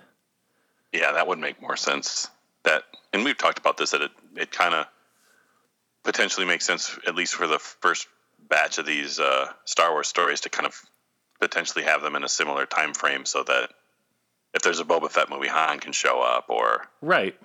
Yeah, 0.93 1.13
that 1.13 1.27
would 1.27 1.39
make 1.39 1.61
more 1.61 1.77
sense. 1.77 2.29
That, 2.65 2.85
and 3.13 3.25
we've 3.25 3.39
talked 3.39 3.59
about 3.59 3.77
this. 3.77 3.91
That 3.91 4.03
it 4.03 4.11
it 4.37 4.53
kind 4.53 4.75
of 4.75 4.87
potentially 6.03 6.47
makes 6.47 6.67
sense, 6.67 6.99
at 7.07 7.15
least 7.15 7.35
for 7.35 7.47
the 7.47 7.59
first 7.59 8.09
batch 8.49 8.79
of 8.79 8.87
these 8.87 9.21
uh, 9.21 9.53
Star 9.65 9.93
Wars 9.93 10.09
stories, 10.09 10.41
to 10.43 10.49
kind 10.49 10.67
of 10.67 10.81
potentially 11.41 11.85
have 11.85 12.03
them 12.03 12.17
in 12.17 12.25
a 12.25 12.29
similar 12.29 12.67
time 12.67 12.95
frame, 12.95 13.25
so 13.25 13.43
that 13.43 13.71
if 14.55 14.63
there's 14.63 14.81
a 14.81 14.85
Boba 14.85 15.11
Fett 15.11 15.31
movie, 15.31 15.49
Han 15.49 15.79
can 15.79 15.93
show 15.93 16.21
up, 16.21 16.47
or 16.49 16.89
Right. 17.01 17.37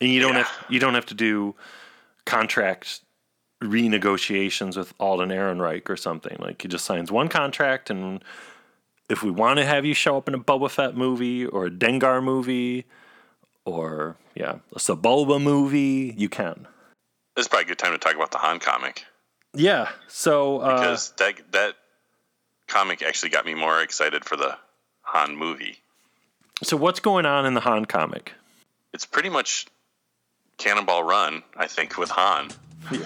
And 0.00 0.10
you 0.10 0.20
don't 0.20 0.34
have 0.34 0.50
you 0.68 0.80
don't 0.80 0.94
have 0.94 1.06
to 1.06 1.14
do 1.14 1.54
contract 2.24 3.00
renegotiations 3.62 4.76
with 4.76 4.92
Alden 5.00 5.30
Ehrenreich 5.30 5.88
or 5.88 5.96
something. 5.96 6.36
Like 6.38 6.62
he 6.62 6.68
just 6.68 6.84
signs 6.84 7.10
one 7.10 7.28
contract 7.28 7.90
and 7.90 8.22
if 9.08 9.22
we 9.22 9.30
want 9.30 9.58
to 9.58 9.64
have 9.64 9.84
you 9.84 9.94
show 9.94 10.16
up 10.16 10.28
in 10.28 10.34
a 10.34 10.38
Boba 10.38 10.70
Fett 10.70 10.96
movie 10.96 11.44
or 11.46 11.66
a 11.66 11.70
Dengar 11.70 12.22
movie 12.22 12.84
or 13.64 14.16
yeah, 14.34 14.56
a 14.74 14.78
Sebulba 14.78 15.40
movie, 15.42 16.14
you 16.16 16.28
can. 16.28 16.66
this 17.36 17.44
is 17.44 17.48
probably 17.48 17.64
a 17.64 17.68
good 17.68 17.78
time 17.78 17.92
to 17.92 17.98
talk 17.98 18.14
about 18.14 18.30
the 18.30 18.38
Han 18.38 18.58
comic 18.58 19.04
Yeah. 19.54 19.88
So 20.08 20.58
uh 20.60 20.76
because 20.78 21.10
that 21.18 21.34
that 21.52 21.74
comic 22.68 23.02
actually 23.02 23.30
got 23.30 23.44
me 23.44 23.54
more 23.54 23.82
excited 23.82 24.24
for 24.24 24.36
the 24.36 24.56
Han 25.02 25.36
movie. 25.36 25.76
so 26.62 26.76
what's 26.76 27.00
going 27.00 27.26
on 27.26 27.44
in 27.46 27.54
the 27.54 27.60
Han 27.60 27.84
comic? 27.84 28.32
It's 28.94 29.04
pretty 29.06 29.28
much 29.28 29.66
Cannonball 30.58 31.02
Run, 31.02 31.42
I 31.56 31.66
think, 31.66 31.96
with 31.98 32.10
Han. 32.10 32.48
a 32.90 32.96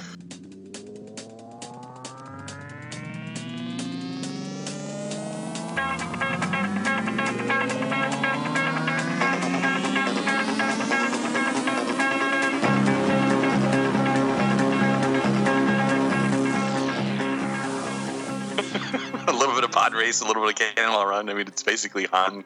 bit 19.57 19.65
of 19.65 19.73
pod 19.73 19.95
race, 19.95 20.21
a 20.21 20.27
little 20.27 20.43
bit 20.45 20.61
of 20.61 20.75
Cannonball 20.77 21.07
Run. 21.07 21.29
I 21.29 21.35
mean, 21.35 21.49
it's 21.49 21.63
basically 21.63 22.05
Han 22.07 22.45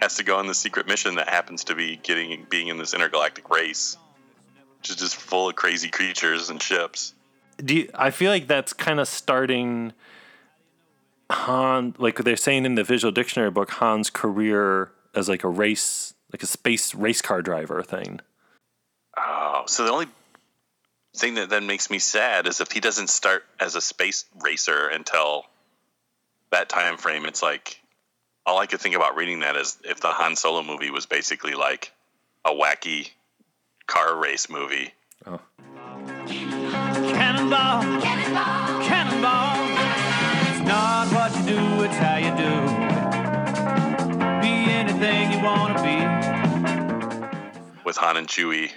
has 0.00 0.16
to 0.16 0.24
go 0.24 0.38
on 0.38 0.46
the 0.46 0.54
secret 0.54 0.86
mission 0.86 1.14
that 1.16 1.28
happens 1.28 1.64
to 1.64 1.74
be 1.74 1.96
getting 1.96 2.46
being 2.50 2.68
in 2.68 2.78
this 2.78 2.94
intergalactic 2.94 3.48
race, 3.50 3.96
which 4.78 4.90
is 4.90 4.96
just 4.96 5.16
full 5.16 5.48
of 5.48 5.56
crazy 5.56 5.88
creatures 5.88 6.50
and 6.50 6.62
ships. 6.62 7.14
do 7.58 7.74
you, 7.76 7.90
I 7.94 8.10
feel 8.10 8.30
like 8.30 8.46
that's 8.46 8.72
kind 8.72 9.00
of 9.00 9.08
starting 9.08 9.92
Han, 11.30 11.94
like 11.98 12.16
they're 12.16 12.36
saying 12.36 12.64
in 12.64 12.74
the 12.74 12.84
visual 12.84 13.12
dictionary 13.12 13.50
book, 13.50 13.70
Han's 13.72 14.10
career 14.10 14.92
as 15.14 15.28
like 15.28 15.44
a 15.44 15.48
race, 15.48 16.14
like 16.32 16.42
a 16.42 16.46
space 16.46 16.94
race 16.94 17.20
car 17.20 17.42
driver 17.42 17.82
thing. 17.82 18.20
Oh, 19.16 19.64
so 19.66 19.84
the 19.84 19.92
only 19.92 20.06
thing 21.16 21.34
that 21.34 21.48
then 21.48 21.66
makes 21.66 21.90
me 21.90 21.98
sad 21.98 22.46
is 22.46 22.60
if 22.60 22.72
he 22.72 22.80
doesn't 22.80 23.08
start 23.08 23.44
as 23.58 23.74
a 23.74 23.80
space 23.80 24.26
racer 24.42 24.88
until 24.88 25.46
that 26.50 26.68
time 26.68 26.96
frame. 26.96 27.24
It's 27.26 27.42
like 27.42 27.80
all 28.44 28.58
I 28.58 28.66
could 28.66 28.80
think 28.80 28.94
about 28.94 29.16
reading 29.16 29.40
that 29.40 29.56
is 29.56 29.78
if 29.84 30.00
the 30.00 30.08
Han 30.08 30.36
Solo 30.36 30.62
movie 30.62 30.90
was 30.90 31.06
basically 31.06 31.54
like 31.54 31.92
a 32.44 32.50
wacky 32.50 33.10
car 33.86 34.16
race 34.16 34.48
movie. 34.48 34.92
Oh. 35.26 35.40
Cannonball, 36.26 37.82
cannonball, 38.00 38.82
cannonball. 38.86 39.56
It's 40.50 40.60
not 40.66 41.08
what 41.12 41.36
you 41.36 41.44
do, 41.54 41.82
it's 41.84 41.96
how 41.96 42.16
you 42.16 42.30
do. 42.36 42.52
Be 44.40 44.70
anything 44.72 45.32
you 45.32 45.40
want 45.44 45.76
to 45.76 45.82
be. 45.82 45.96
with 47.84 47.96
Han 47.96 48.16
and 48.16 48.26
Chewie 48.28 48.70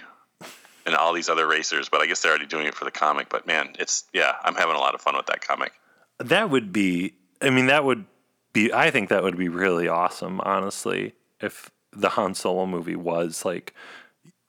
and 0.86 0.94
all 0.94 1.12
these 1.12 1.28
other 1.28 1.46
racers, 1.46 1.88
but 1.90 2.00
I 2.00 2.06
guess 2.06 2.22
they're 2.22 2.30
already 2.30 2.46
doing 2.46 2.66
it 2.66 2.74
for 2.74 2.84
the 2.84 2.90
comic. 2.90 3.28
But 3.28 3.46
man, 3.46 3.74
it's 3.78 4.04
yeah, 4.14 4.32
I'm 4.42 4.54
having 4.54 4.76
a 4.76 4.78
lot 4.78 4.94
of 4.94 5.00
fun 5.02 5.16
with 5.16 5.26
that 5.26 5.46
comic. 5.46 5.72
That 6.18 6.48
would 6.50 6.72
be, 6.72 7.14
I 7.42 7.50
mean, 7.50 7.66
that 7.66 7.84
would 7.84 8.04
be, 8.52 8.72
I 8.72 8.90
think 8.90 9.08
that 9.08 9.22
would 9.22 9.36
be 9.36 9.48
really 9.48 9.88
awesome, 9.88 10.40
honestly, 10.42 11.14
if 11.40 11.70
the 11.92 12.10
Han 12.10 12.34
Solo 12.34 12.66
movie 12.66 12.96
was 12.96 13.44
like 13.44 13.74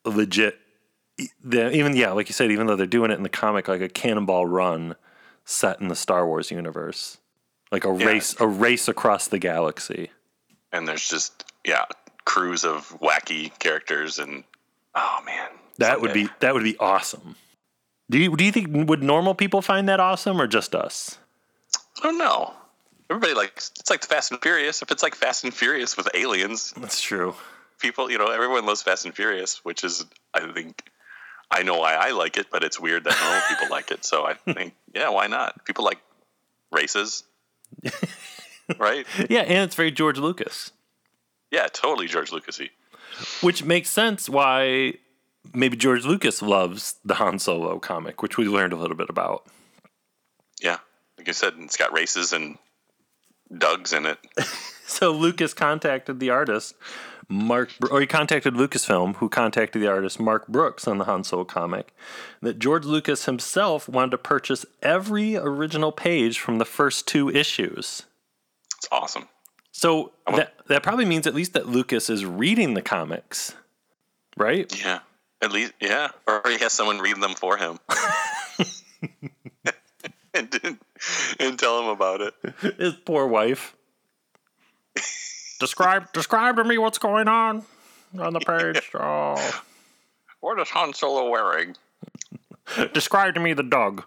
legit. 0.05 0.57
The, 1.43 1.71
even, 1.71 1.95
yeah, 1.95 2.11
like 2.11 2.27
you 2.29 2.33
said, 2.33 2.51
even 2.51 2.67
though 2.67 2.75
they're 2.75 2.87
doing 2.87 3.11
it 3.11 3.15
in 3.15 3.23
the 3.23 3.29
comic, 3.29 3.67
like 3.67 3.81
a 3.81 3.89
cannonball 3.89 4.45
run 4.47 4.95
set 5.45 5.79
in 5.79 5.87
the 5.87 5.95
Star 5.95 6.25
Wars 6.25 6.51
universe, 6.51 7.17
like 7.71 7.85
a 7.85 7.95
Yeah. 7.95 8.05
race, 8.05 8.35
a 8.39 8.47
race 8.47 8.87
across 8.87 9.27
the 9.27 9.39
galaxy. 9.39 10.11
And 10.71 10.87
there's 10.87 11.07
just 11.07 11.45
yeah, 11.65 11.85
crews 12.25 12.63
of 12.65 12.89
wacky 12.99 13.57
characters 13.59 14.17
and 14.19 14.43
oh 14.95 15.19
man, 15.25 15.49
That 15.77 16.01
would 16.01 16.13
be, 16.13 16.29
that 16.39 16.53
would 16.53 16.63
be 16.63 16.77
awesome. 16.77 17.35
Do 18.09 18.17
you, 18.17 18.35
do 18.35 18.43
you 18.43 18.51
think, 18.51 18.89
would 18.89 19.03
normal 19.03 19.35
people 19.35 19.61
find 19.61 19.87
that 19.87 19.99
awesome 19.99 20.41
or 20.41 20.47
just 20.47 20.75
us? 20.75 21.17
I 21.99 22.03
don't 22.03 22.17
know. 22.17 22.53
Everybody 23.11 23.33
likes 23.33 23.71
it's 23.79 23.89
like 23.89 24.03
Fast 24.05 24.31
and 24.31 24.41
Furious. 24.41 24.81
If 24.81 24.89
it's 24.91 25.03
like 25.03 25.15
Fast 25.15 25.43
and 25.43 25.53
Furious 25.53 25.97
with 25.97 26.07
aliens, 26.13 26.73
That's 26.77 27.01
true. 27.01 27.35
people, 27.79 28.09
you 28.09 28.17
know, 28.17 28.27
everyone 28.31 28.65
loves 28.65 28.81
Fast 28.81 29.05
and 29.05 29.13
Furious, 29.13 29.59
which 29.65 29.83
is, 29.83 30.05
I 30.33 30.51
think, 30.53 30.89
I 31.51 31.63
know 31.63 31.77
why 31.77 31.95
I 31.95 32.11
like 32.11 32.37
it, 32.37 32.47
but 32.49 32.63
it's 32.63 32.79
weird 32.79 33.03
that 33.03 33.17
normal 33.21 33.41
people 33.49 33.67
like 33.69 33.91
it. 33.91 34.05
So 34.05 34.25
I 34.25 34.33
think, 34.53 34.73
yeah, 34.95 35.09
why 35.09 35.27
not? 35.27 35.65
People 35.65 35.83
like 35.83 35.99
races, 36.71 37.23
right? 38.79 39.05
Yeah, 39.29 39.41
and 39.41 39.59
it's 39.65 39.75
very 39.75 39.91
George 39.91 40.17
Lucas, 40.17 40.71
Yeah, 41.51 41.67
totally 41.67 42.07
George 42.07 42.31
Lucasy. 42.31 42.69
which 43.41 43.63
makes 43.65 43.89
sense 43.89 44.29
why 44.29 44.93
maybe 45.53 45.75
George 45.75 46.05
Lucas 46.05 46.41
loves 46.41 46.95
the 47.03 47.15
Han 47.15 47.39
Solo 47.39 47.77
comic, 47.79 48.21
which 48.21 48.37
we 48.37 48.45
learned 48.47 48.71
a 48.73 48.77
little 48.77 48.95
bit 48.95 49.09
about. 49.09 49.45
Yeah, 50.61 50.77
like 51.17 51.27
I 51.27 51.33
said, 51.33 51.53
it's 51.59 51.75
got 51.75 51.91
races 51.91 52.31
and 52.31 52.57
Doug's 53.57 53.93
in 53.93 54.05
it. 54.05 54.19
So 54.91 55.11
Lucas 55.11 55.53
contacted 55.53 56.19
the 56.19 56.31
artist 56.31 56.75
Mark, 57.31 57.69
or 57.89 58.01
he 58.01 58.07
contacted 58.07 58.55
Lucasfilm, 58.55 59.15
who 59.15 59.29
contacted 59.29 59.81
the 59.81 59.87
artist 59.87 60.19
Mark 60.19 60.47
Brooks 60.47 60.85
on 60.85 60.97
the 60.97 61.05
Han 61.05 61.23
Solo 61.23 61.45
comic, 61.45 61.95
that 62.41 62.59
George 62.59 62.83
Lucas 62.83 63.25
himself 63.25 63.87
wanted 63.87 64.11
to 64.11 64.17
purchase 64.17 64.65
every 64.81 65.37
original 65.37 65.93
page 65.93 66.39
from 66.39 66.57
the 66.57 66.65
first 66.65 67.07
two 67.07 67.29
issues. 67.29 68.03
It's 68.77 68.87
awesome. 68.91 69.29
So 69.71 70.11
that 70.27 70.53
that 70.67 70.83
probably 70.83 71.05
means 71.05 71.25
at 71.25 71.33
least 71.33 71.53
that 71.53 71.69
Lucas 71.69 72.09
is 72.09 72.25
reading 72.25 72.73
the 72.73 72.81
comics, 72.81 73.55
right? 74.35 74.69
Yeah, 74.83 74.99
at 75.41 75.53
least 75.53 75.71
yeah, 75.79 76.09
or 76.27 76.41
he 76.47 76.57
has 76.57 76.73
someone 76.73 76.99
read 76.99 77.21
them 77.21 77.35
for 77.35 77.55
him. 77.55 77.79
and, 80.33 80.77
and 81.39 81.57
tell 81.57 81.81
him 81.81 81.87
about 81.87 82.21
it. 82.21 82.33
His 82.77 82.93
poor 82.93 83.27
wife. 83.27 83.75
describe 85.59 86.11
describe 86.13 86.57
to 86.57 86.63
me 86.63 86.77
what's 86.77 86.97
going 86.97 87.27
on 87.27 87.63
on 88.19 88.33
the 88.33 88.39
page. 88.39 88.91
Oh. 88.99 89.63
What 90.39 90.59
is 90.59 90.69
Han 90.69 90.91
Solo 90.93 91.29
wearing? 91.29 91.75
Describe 92.93 93.35
to 93.35 93.39
me 93.39 93.53
the 93.53 93.61
dog. 93.61 94.03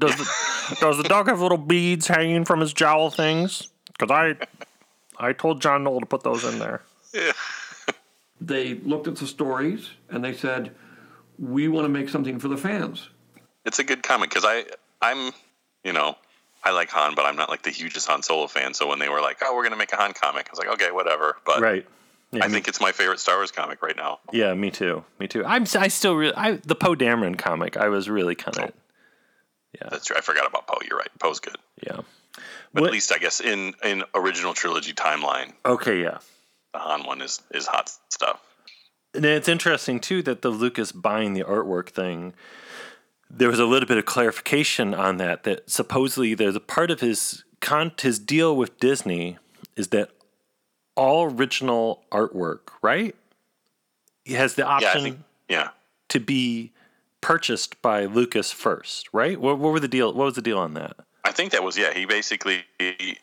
Does 0.00 0.16
the, 0.16 0.76
does 0.80 0.96
the 0.96 1.04
dog 1.04 1.28
have 1.28 1.40
little 1.40 1.58
beads 1.58 2.08
hanging 2.08 2.44
from 2.44 2.58
his 2.58 2.72
jowl 2.72 3.10
things? 3.10 3.68
Because 3.96 4.10
I 4.10 4.36
I 5.24 5.32
told 5.32 5.62
John 5.62 5.84
Knoll 5.84 6.00
to 6.00 6.06
put 6.06 6.22
those 6.24 6.44
in 6.44 6.58
there. 6.58 6.82
Yeah. 7.14 7.32
They 8.40 8.74
looked 8.74 9.06
at 9.08 9.16
the 9.16 9.26
stories 9.26 9.90
and 10.08 10.24
they 10.24 10.32
said, 10.32 10.74
"We 11.38 11.68
want 11.68 11.84
to 11.84 11.88
make 11.88 12.08
something 12.08 12.38
for 12.38 12.48
the 12.48 12.56
fans." 12.56 13.08
It's 13.64 13.78
a 13.78 13.84
good 13.84 14.02
comic 14.02 14.30
because 14.30 14.44
I 14.44 14.64
I'm 15.00 15.32
you 15.84 15.92
know 15.92 16.16
I 16.64 16.72
like 16.72 16.90
Han, 16.90 17.14
but 17.14 17.24
I'm 17.24 17.36
not 17.36 17.48
like 17.48 17.62
the 17.62 17.70
hugest 17.70 18.08
Han 18.08 18.22
Solo 18.22 18.46
fan. 18.46 18.74
So 18.74 18.86
when 18.88 18.98
they 18.98 19.08
were 19.08 19.20
like, 19.20 19.38
"Oh, 19.42 19.54
we're 19.54 19.62
gonna 19.62 19.76
make 19.76 19.92
a 19.92 19.96
Han 19.96 20.12
comic," 20.12 20.48
I 20.48 20.50
was 20.50 20.58
like, 20.58 20.68
"Okay, 20.68 20.90
whatever." 20.90 21.36
But 21.44 21.60
right. 21.60 21.86
Yeah, 22.30 22.44
I 22.44 22.48
think 22.48 22.68
it's 22.68 22.80
my 22.80 22.92
favorite 22.92 23.20
Star 23.20 23.36
Wars 23.36 23.50
comic 23.50 23.82
right 23.82 23.96
now. 23.96 24.18
Yeah, 24.32 24.52
me 24.52 24.70
too. 24.70 25.02
Me 25.18 25.26
too. 25.28 25.44
I'm 25.46 25.64
I 25.78 25.88
still 25.88 26.14
really 26.14 26.34
I 26.34 26.52
the 26.56 26.74
Poe 26.74 26.94
Dameron 26.94 27.38
comic. 27.38 27.76
I 27.76 27.88
was 27.88 28.10
really 28.10 28.34
kind 28.34 28.58
of 28.58 28.72
Yeah, 29.74 29.88
that's 29.90 30.06
true. 30.06 30.16
I 30.16 30.20
forgot 30.20 30.46
about 30.46 30.66
Poe. 30.66 30.78
You're 30.86 30.98
right. 30.98 31.08
Poe's 31.18 31.40
good. 31.40 31.56
Yeah. 31.86 32.00
But 32.74 32.84
at 32.84 32.92
least 32.92 33.12
I 33.12 33.18
guess 33.18 33.40
in 33.40 33.74
in 33.82 34.04
original 34.14 34.52
trilogy 34.52 34.92
timeline, 34.92 35.52
okay. 35.64 36.02
Yeah. 36.02 36.18
the 36.74 36.80
Han 36.80 37.04
one 37.06 37.22
is 37.22 37.40
is 37.50 37.66
hot 37.66 37.90
stuff. 38.10 38.40
And 39.14 39.24
it's 39.24 39.48
interesting 39.48 39.98
too 39.98 40.22
that 40.24 40.42
the 40.42 40.50
Lucas 40.50 40.92
buying 40.92 41.32
the 41.32 41.44
artwork 41.44 41.88
thing. 41.88 42.34
There 43.30 43.48
was 43.48 43.58
a 43.58 43.66
little 43.66 43.86
bit 43.86 43.98
of 43.98 44.06
clarification 44.06 44.94
on 44.94 45.18
that. 45.18 45.44
That 45.44 45.70
supposedly 45.70 46.34
there's 46.34 46.56
a 46.56 46.60
part 46.60 46.90
of 46.90 47.00
his 47.00 47.44
con 47.60 47.92
his 48.00 48.18
deal 48.18 48.56
with 48.56 48.78
Disney 48.78 49.38
is 49.76 49.88
that 49.88 50.10
all 50.96 51.24
original 51.24 52.02
artwork, 52.10 52.70
right? 52.82 53.14
He 54.24 54.34
has 54.34 54.54
the 54.54 54.62
Yeah, 54.62 54.68
option 54.68 55.02
think 55.02 55.18
yeah. 55.48 55.68
to 56.08 56.20
be 56.20 56.72
purchased 57.20 57.80
by 57.82 58.04
Lucas 58.04 58.52
first, 58.52 59.08
right? 59.12 59.40
What, 59.40 59.58
what 59.58 59.72
were 59.72 59.80
the 59.80 59.88
deal? 59.88 60.12
What 60.12 60.24
was 60.24 60.34
the 60.34 60.42
deal 60.42 60.58
on 60.58 60.74
that? 60.74 60.96
I 61.24 61.32
think 61.32 61.52
that 61.52 61.62
was 61.62 61.76
yeah. 61.76 61.92
He 61.94 62.06
basically 62.06 62.64
he, 62.78 63.18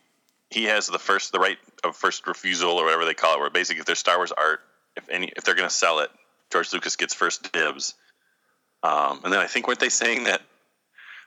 he 0.49 0.65
has 0.65 0.87
the 0.87 0.99
first 0.99 1.31
the 1.31 1.39
right 1.39 1.57
of 1.83 1.95
first 1.95 2.27
refusal 2.27 2.71
or 2.71 2.85
whatever 2.85 3.05
they 3.05 3.13
call 3.13 3.35
it. 3.35 3.39
Where 3.39 3.49
basically 3.49 3.79
if 3.81 3.85
there's 3.85 3.99
Star 3.99 4.17
Wars 4.17 4.31
art, 4.31 4.61
if 4.95 5.09
any 5.09 5.31
if 5.35 5.43
they're 5.43 5.55
going 5.55 5.69
to 5.69 5.73
sell 5.73 5.99
it, 5.99 6.09
George 6.51 6.71
Lucas 6.73 6.95
gets 6.95 7.13
first 7.13 7.51
dibs. 7.51 7.95
Um, 8.85 9.21
and 9.23 9.33
then 9.33 9.39
I 9.39 9.47
think 9.47 9.67
weren't 9.67 9.79
they 9.79 9.89
saying 9.89 10.25
that 10.25 10.41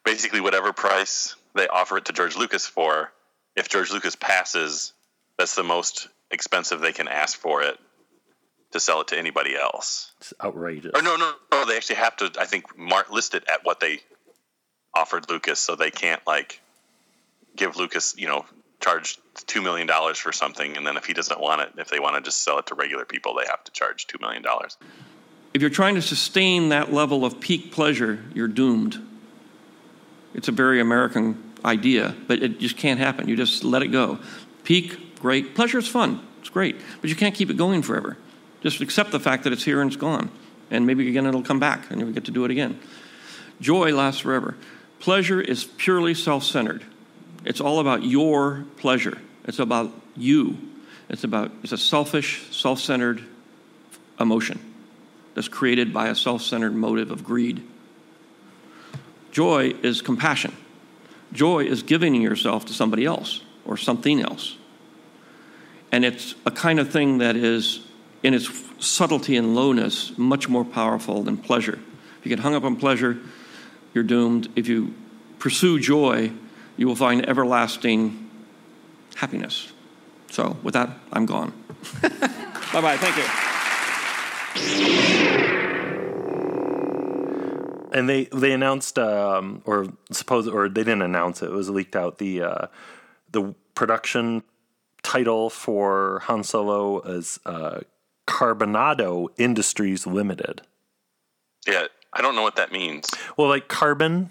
basically 0.05 0.41
whatever 0.41 0.73
price 0.73 1.35
they 1.55 1.67
offer 1.67 1.97
it 1.97 2.05
to 2.05 2.13
George 2.13 2.37
Lucas 2.37 2.67
for, 2.67 3.13
if 3.57 3.69
George 3.69 3.91
Lucas 3.91 4.15
passes, 4.15 4.93
that's 5.37 5.57
the 5.57 5.65
most 5.65 6.07
expensive 6.31 6.81
they 6.81 6.93
can 6.93 7.09
ask 7.09 7.37
for 7.37 7.63
it 7.63 7.77
to 8.71 8.79
sell 8.79 9.01
it 9.01 9.09
to 9.09 9.19
anybody 9.19 9.57
else. 9.57 10.13
It's 10.21 10.33
outrageous. 10.41 10.93
Or 10.95 11.03
no, 11.03 11.17
no, 11.17 11.33
no. 11.51 11.65
They 11.65 11.77
actually 11.77 11.97
have 11.97 12.17
to. 12.19 12.31
I 12.39 12.45
think 12.45 12.79
mark 12.79 13.11
list 13.11 13.35
it 13.35 13.45
at 13.53 13.65
what 13.65 13.81
they 13.81 14.01
offered 14.95 15.29
Lucas, 15.29 15.59
so 15.59 15.75
they 15.75 15.91
can't 15.91 16.25
like 16.27 16.61
give 17.57 17.77
Lucas, 17.77 18.15
you 18.17 18.29
know, 18.29 18.45
charge 18.81 19.19
two 19.47 19.63
million 19.63 19.89
dollars 19.89 20.19
for 20.19 20.33
something, 20.33 20.77
and 20.77 20.87
then 20.87 20.97
if 20.97 21.07
he 21.07 21.13
doesn't 21.13 21.41
want 21.41 21.63
it, 21.63 21.73
if 21.79 21.89
they 21.89 21.99
want 21.99 22.15
to 22.15 22.21
just 22.21 22.45
sell 22.45 22.59
it 22.59 22.67
to 22.67 22.77
regular 22.77 23.05
people, 23.05 23.35
they 23.35 23.47
have 23.47 23.65
to 23.65 23.73
charge 23.73 24.07
two 24.07 24.19
million 24.21 24.43
dollars. 24.43 24.77
If 25.55 25.63
you're 25.63 25.71
trying 25.71 25.95
to 25.95 26.03
sustain 26.03 26.69
that 26.69 26.93
level 26.93 27.25
of 27.25 27.41
peak 27.41 27.73
pleasure, 27.73 28.23
you're 28.35 28.49
doomed. 28.49 29.03
It's 30.35 30.49
a 30.49 30.53
very 30.53 30.81
American 30.81 31.43
idea, 31.65 32.15
but 32.27 32.43
it 32.43 32.61
just 32.61 32.77
can't 32.77 33.01
happen. 33.01 33.29
You 33.29 33.37
just 33.37 33.65
let 33.65 33.83
it 33.83 33.89
go. 33.89 34.19
Peak, 34.65 35.19
great. 35.21 35.55
Pleasure 35.55 35.79
is 35.79 35.89
fun. 35.89 36.21
It's 36.41 36.51
great. 36.51 36.77
But 37.01 37.11
you 37.11 37.17
can't 37.17 37.35
keep 37.35 37.51
it 37.51 37.57
going 37.57 37.83
forever. 37.83 38.17
Just 38.61 38.81
accept 38.81 39.11
the 39.11 39.21
fact 39.21 39.45
that 39.45 39.53
it's 39.53 39.65
here 39.65 39.81
and 39.81 39.91
it's 39.91 40.01
gone. 40.01 40.31
And 40.71 40.87
maybe 40.87 41.09
again 41.09 41.27
it'll 41.27 41.43
come 41.43 41.59
back 41.59 41.91
and 41.91 42.01
you'll 42.01 42.13
get 42.13 42.27
to 42.27 42.31
do 42.31 42.45
it 42.45 42.51
again. 42.51 42.79
Joy 43.61 43.95
lasts 43.95 44.21
forever. 44.21 44.55
Pleasure 45.01 45.41
is 45.41 45.65
purely 45.65 46.13
self 46.13 46.45
centered. 46.45 46.85
It's 47.45 47.61
all 47.61 47.81
about 47.81 48.03
your 48.03 48.67
pleasure. 48.77 49.19
It's 49.45 49.59
about 49.59 49.91
you. 50.15 50.59
It's 51.09 51.25
about 51.25 51.53
it's 51.63 51.73
a 51.73 51.79
selfish, 51.79 52.55
self 52.55 52.81
centered 52.81 53.25
emotion 54.21 54.61
that's 55.39 55.47
created 55.47 55.93
by 55.93 56.09
a 56.09 56.17
self 56.17 56.43
centered 56.43 56.75
motive 56.75 57.13
of 57.13 57.23
greed. 57.23 57.63
Joy 59.31 59.73
is 59.85 60.03
compassion. 60.03 60.53
Joy 61.33 61.61
is 61.61 61.85
giving 61.85 62.17
yourself 62.17 62.67
to 62.67 62.73
somebody 62.73 63.05
else 63.05 63.41
or 63.65 63.77
something 63.77 64.21
else. 64.21 64.57
And 65.93 66.05
it's 66.05 66.35
a 66.45 66.51
kind 66.51 66.81
of 66.81 66.91
thing 66.91 67.19
that 67.19 67.37
is, 67.37 67.87
in 68.25 68.35
its 68.35 68.51
subtlety 68.85 69.37
and 69.37 69.55
lowness, 69.55 70.19
much 70.19 70.49
more 70.49 70.65
powerful 70.65 71.23
than 71.23 71.37
pleasure. 71.37 71.79
If 72.19 72.25
you 72.25 72.31
get 72.31 72.41
hung 72.41 72.57
up 72.57 72.65
on 72.65 72.75
pleasure, 72.75 73.21
you're 73.95 74.03
doomed. 74.03 74.49
If 74.57 74.67
you 74.67 74.93
pursue 75.39 75.79
joy, 75.79 76.33
you 76.77 76.89
will 76.89 76.97
find 76.97 77.29
everlasting 77.29 78.29
happiness. 79.15 79.71
So, 80.33 80.57
with 80.65 80.75
that, 80.75 80.91
I'm 81.13 81.27
gone. 81.27 81.53
bye 82.03 82.81
bye. 82.81 82.97
Thank 82.97 83.17
you. 83.19 83.58
And 87.93 88.09
they 88.09 88.25
they 88.33 88.53
announced 88.53 88.99
um, 88.99 89.63
or 89.65 89.87
suppose 90.11 90.47
or 90.49 90.69
they 90.69 90.83
didn't 90.85 91.03
announce 91.03 91.43
it. 91.43 91.47
It 91.47 91.53
was 91.53 91.71
leaked 91.71 91.97
out 91.97 92.19
the 92.19 92.43
uh, 92.43 92.67
the 93.33 93.55
production 93.75 94.43
title 95.03 95.51
for 95.51 96.21
Han 96.25 96.45
Solo 96.45 97.01
is 97.03 97.41
uh, 97.47 97.81
Carbonado 98.27 99.29
Industries 99.39 100.07
Limited. 100.07 100.63
Yeah, 101.67 101.87
I 102.13 102.23
don't 102.23 102.35
know 102.35 102.43
what 102.43 102.57
that 102.57 102.73
means. 102.73 103.09
Well, 103.37 103.49
like 103.49 103.69
carbon, 103.69 104.31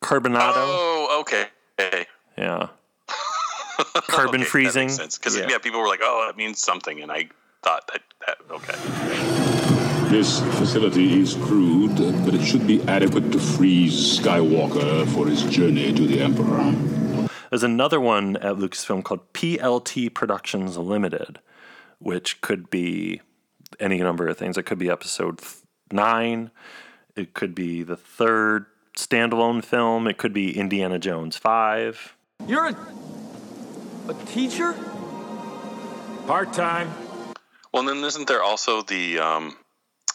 carbonado. 0.00 0.52
Oh, 0.56 1.18
okay. 1.20 1.46
Okay. 1.78 2.06
Yeah. 2.38 2.68
Carbon 4.06 4.42
Okay, 4.42 4.48
freezing. 4.50 4.88
Because 4.88 5.36
Yeah. 5.36 5.46
yeah. 5.50 5.58
people 5.58 5.80
were 5.80 5.88
like, 5.88 6.00
"Oh, 6.02 6.28
it 6.30 6.36
means 6.36 6.60
something," 6.60 7.00
and 7.00 7.10
I 7.10 7.28
thought 7.62 7.90
that 7.92 8.02
that 8.26 8.38
okay. 8.50 9.50
This 10.10 10.40
facility 10.58 11.20
is 11.20 11.34
crude, 11.34 11.96
but 12.24 12.34
it 12.34 12.44
should 12.44 12.66
be 12.66 12.82
adequate 12.84 13.32
to 13.32 13.38
freeze 13.38 14.18
Skywalker 14.18 15.06
for 15.08 15.26
his 15.26 15.42
journey 15.44 15.92
to 15.92 16.06
the 16.06 16.20
Emperor. 16.20 16.72
There's 17.50 17.62
another 17.62 18.00
one 18.00 18.36
at 18.36 18.56
Lucasfilm 18.56 19.02
called 19.02 19.32
PLT 19.32 20.14
Productions 20.14 20.76
Limited, 20.76 21.40
which 21.98 22.40
could 22.40 22.70
be 22.70 23.22
any 23.80 23.98
number 23.98 24.28
of 24.28 24.38
things. 24.38 24.56
It 24.56 24.66
could 24.66 24.78
be 24.78 24.88
episode 24.90 25.38
th- 25.38 25.56
nine. 25.90 26.50
It 27.16 27.34
could 27.34 27.54
be 27.54 27.82
the 27.82 27.96
third 27.96 28.66
standalone 28.96 29.64
film. 29.64 30.06
It 30.06 30.18
could 30.18 30.32
be 30.32 30.56
Indiana 30.56 30.98
Jones 30.98 31.36
5. 31.36 32.16
You're 32.46 32.66
a, 32.66 32.76
a 34.08 34.14
teacher? 34.26 34.74
Part 36.26 36.52
time. 36.52 36.90
Well, 37.72 37.82
then 37.82 38.04
isn't 38.04 38.28
there 38.28 38.42
also 38.42 38.82
the 38.82 39.18
um, 39.18 39.56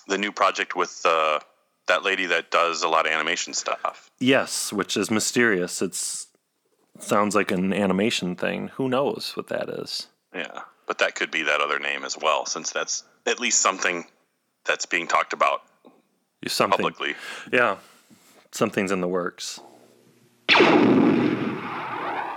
the 0.10 0.18
new 0.18 0.32
project 0.32 0.76
with 0.76 1.01
uh, 1.05 1.39
that 1.88 2.03
lady 2.03 2.26
that 2.26 2.51
does 2.51 2.84
a 2.84 2.89
lot 2.89 3.05
of 3.05 3.14
animation 3.14 3.53
stuff? 3.53 4.10
Yes, 4.20 4.74
which 4.74 4.97
is 4.97 5.10
mysterious. 5.10 5.82
It's 5.82 6.28
sounds 6.99 7.34
like 7.36 7.51
an 7.51 7.72
animation 7.72 8.36
thing. 8.36 8.68
Who 8.76 8.89
knows 8.89 9.32
what 9.36 9.47
that 9.47 9.70
is? 9.70 10.07
Yeah, 10.36 10.62
but 10.88 10.97
that 10.97 11.16
could 11.16 11.32
be 11.32 11.43
that 11.43 11.62
other 11.62 11.80
name 11.80 12.03
as 12.03 12.18
well, 12.18 12.45
since 12.45 12.72
that's 12.72 13.03
at 13.26 13.39
least 13.39 13.62
something 13.62 14.05
that's 14.66 14.86
being 14.86 15.07
talked 15.07 15.32
about 15.34 15.62
Something. 16.47 16.78
publicly. 16.78 17.16
Yeah, 17.53 17.78
something's 18.51 18.91
in 18.91 18.99
the 19.01 19.07
works. 19.07 19.60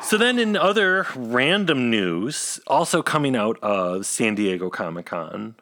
So 0.03 0.19
then, 0.19 0.39
in 0.39 0.57
other 0.57 1.07
random 1.15 1.89
news, 1.89 2.61
also 2.67 3.03
coming 3.03 3.37
out 3.37 3.57
of 3.63 4.05
San 4.05 4.35
Diego 4.35 4.69
Comic 4.69 5.07
Con, 5.07 5.55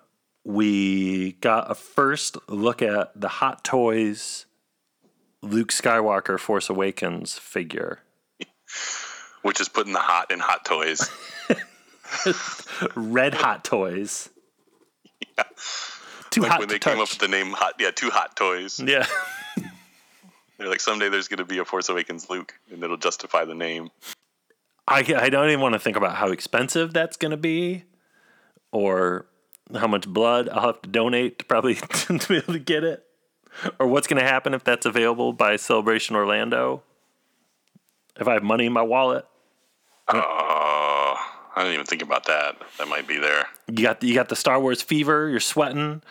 we 0.44 1.32
got 1.32 1.70
a 1.70 1.74
first 1.74 2.36
look 2.48 2.82
at 2.82 3.18
the 3.18 3.28
Hot 3.28 3.64
Toys 3.64 4.46
Luke 5.42 5.72
Skywalker 5.72 6.38
Force 6.38 6.68
Awakens 6.68 7.38
figure. 7.38 8.00
Which 9.42 9.60
is 9.60 9.68
putting 9.68 9.92
the 9.92 10.00
hot 10.00 10.30
in 10.30 10.38
hot 10.38 10.64
toys. 10.64 11.10
Red 12.94 13.34
Hot 13.34 13.64
Toys. 13.64 14.28
Too 16.30 16.42
like 16.42 16.50
hot 16.50 16.58
when 16.60 16.68
to 16.68 16.74
they 16.74 16.78
came 16.78 17.00
up 17.00 17.08
with 17.10 17.18
the 17.18 17.28
name 17.28 17.50
hot 17.52 17.74
yeah, 17.78 17.90
two 17.90 18.10
hot 18.10 18.36
toys. 18.36 18.78
Yeah. 18.78 19.06
They're 20.58 20.68
like 20.68 20.80
someday 20.80 21.08
there's 21.08 21.28
gonna 21.28 21.46
be 21.46 21.58
a 21.58 21.64
Force 21.64 21.88
Awakens 21.88 22.28
Luke 22.28 22.54
and 22.70 22.82
it'll 22.82 22.98
justify 22.98 23.46
the 23.46 23.54
name. 23.54 23.90
I, 24.86 24.98
I 25.16 25.30
don't 25.30 25.48
even 25.48 25.60
want 25.60 25.74
to 25.74 25.78
think 25.78 25.96
about 25.96 26.16
how 26.16 26.32
expensive 26.32 26.92
that's 26.92 27.16
going 27.16 27.30
to 27.30 27.36
be 27.36 27.84
or 28.72 29.26
how 29.76 29.86
much 29.86 30.06
blood 30.08 30.48
I'll 30.48 30.66
have 30.68 30.82
to 30.82 30.88
donate 30.88 31.38
to 31.40 31.44
probably 31.44 31.74
to 32.08 32.18
be 32.28 32.36
able 32.36 32.52
to 32.54 32.58
get 32.58 32.84
it 32.84 33.04
or 33.78 33.86
what's 33.86 34.06
going 34.06 34.20
to 34.22 34.28
happen 34.28 34.54
if 34.54 34.64
that's 34.64 34.86
available 34.86 35.32
by 35.32 35.56
Celebration 35.56 36.16
Orlando. 36.16 36.82
If 38.18 38.28
I 38.28 38.34
have 38.34 38.42
money 38.42 38.66
in 38.66 38.72
my 38.72 38.82
wallet, 38.82 39.24
Oh, 40.12 41.14
I 41.54 41.62
didn't 41.62 41.74
even 41.74 41.86
think 41.86 42.02
about 42.02 42.26
that. 42.26 42.56
That 42.78 42.88
might 42.88 43.06
be 43.06 43.18
there. 43.18 43.46
you 43.68 43.82
got 43.84 44.02
you 44.02 44.14
got 44.14 44.28
the 44.28 44.36
Star 44.36 44.60
Wars 44.60 44.82
fever, 44.82 45.28
you're 45.28 45.38
sweating 45.40 46.02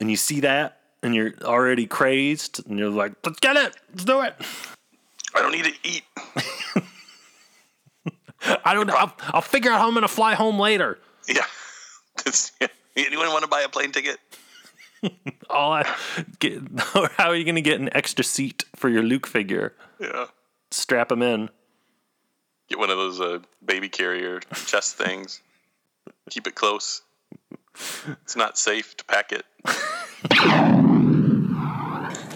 and 0.00 0.10
you 0.10 0.16
see 0.16 0.40
that 0.40 0.80
and 1.02 1.14
you're 1.14 1.32
already 1.42 1.86
crazed 1.86 2.66
and 2.66 2.78
you're 2.78 2.88
like, 2.88 3.12
"Let's 3.24 3.38
get 3.40 3.56
it. 3.56 3.76
Let's 3.90 4.04
do 4.04 4.22
it." 4.22 4.34
I 5.34 5.40
don't 5.42 5.52
need 5.52 5.64
to 5.64 5.72
eat. 5.84 6.02
I 8.64 8.74
don't 8.74 8.90
I'll, 8.90 9.14
I'll 9.34 9.40
figure 9.42 9.70
out 9.70 9.80
how 9.80 9.86
I'm 9.88 9.92
going 9.94 10.02
to 10.02 10.08
fly 10.08 10.34
home 10.34 10.58
later. 10.58 10.98
Yeah. 11.28 11.44
It's- 12.20 12.50
anyone 12.96 13.28
want 13.28 13.42
to 13.42 13.48
buy 13.48 13.62
a 13.62 13.68
plane 13.68 13.92
ticket? 13.92 14.18
All 15.50 15.72
I 15.72 15.94
get, 16.38 16.62
how 16.78 17.28
are 17.28 17.36
you 17.36 17.44
going 17.44 17.56
to 17.56 17.62
get 17.62 17.80
an 17.80 17.90
extra 17.94 18.24
seat 18.24 18.64
for 18.74 18.88
your 18.88 19.02
Luke 19.02 19.26
figure? 19.26 19.74
Yeah. 20.00 20.26
Strap 20.70 21.12
him 21.12 21.22
in. 21.22 21.50
Get 22.68 22.78
one 22.78 22.90
of 22.90 22.96
those 22.96 23.20
uh, 23.20 23.38
baby 23.64 23.88
carrier 23.88 24.40
chest 24.66 24.96
things. 24.96 25.42
Keep 26.30 26.48
it 26.48 26.54
close. 26.54 27.02
It's 28.22 28.36
not 28.36 28.58
safe 28.58 28.96
to 28.96 29.04
pack 29.04 29.32
it. 29.32 29.44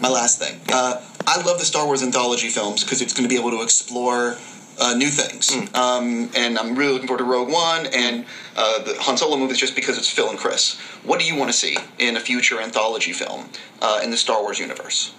My 0.00 0.08
last 0.08 0.38
thing. 0.38 0.61
Uh, 0.72 1.02
I 1.26 1.42
love 1.42 1.58
the 1.58 1.64
Star 1.64 1.86
Wars 1.86 2.02
anthology 2.02 2.48
films 2.48 2.84
because 2.84 3.02
it's 3.02 3.14
going 3.14 3.28
to 3.28 3.28
be 3.28 3.38
able 3.38 3.50
to 3.50 3.62
explore 3.62 4.36
uh, 4.81 4.95
new 4.95 5.09
things. 5.09 5.53
Um, 5.74 6.31
and 6.35 6.59
I'm 6.59 6.74
really 6.74 6.93
looking 6.93 7.07
forward 7.07 7.22
to 7.22 7.31
Rogue 7.31 7.51
One 7.51 7.87
and 7.87 8.24
uh, 8.57 8.83
the 8.83 8.95
Han 9.01 9.16
Solo 9.16 9.37
movies 9.37 9.59
just 9.59 9.74
because 9.74 9.99
it's 9.99 10.09
Phil 10.11 10.31
and 10.31 10.39
Chris. 10.39 10.78
What 11.05 11.20
do 11.20 11.26
you 11.26 11.37
want 11.37 11.51
to 11.51 11.57
see 11.57 11.76
in 11.99 12.16
a 12.16 12.20
future 12.20 12.61
anthology 12.61 13.12
film 13.12 13.49
uh, 13.83 14.01
in 14.03 14.11
the 14.11 14.16
Star 14.16 14.43
Wars 14.43 14.59
universe? 14.59 15.14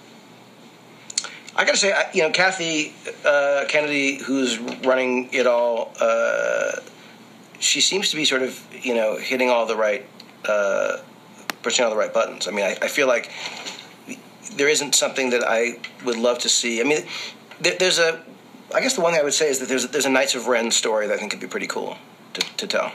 I 1.56 1.66
gotta 1.66 1.78
say, 1.78 1.94
you 2.14 2.24
know, 2.24 2.32
Kathy 2.32 2.94
uh, 3.26 3.66
Kennedy, 3.68 4.18
who's 4.18 4.58
running 4.60 5.30
it 5.34 5.46
all, 5.48 5.94
uh, 6.00 6.72
she 7.60 7.82
seems 7.82 8.10
to 8.10 8.16
be 8.16 8.26
sort 8.26 8.42
of, 8.42 8.66
you 8.82 8.96
know, 8.96 9.18
hitting 9.18 9.50
all 9.50 9.66
the 9.66 9.76
right, 9.76 10.06
uh, 10.46 10.98
pushing 11.62 11.84
all 11.84 11.92
the 11.92 11.98
right 11.98 12.14
buttons. 12.14 12.48
I 12.48 12.52
mean, 12.52 12.66
I, 12.66 12.78
I 12.82 12.88
feel 12.88 13.08
like 13.08 13.30
there 14.54 14.70
isn't 14.70 14.96
something 14.96 15.30
that 15.32 15.44
I 15.46 15.78
would 16.06 16.18
love 16.18 16.40
to 16.40 16.50
see. 16.50 16.80
I 16.82 16.84
mean, 16.86 17.06
there, 17.60 17.76
there's 17.78 18.00
a, 18.00 18.24
I 18.74 18.82
guess 18.82 18.96
the 18.96 19.02
one 19.02 19.14
thing 19.14 19.22
I 19.22 19.24
would 19.24 19.34
say 19.34 19.50
is 19.50 19.60
that 19.60 19.70
there's 19.70 19.88
there's 19.88 20.06
a 20.06 20.10
Knights 20.10 20.36
of 20.36 20.48
Ren 20.48 20.72
story 20.72 21.08
that 21.08 21.14
I 21.14 21.18
think 21.18 21.32
could 21.32 21.40
be 21.40 21.48
pretty 21.48 21.68
cool 21.68 21.98
to, 22.34 22.42
to 22.58 22.68
tell. 22.68 22.92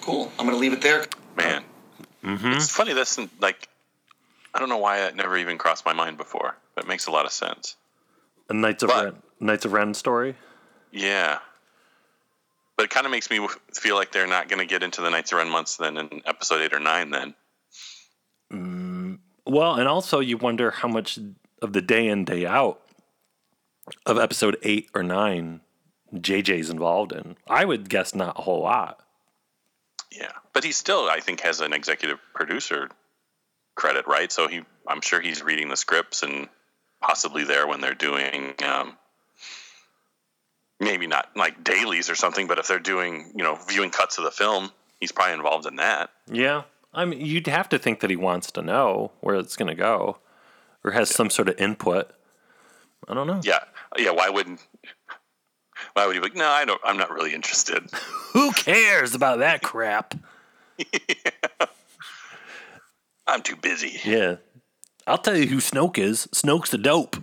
Cool. 0.00 0.32
I'm 0.38 0.46
going 0.46 0.56
to 0.56 0.60
leave 0.60 0.72
it 0.72 0.82
there. 0.82 1.06
Man. 1.36 1.62
Mm-hmm. 2.24 2.52
It's 2.52 2.70
funny. 2.70 2.92
That's 2.92 3.18
like, 3.40 3.68
I 4.54 4.58
don't 4.58 4.68
know 4.68 4.78
why 4.78 5.06
it 5.06 5.16
never 5.16 5.36
even 5.36 5.58
crossed 5.58 5.84
my 5.84 5.92
mind 5.92 6.16
before, 6.16 6.56
but 6.74 6.84
it 6.84 6.88
makes 6.88 7.06
a 7.06 7.10
lot 7.10 7.26
of 7.26 7.32
sense. 7.32 7.76
A 8.48 8.54
Knights 8.54 8.82
of 8.82 8.90
Ren, 8.90 9.16
Knights 9.38 9.64
of 9.64 9.72
Ren 9.72 9.94
story. 9.94 10.36
Yeah. 10.90 11.38
But 12.76 12.84
it 12.84 12.90
kind 12.90 13.06
of 13.06 13.12
makes 13.12 13.30
me 13.30 13.46
feel 13.74 13.94
like 13.94 14.12
they're 14.12 14.26
not 14.26 14.48
going 14.48 14.58
to 14.58 14.66
get 14.66 14.82
into 14.82 15.02
the 15.02 15.10
Knights 15.10 15.32
of 15.32 15.38
Ren 15.38 15.50
months 15.50 15.76
then 15.76 15.96
in 15.96 16.22
episode 16.24 16.62
eight 16.62 16.72
or 16.72 16.80
nine 16.80 17.10
then. 17.10 17.34
Mm, 18.52 19.18
well, 19.46 19.74
and 19.74 19.86
also 19.86 20.20
you 20.20 20.36
wonder 20.36 20.70
how 20.70 20.88
much 20.88 21.18
of 21.62 21.72
the 21.72 21.82
day 21.82 22.08
in 22.08 22.24
day 22.24 22.46
out 22.46 22.80
of 24.06 24.18
episode 24.18 24.56
eight 24.62 24.88
or 24.94 25.02
nine 25.02 25.60
JJ's 26.14 26.70
involved 26.70 27.12
in. 27.12 27.36
I 27.48 27.64
would 27.64 27.88
guess 27.88 28.14
not 28.14 28.38
a 28.38 28.42
whole 28.42 28.62
lot. 28.62 29.00
Yeah. 30.10 30.32
But 30.52 30.64
he 30.64 30.72
still, 30.72 31.08
I 31.08 31.20
think, 31.20 31.40
has 31.40 31.60
an 31.60 31.72
executive 31.72 32.18
producer 32.34 32.88
credit, 33.76 34.06
right? 34.06 34.30
So 34.32 34.48
he, 34.48 34.62
I'm 34.86 35.00
sure 35.00 35.20
he's 35.20 35.42
reading 35.42 35.68
the 35.68 35.76
scripts 35.76 36.22
and 36.22 36.48
possibly 37.00 37.44
there 37.44 37.66
when 37.66 37.80
they're 37.80 37.94
doing, 37.94 38.54
um, 38.64 38.96
maybe 40.80 41.06
not 41.06 41.28
like 41.36 41.62
dailies 41.62 42.10
or 42.10 42.14
something, 42.14 42.46
but 42.46 42.58
if 42.58 42.66
they're 42.66 42.78
doing, 42.78 43.32
you 43.36 43.44
know, 43.44 43.56
viewing 43.68 43.90
cuts 43.90 44.18
of 44.18 44.24
the 44.24 44.30
film, 44.30 44.70
he's 44.98 45.12
probably 45.12 45.34
involved 45.34 45.66
in 45.66 45.76
that. 45.76 46.10
Yeah, 46.30 46.62
I 46.92 47.04
mean, 47.04 47.24
you'd 47.24 47.46
have 47.46 47.68
to 47.68 47.78
think 47.78 48.00
that 48.00 48.10
he 48.10 48.16
wants 48.16 48.50
to 48.52 48.62
know 48.62 49.12
where 49.20 49.36
it's 49.36 49.56
going 49.56 49.68
to 49.68 49.74
go, 49.74 50.18
or 50.82 50.92
has 50.92 51.10
some 51.10 51.30
sort 51.30 51.48
of 51.48 51.58
input. 51.58 52.10
I 53.08 53.14
don't 53.14 53.26
know. 53.26 53.40
Yeah. 53.44 53.60
Yeah. 53.98 54.12
Why 54.12 54.28
wouldn't, 54.28 54.60
why 55.94 56.06
would 56.06 56.14
he 56.14 56.20
be 56.20 56.24
like, 56.24 56.36
no, 56.36 56.48
I 56.48 56.64
don't, 56.64 56.80
I'm 56.84 56.96
not 56.96 57.10
really 57.10 57.34
interested. 57.34 57.90
Who 58.32 58.52
cares 58.52 59.14
about 59.14 59.40
that 59.40 59.62
crap? 59.62 60.14
I'm 63.26 63.42
too 63.42 63.56
busy. 63.56 64.00
Yeah, 64.04 64.36
I'll 65.06 65.18
tell 65.18 65.36
you 65.36 65.46
who 65.46 65.58
Snoke 65.58 65.98
is. 65.98 66.26
Snoke's 66.32 66.70
the 66.70 66.78
dope. 66.78 67.16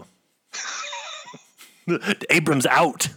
Abrams 2.29 2.65
out. 2.65 3.09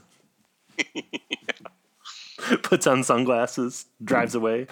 Puts 2.63 2.87
on 2.87 3.05
sunglasses, 3.05 3.87
drives 4.03 4.35
away. 4.35 4.67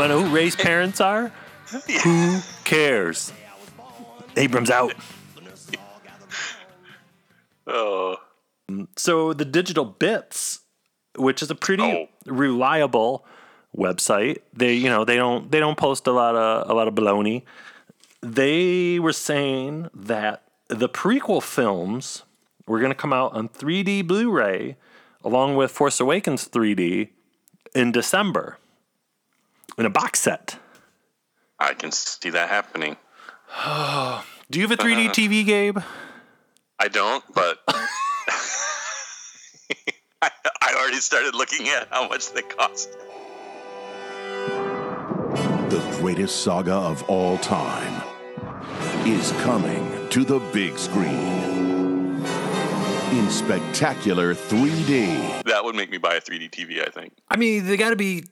Want 0.00 0.12
to 0.12 0.16
know 0.16 0.24
who 0.24 0.34
Rey's 0.34 0.56
parents 0.70 0.98
are? 0.98 1.30
Who 2.04 2.40
cares? 2.64 3.34
Abrams 4.36 4.70
out. 4.70 4.94
Oh. 7.66 8.16
So 8.96 9.32
the 9.32 9.44
Digital 9.44 9.84
Bits, 9.84 10.60
which 11.16 11.40
is 11.40 11.52
a 11.52 11.54
pretty 11.54 11.84
oh. 11.84 12.08
reliable 12.26 13.24
website, 13.76 14.38
they 14.52 14.74
you 14.74 14.88
know 14.88 15.04
they 15.04 15.14
don't 15.14 15.52
they 15.52 15.60
don't 15.60 15.78
post 15.78 16.08
a 16.08 16.10
lot 16.10 16.34
of 16.34 16.68
a 16.68 16.74
lot 16.74 16.88
of 16.88 16.94
baloney. 16.94 17.44
They 18.22 18.98
were 18.98 19.12
saying 19.12 19.88
that 19.94 20.42
the 20.66 20.88
prequel 20.88 21.40
films 21.40 22.24
were 22.66 22.80
going 22.80 22.90
to 22.90 22.96
come 22.96 23.12
out 23.12 23.34
on 23.34 23.50
3D 23.50 24.04
Blu-ray 24.04 24.76
along 25.22 25.54
with 25.54 25.70
Force 25.70 26.00
Awakens 26.00 26.48
3D 26.48 27.10
in 27.72 27.92
December 27.92 28.58
in 29.78 29.86
a 29.86 29.90
box 29.90 30.20
set. 30.20 30.58
I 31.58 31.74
can 31.74 31.92
see 31.92 32.30
that 32.30 32.48
happening. 32.48 32.96
Do 34.50 34.58
you 34.58 34.66
have 34.66 34.78
a 34.78 34.82
3D 34.82 35.04
uh-huh. 35.04 35.12
TV, 35.12 35.44
Gabe? 35.44 35.78
I 36.78 36.88
don't, 36.88 37.22
but 37.34 37.58
I, 37.68 37.88
I 40.62 40.74
already 40.78 40.96
started 40.96 41.34
looking 41.34 41.68
at 41.68 41.88
how 41.90 42.08
much 42.08 42.32
they 42.32 42.42
cost. 42.42 42.90
The 45.68 45.96
greatest 46.00 46.42
saga 46.42 46.72
of 46.72 47.02
all 47.08 47.38
time 47.38 48.02
is 49.06 49.32
coming 49.42 50.08
to 50.08 50.24
the 50.24 50.38
big 50.52 50.78
screen 50.78 52.24
in 53.12 53.30
spectacular 53.30 54.34
3D. 54.34 55.42
That 55.44 55.64
would 55.64 55.74
make 55.74 55.90
me 55.90 55.98
buy 55.98 56.14
a 56.14 56.20
3D 56.20 56.50
TV, 56.50 56.86
I 56.86 56.90
think. 56.90 57.12
I 57.28 57.36
mean, 57.36 57.66
they 57.66 57.76
got 57.76 57.90
to 57.90 57.96
be 57.96 58.24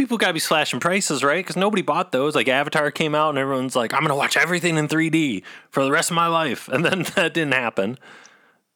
people 0.00 0.16
got 0.16 0.28
to 0.28 0.32
be 0.32 0.40
slashing 0.40 0.80
prices, 0.80 1.22
right? 1.22 1.44
Because 1.44 1.56
nobody 1.56 1.82
bought 1.82 2.10
those. 2.10 2.34
Like 2.34 2.48
Avatar 2.48 2.90
came 2.90 3.14
out, 3.14 3.28
and 3.28 3.38
everyone's 3.38 3.76
like, 3.76 3.92
"I'm 3.92 4.00
going 4.00 4.08
to 4.08 4.14
watch 4.14 4.34
everything 4.34 4.78
in 4.78 4.88
3D 4.88 5.42
for 5.68 5.84
the 5.84 5.90
rest 5.90 6.10
of 6.10 6.14
my 6.14 6.26
life," 6.26 6.68
and 6.72 6.84
then 6.84 7.02
that 7.14 7.34
didn't 7.34 7.52
happen. 7.52 7.98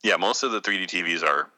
Yeah, 0.02 0.16
most 0.16 0.42
of 0.42 0.52
the 0.52 0.60
3D 0.60 0.86
TVs 0.86 1.22
are 1.22 1.48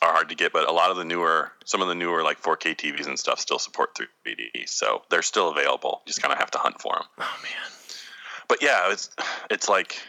are 0.00 0.12
hard 0.12 0.30
to 0.30 0.34
get, 0.34 0.52
but 0.52 0.66
a 0.66 0.72
lot 0.72 0.90
of 0.90 0.96
the 0.96 1.04
newer, 1.04 1.52
some 1.64 1.82
of 1.82 1.88
the 1.88 1.94
newer 1.94 2.22
like 2.22 2.40
4K 2.40 2.76
TVs 2.76 3.06
and 3.06 3.18
stuff 3.18 3.40
still 3.40 3.58
support 3.58 3.98
3D, 4.24 4.66
so 4.66 5.02
they're 5.10 5.22
still 5.22 5.50
available. 5.50 6.02
You 6.06 6.10
just 6.10 6.22
kind 6.22 6.32
of 6.32 6.38
have 6.38 6.52
to 6.52 6.58
hunt 6.58 6.80
for 6.80 6.94
them. 6.94 7.04
Oh 7.18 7.38
man! 7.42 7.72
But 8.48 8.62
yeah, 8.62 8.90
it's 8.90 9.10
it's 9.50 9.68
like 9.68 10.00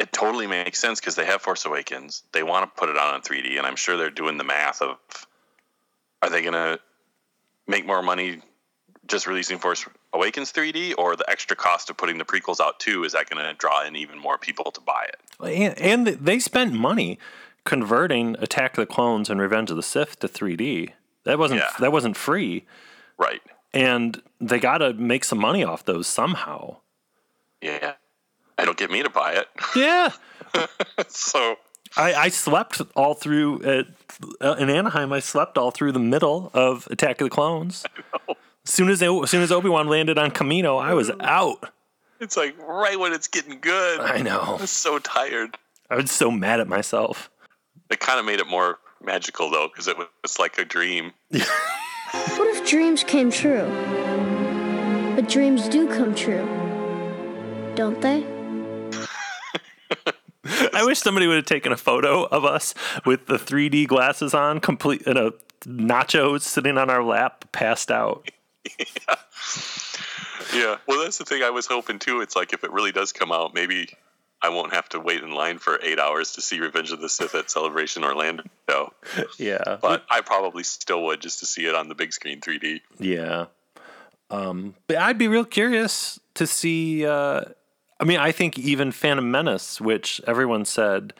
it 0.00 0.12
totally 0.12 0.48
makes 0.48 0.80
sense 0.80 0.98
because 0.98 1.14
they 1.14 1.26
have 1.26 1.42
Force 1.42 1.64
Awakens. 1.64 2.24
They 2.32 2.42
want 2.42 2.64
to 2.64 2.80
put 2.80 2.88
it 2.88 2.96
on 2.96 3.14
in 3.14 3.20
3D, 3.20 3.56
and 3.56 3.66
I'm 3.66 3.76
sure 3.76 3.96
they're 3.96 4.10
doing 4.10 4.36
the 4.36 4.44
math 4.44 4.82
of 4.82 4.96
are 6.22 6.30
they 6.30 6.42
going 6.42 6.54
to 6.54 6.80
make 7.66 7.86
more 7.86 8.02
money 8.02 8.40
just 9.06 9.26
releasing 9.26 9.58
Force 9.58 9.84
Awakens 10.12 10.52
3D, 10.52 10.94
or 10.96 11.16
the 11.16 11.28
extra 11.28 11.56
cost 11.56 11.90
of 11.90 11.96
putting 11.96 12.18
the 12.18 12.24
prequels 12.24 12.60
out 12.60 12.78
too? 12.78 13.04
Is 13.04 13.12
that 13.12 13.28
going 13.28 13.44
to 13.44 13.52
draw 13.54 13.84
in 13.84 13.96
even 13.96 14.18
more 14.18 14.38
people 14.38 14.70
to 14.70 14.80
buy 14.80 15.06
it? 15.08 15.16
And, 15.44 15.78
and 15.80 16.06
they 16.24 16.38
spent 16.38 16.72
money 16.72 17.18
converting 17.64 18.36
Attack 18.38 18.76
of 18.78 18.86
the 18.88 18.92
Clones 18.92 19.28
and 19.30 19.40
Revenge 19.40 19.70
of 19.70 19.76
the 19.76 19.82
Sith 19.82 20.18
to 20.20 20.28
3D. 20.28 20.90
That 21.24 21.38
wasn't 21.38 21.60
Yeah. 21.60 21.70
that 21.80 21.92
wasn't 21.92 22.16
free, 22.16 22.66
Right. 23.16 23.40
and 23.72 24.20
they 24.40 24.58
got 24.58 24.78
to 24.78 24.92
make 24.92 25.24
some 25.24 25.38
money 25.38 25.62
off 25.64 25.84
those 25.84 26.06
somehow. 26.06 26.78
Yeah. 27.60 27.94
Don't 28.58 28.76
get 28.76 28.90
me 28.90 29.02
to 29.02 29.10
buy 29.10 29.32
it. 29.34 29.48
Yeah. 29.74 30.12
so 31.08 31.56
I, 31.96 32.14
I 32.14 32.28
slept 32.28 32.80
all 32.96 33.14
through 33.14 33.62
at, 33.62 33.86
uh, 34.40 34.56
in 34.58 34.70
Anaheim. 34.70 35.12
I 35.12 35.20
slept 35.20 35.58
all 35.58 35.70
through 35.70 35.92
the 35.92 35.98
middle 35.98 36.50
of 36.54 36.88
Attack 36.90 37.20
of 37.20 37.26
the 37.26 37.30
Clones. 37.30 37.84
As 38.64 38.72
soon 38.72 38.90
as 38.90 39.00
they, 39.00 39.08
as 39.08 39.28
soon 39.28 39.42
as 39.42 39.50
Obi 39.50 39.68
Wan 39.68 39.88
landed 39.88 40.18
on 40.18 40.30
Kamino, 40.30 40.80
I 40.80 40.94
was 40.94 41.10
out. 41.18 41.68
it's 42.20 42.36
like 42.36 42.56
right 42.58 42.96
when 42.96 43.12
it's 43.12 43.26
getting 43.26 43.58
good. 43.60 43.98
I 43.98 44.22
know. 44.22 44.40
I 44.40 44.60
was 44.60 44.70
so 44.70 45.00
tired. 45.00 45.58
I 45.90 45.96
was 45.96 46.12
so 46.12 46.30
mad 46.30 46.60
at 46.60 46.68
myself. 46.68 47.28
It 47.90 47.98
kind 47.98 48.20
of 48.20 48.24
made 48.24 48.38
it 48.38 48.46
more 48.46 48.78
magical 49.02 49.50
though, 49.50 49.66
because 49.66 49.88
it 49.88 49.96
was 49.98 50.38
like 50.38 50.58
a 50.58 50.64
dream. 50.64 51.12
What 52.12 52.54
if 52.54 52.68
dreams 52.68 53.02
came 53.02 53.30
true? 53.30 53.66
But 55.16 55.30
dreams 55.30 55.66
do 55.68 55.88
come 55.88 56.14
true, 56.14 56.46
don't 57.74 58.00
they? 58.02 58.22
I 60.72 60.84
wish 60.84 60.98
somebody 61.00 61.26
would 61.26 61.36
have 61.36 61.44
taken 61.46 61.72
a 61.72 61.76
photo 61.76 62.24
of 62.24 62.44
us 62.44 62.74
with 63.04 63.26
the 63.26 63.36
3D 63.36 63.86
glasses 63.86 64.34
on, 64.34 64.60
complete 64.60 65.02
in 65.02 65.16
a 65.16 65.32
nachos 65.64 66.42
sitting 66.42 66.76
on 66.78 66.90
our 66.90 67.02
lap, 67.02 67.44
passed 67.52 67.90
out. 67.90 68.30
Yeah. 70.54 70.76
Well, 70.86 71.02
that's 71.02 71.18
the 71.18 71.24
thing 71.24 71.42
I 71.42 71.50
was 71.50 71.66
hoping 71.66 71.98
too. 71.98 72.20
It's 72.20 72.36
like 72.36 72.52
if 72.52 72.64
it 72.64 72.72
really 72.72 72.92
does 72.92 73.12
come 73.12 73.32
out, 73.32 73.54
maybe 73.54 73.88
I 74.42 74.50
won't 74.50 74.74
have 74.74 74.88
to 74.90 75.00
wait 75.00 75.22
in 75.22 75.32
line 75.32 75.58
for 75.58 75.78
eight 75.82 75.98
hours 75.98 76.32
to 76.32 76.42
see 76.42 76.60
Revenge 76.60 76.92
of 76.92 77.00
the 77.00 77.08
Sith 77.08 77.34
at 77.34 77.50
Celebration 77.50 78.04
Orlando. 78.04 78.44
Yeah. 79.38 79.76
But 79.80 80.04
I 80.08 80.20
probably 80.22 80.62
still 80.62 81.02
would 81.04 81.20
just 81.20 81.40
to 81.40 81.46
see 81.46 81.66
it 81.66 81.74
on 81.74 81.88
the 81.88 81.94
big 81.94 82.12
screen 82.12 82.40
3D. 82.40 82.80
Yeah. 82.98 83.46
Um, 84.30 84.74
but 84.86 84.96
I'd 84.96 85.18
be 85.18 85.28
real 85.28 85.44
curious 85.44 86.18
to 86.34 86.46
see. 86.46 87.06
Uh, 87.06 87.42
I 88.02 88.04
mean, 88.04 88.18
I 88.18 88.32
think 88.32 88.58
even 88.58 88.90
Phantom 88.90 89.30
Menace, 89.30 89.80
which 89.80 90.20
everyone 90.26 90.64
said 90.64 91.14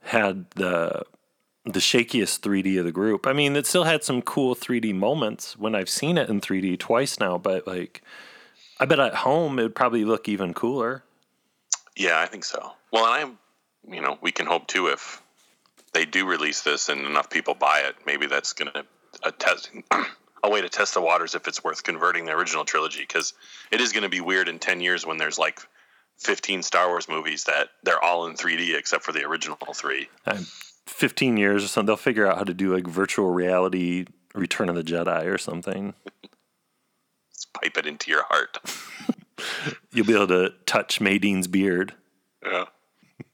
had 0.00 0.50
the 0.52 1.04
the 1.66 1.80
shakiest 1.80 2.40
3D 2.40 2.78
of 2.78 2.86
the 2.86 2.92
group. 2.92 3.26
I 3.26 3.34
mean, 3.34 3.56
it 3.56 3.66
still 3.66 3.84
had 3.84 4.02
some 4.02 4.22
cool 4.22 4.54
3D 4.54 4.94
moments 4.94 5.58
when 5.58 5.74
I've 5.74 5.88
seen 5.90 6.16
it 6.16 6.30
in 6.30 6.40
3D 6.40 6.78
twice 6.78 7.20
now. 7.20 7.36
But 7.36 7.66
like, 7.66 8.02
I 8.80 8.86
bet 8.86 9.00
at 9.00 9.16
home 9.16 9.58
it 9.58 9.64
would 9.64 9.74
probably 9.74 10.06
look 10.06 10.26
even 10.26 10.54
cooler. 10.54 11.04
Yeah, 11.94 12.18
I 12.18 12.26
think 12.26 12.44
so. 12.44 12.72
Well, 12.90 13.04
and 13.04 13.14
I'm, 13.14 13.94
you 13.94 14.00
know, 14.00 14.16
we 14.22 14.32
can 14.32 14.46
hope 14.46 14.66
too 14.66 14.86
if 14.86 15.22
they 15.92 16.06
do 16.06 16.26
release 16.26 16.62
this 16.62 16.88
and 16.88 17.04
enough 17.04 17.28
people 17.28 17.54
buy 17.54 17.80
it, 17.80 17.96
maybe 18.06 18.26
that's 18.26 18.54
going 18.54 18.72
to 18.72 18.86
a 19.22 19.30
test 19.30 19.70
a 20.42 20.48
way 20.48 20.62
to 20.62 20.70
test 20.70 20.94
the 20.94 21.02
waters 21.02 21.34
if 21.34 21.46
it's 21.48 21.62
worth 21.62 21.82
converting 21.82 22.24
the 22.24 22.32
original 22.32 22.64
trilogy 22.64 23.00
because 23.00 23.34
it 23.70 23.82
is 23.82 23.92
going 23.92 24.04
to 24.04 24.08
be 24.08 24.22
weird 24.22 24.48
in 24.48 24.58
10 24.58 24.80
years 24.80 25.04
when 25.06 25.18
there's 25.18 25.38
like 25.38 25.60
15 26.18 26.62
Star 26.62 26.88
Wars 26.88 27.08
movies 27.08 27.44
that 27.44 27.68
they're 27.82 28.02
all 28.02 28.26
in 28.26 28.34
3D 28.34 28.76
except 28.76 29.04
for 29.04 29.12
the 29.12 29.24
original 29.24 29.56
3. 29.74 30.08
Um, 30.26 30.46
15 30.86 31.36
years 31.36 31.64
or 31.64 31.68
something, 31.68 31.86
they'll 31.86 31.96
figure 31.96 32.26
out 32.26 32.38
how 32.38 32.44
to 32.44 32.54
do 32.54 32.74
like 32.74 32.86
virtual 32.86 33.30
reality 33.30 34.06
Return 34.34 34.68
of 34.68 34.74
the 34.74 34.82
Jedi 34.82 35.26
or 35.26 35.38
something. 35.38 35.94
Pipe 37.52 37.76
it 37.76 37.86
into 37.86 38.10
your 38.10 38.24
heart. 38.24 38.58
You'll 39.92 40.06
be 40.06 40.14
able 40.14 40.26
to 40.26 40.52
touch 40.66 41.00
Madine's 41.00 41.46
beard. 41.46 41.94
Yeah. 42.44 42.64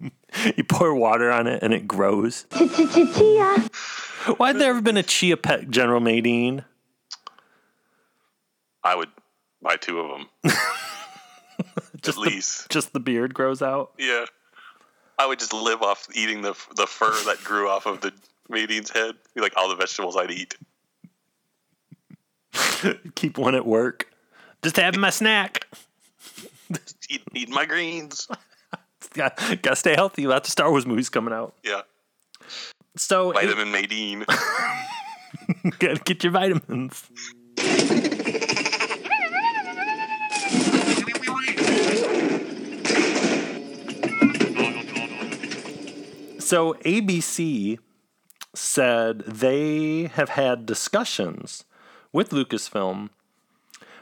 You 0.57 0.63
pour 0.63 0.95
water 0.95 1.29
on 1.29 1.49
it 1.49 1.61
and 1.61 1.75
it 1.75 1.89
grows. 1.89 2.47
Chia. 2.57 3.69
Why 4.37 4.49
had 4.49 4.59
there 4.59 4.71
ever 4.71 4.81
been 4.81 4.97
a 4.97 5.03
chia 5.03 5.37
pet, 5.37 5.71
General 5.71 6.01
Madine? 6.01 6.65
I 8.85 8.95
would 8.95 9.09
buy 9.61 9.75
two 9.75 9.99
of 9.99 10.21
them. 10.45 10.55
Just 12.03 12.19
At 12.19 12.25
the, 12.25 12.31
least. 12.31 12.69
just 12.71 12.93
the 12.93 13.01
beard 13.01 13.35
grows 13.35 13.63
out. 13.63 13.93
Yeah. 13.99 14.25
I 15.19 15.27
would 15.27 15.39
just 15.39 15.53
live 15.53 15.83
off 15.83 16.07
eating 16.15 16.41
the 16.43 16.55
the 16.77 16.87
fur 16.87 17.13
that 17.25 17.43
grew 17.45 17.69
off 17.69 17.85
of 17.87 18.01
the 18.01 18.13
Madine's 18.49 18.91
head. 18.91 19.17
Be 19.35 19.41
like 19.43 19.53
all 19.57 19.69
the 19.69 19.77
vegetables 19.77 20.17
I'd 20.17 20.31
eat. 20.31 20.55
Keep 23.15 23.37
one 23.39 23.55
at 23.55 23.67
work. 23.67 24.07
Just 24.63 24.77
having 24.77 25.01
my 25.01 25.11
snack. 25.11 25.67
Eat, 27.11 27.23
eat 27.35 27.49
my 27.49 27.65
greens. 27.67 28.29
Got, 29.15 29.37
gotta 29.63 29.77
stay 29.77 29.95
healthy. 29.95 30.27
Lots 30.27 30.49
of 30.49 30.53
Star 30.53 30.71
Wars 30.71 30.87
movies 30.87 31.09
coming 31.09 31.35
out. 31.35 31.55
Yeah. 31.65 31.83
So 32.97 33.33
Vitamin 33.33 33.73
Madine. 33.73 34.25
gotta 35.79 36.01
get 36.05 36.23
your 36.23 36.33
vitamins. 36.33 37.11
So 46.51 46.75
ABC 46.85 47.79
said 48.57 49.21
they 49.21 50.11
have 50.15 50.31
had 50.31 50.67
discussions 50.67 51.63
with 52.13 52.31
Lucasfilm 52.31 53.11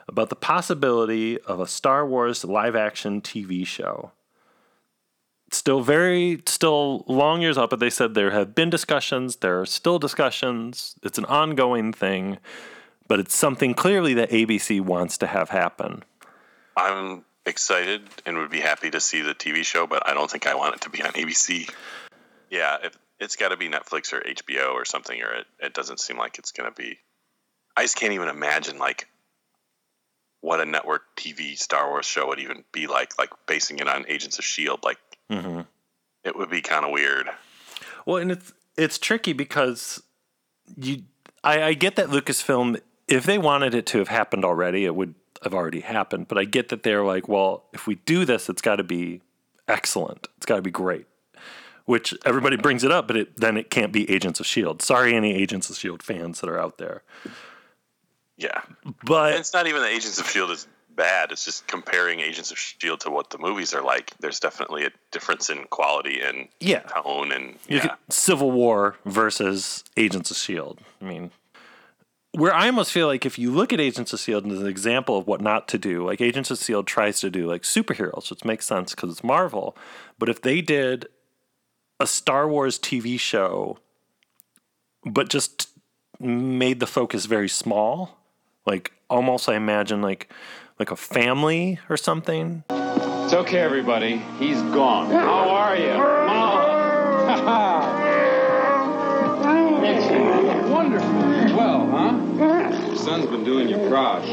about 0.09 0.31
the 0.31 0.35
possibility 0.35 1.39
of 1.43 1.61
a 1.61 1.67
Star 1.67 2.07
Wars 2.07 2.47
live 2.47 2.75
action 2.75 3.21
TV 3.21 3.67
show. 3.67 4.13
Still 5.51 5.83
very, 5.83 6.41
still 6.47 7.05
long 7.07 7.43
years 7.43 7.59
out, 7.59 7.69
but 7.69 7.81
they 7.81 7.91
said 7.91 8.15
there 8.15 8.31
have 8.31 8.55
been 8.55 8.71
discussions, 8.71 9.37
there 9.37 9.61
are 9.61 9.67
still 9.67 9.99
discussions, 9.99 10.95
it's 11.03 11.19
an 11.19 11.27
ongoing 11.27 11.93
thing, 11.93 12.39
but 13.09 13.21
it's 13.21 13.37
something 13.37 13.75
clearly 13.75 14.15
that 14.15 14.31
ABC 14.31 14.81
wants 14.81 15.19
to 15.19 15.27
have 15.27 15.51
happen. 15.51 16.03
I'm 16.79 17.27
excited 17.45 18.09
and 18.25 18.39
would 18.39 18.51
be 18.51 18.61
happy 18.61 18.91
to 18.91 19.01
see 19.01 19.21
the 19.21 19.35
TV 19.35 19.67
show, 19.67 19.87
but 19.87 20.09
I 20.09 20.15
don't 20.15 20.31
think 20.31 20.47
I 20.47 20.55
want 20.55 20.77
it 20.77 20.81
to 20.81 20.89
be 20.89 21.03
on 21.03 21.11
ABC. 21.11 21.69
Yeah, 22.51 22.77
if, 22.85 22.99
it's 23.21 23.37
got 23.37 23.49
to 23.49 23.57
be 23.57 23.69
Netflix 23.69 24.13
or 24.13 24.21
HBO 24.21 24.73
or 24.73 24.85
something, 24.85 25.21
or 25.23 25.33
it, 25.33 25.47
it 25.61 25.75
doesn't 25.75 26.01
seem 26.01 26.17
like 26.19 26.39
it's 26.39 26.53
going 26.53 26.71
to 26.71 26.75
be. 26.75 26.99
I 27.77 27.83
just 27.83 27.97
can't 27.97 28.13
even 28.13 28.29
imagine 28.29 28.79
like 28.79 29.09
what 30.41 30.61
a 30.61 30.65
network 30.65 31.03
TV 31.17 31.57
Star 31.59 31.89
Wars 31.89 32.07
show 32.07 32.29
would 32.29 32.39
even 32.39 32.65
be 32.73 32.87
like, 32.87 33.19
like 33.19 33.31
basing 33.47 33.79
it 33.79 33.89
on 33.89 34.05
Agents 34.09 34.39
of 34.39 34.45
Shield. 34.45 34.81
Like 34.85 34.99
Mm-hmm. 35.31 35.61
it 36.25 36.35
would 36.37 36.49
be 36.49 36.63
kind 36.63 36.87
of 36.87 36.91
weird. 36.91 37.29
Well, 38.07 38.17
and 38.17 38.31
it's 38.31 38.53
it's 38.79 38.99
tricky 38.99 39.35
because 39.35 40.03
you 40.77 41.03
I, 41.45 41.63
I 41.63 41.75
get 41.75 41.97
that 41.97 42.07
Lucasfilm, 42.09 42.81
if 43.09 43.25
they 43.25 43.37
wanted 43.37 43.75
it 43.75 43.85
to 43.87 43.99
have 43.99 44.09
happened 44.09 44.45
already, 44.45 44.87
it 44.87 44.95
would 44.95 45.15
have 45.43 45.53
already 45.53 45.81
happened. 45.81 46.29
But 46.29 46.39
I 46.39 46.45
get 46.45 46.71
that 46.71 46.83
they're 46.83 47.05
like, 47.05 47.29
well, 47.29 47.65
if 47.75 47.87
we 47.87 47.97
do 47.97 48.25
this, 48.25 48.49
it's 48.49 48.63
got 48.63 48.77
to 48.77 48.85
be 48.85 49.21
excellent. 49.69 50.29
It's 50.39 50.47
got 50.47 50.57
to 50.57 50.63
be 50.63 50.71
great. 50.71 51.05
Which 51.89 52.13
everybody 52.27 52.57
brings 52.59 52.85
it 52.85 52.91
up, 52.93 53.07
but 53.07 53.17
it, 53.17 53.37
then 53.39 53.57
it 53.57 53.71
can't 53.71 53.93
be 53.93 54.11
Agents 54.11 54.41
of 54.41 54.45
Shield. 54.47 54.83
Sorry, 54.83 55.15
any 55.15 55.35
Agents 55.35 55.71
of 55.71 55.77
Shield 55.77 56.03
fans 56.03 56.39
that 56.43 56.51
are 56.51 56.59
out 56.61 56.77
there. 56.77 57.03
Yeah, 58.37 58.61
but 59.05 59.31
And 59.33 59.41
it's 59.41 59.55
not 59.55 59.67
even 59.67 59.81
that 59.81 59.89
Agents 59.91 60.19
of 60.21 60.29
Shield 60.29 60.51
is 60.51 60.67
bad. 60.95 61.33
It's 61.33 61.47
just 61.47 61.67
comparing 61.67 62.21
Agents 62.21 62.51
of 62.51 62.59
Shield 62.59 63.01
to 63.01 63.11
what 63.11 63.31
the 63.31 63.39
movies 63.39 63.73
are 63.73 63.83
like. 63.83 64.13
There's 64.21 64.39
definitely 64.39 64.85
a 64.85 64.91
difference 65.13 65.49
in 65.49 65.65
quality 65.71 66.21
and 66.21 66.49
Yeah. 66.61 66.81
tone 66.81 67.33
and 67.33 67.57
yeah. 67.69 67.81
could- 67.81 67.91
Civil 68.11 68.51
War 68.51 68.97
versus 69.07 69.83
Agents 69.97 70.31
of 70.31 70.37
S.H.I.E.L.D. 70.37 70.83
I 71.01 71.05
mean, 71.07 71.31
where 72.33 72.53
I 72.55 72.67
almost 72.67 72.93
feel 72.93 73.07
like 73.07 73.25
if 73.25 73.39
you 73.39 73.51
look 73.51 73.73
at 73.73 73.81
Agents 73.81 74.13
of 74.13 74.19
S.H.I.E.L.D. 74.21 74.51
as 74.53 74.61
an 74.61 74.67
example 74.67 75.17
of 75.17 75.27
what 75.27 75.41
not 75.41 75.67
to 75.69 75.79
do, 75.79 76.05
like 76.07 76.21
Agents 76.21 76.51
of 76.51 76.59
S.H.I.E.L.D. 76.59 76.85
tries 76.87 77.21
to 77.21 77.31
do 77.31 77.47
like 77.49 77.63
superheroes, 77.63 78.29
which 78.29 78.45
makes 78.45 78.67
sense 78.67 78.95
because 78.95 79.11
it's 79.11 79.25
Marvel. 79.25 79.75
But 80.19 80.29
if 80.29 80.43
they 80.43 80.61
did 80.61 81.07
a 82.01 82.07
Star 82.07 82.49
Wars 82.49 82.79
TV 82.79 83.19
show, 83.19 83.79
but 85.05 85.29
just 85.29 85.69
made 86.21 86.81
the 86.81 86.87
focus 86.87 87.27
very 87.27 87.49
small, 87.49 88.19
like 88.67 88.93
almost 89.09 89.49
I 89.49 89.55
imagine 89.57 90.03
like 90.03 90.33
like 90.79 90.91
a 90.91 90.97
family 90.97 91.79
or 91.89 91.97
something. 91.97 92.65
It's 92.71 93.35
okay, 93.35 93.59
everybody. 93.59 94.23
He's 94.39 94.63
gone. 94.63 95.11
How 95.11 95.49
are 95.51 95.77
you? 95.77 95.99
Mom. 95.99 96.69
Wonderful. 100.71 101.09
Well, 101.57 101.87
huh? 101.91 102.87
Your 102.87 102.97
son's 102.97 103.27
been 103.27 103.45
doing 103.45 103.69
you 103.69 103.77
proud. 103.89 104.25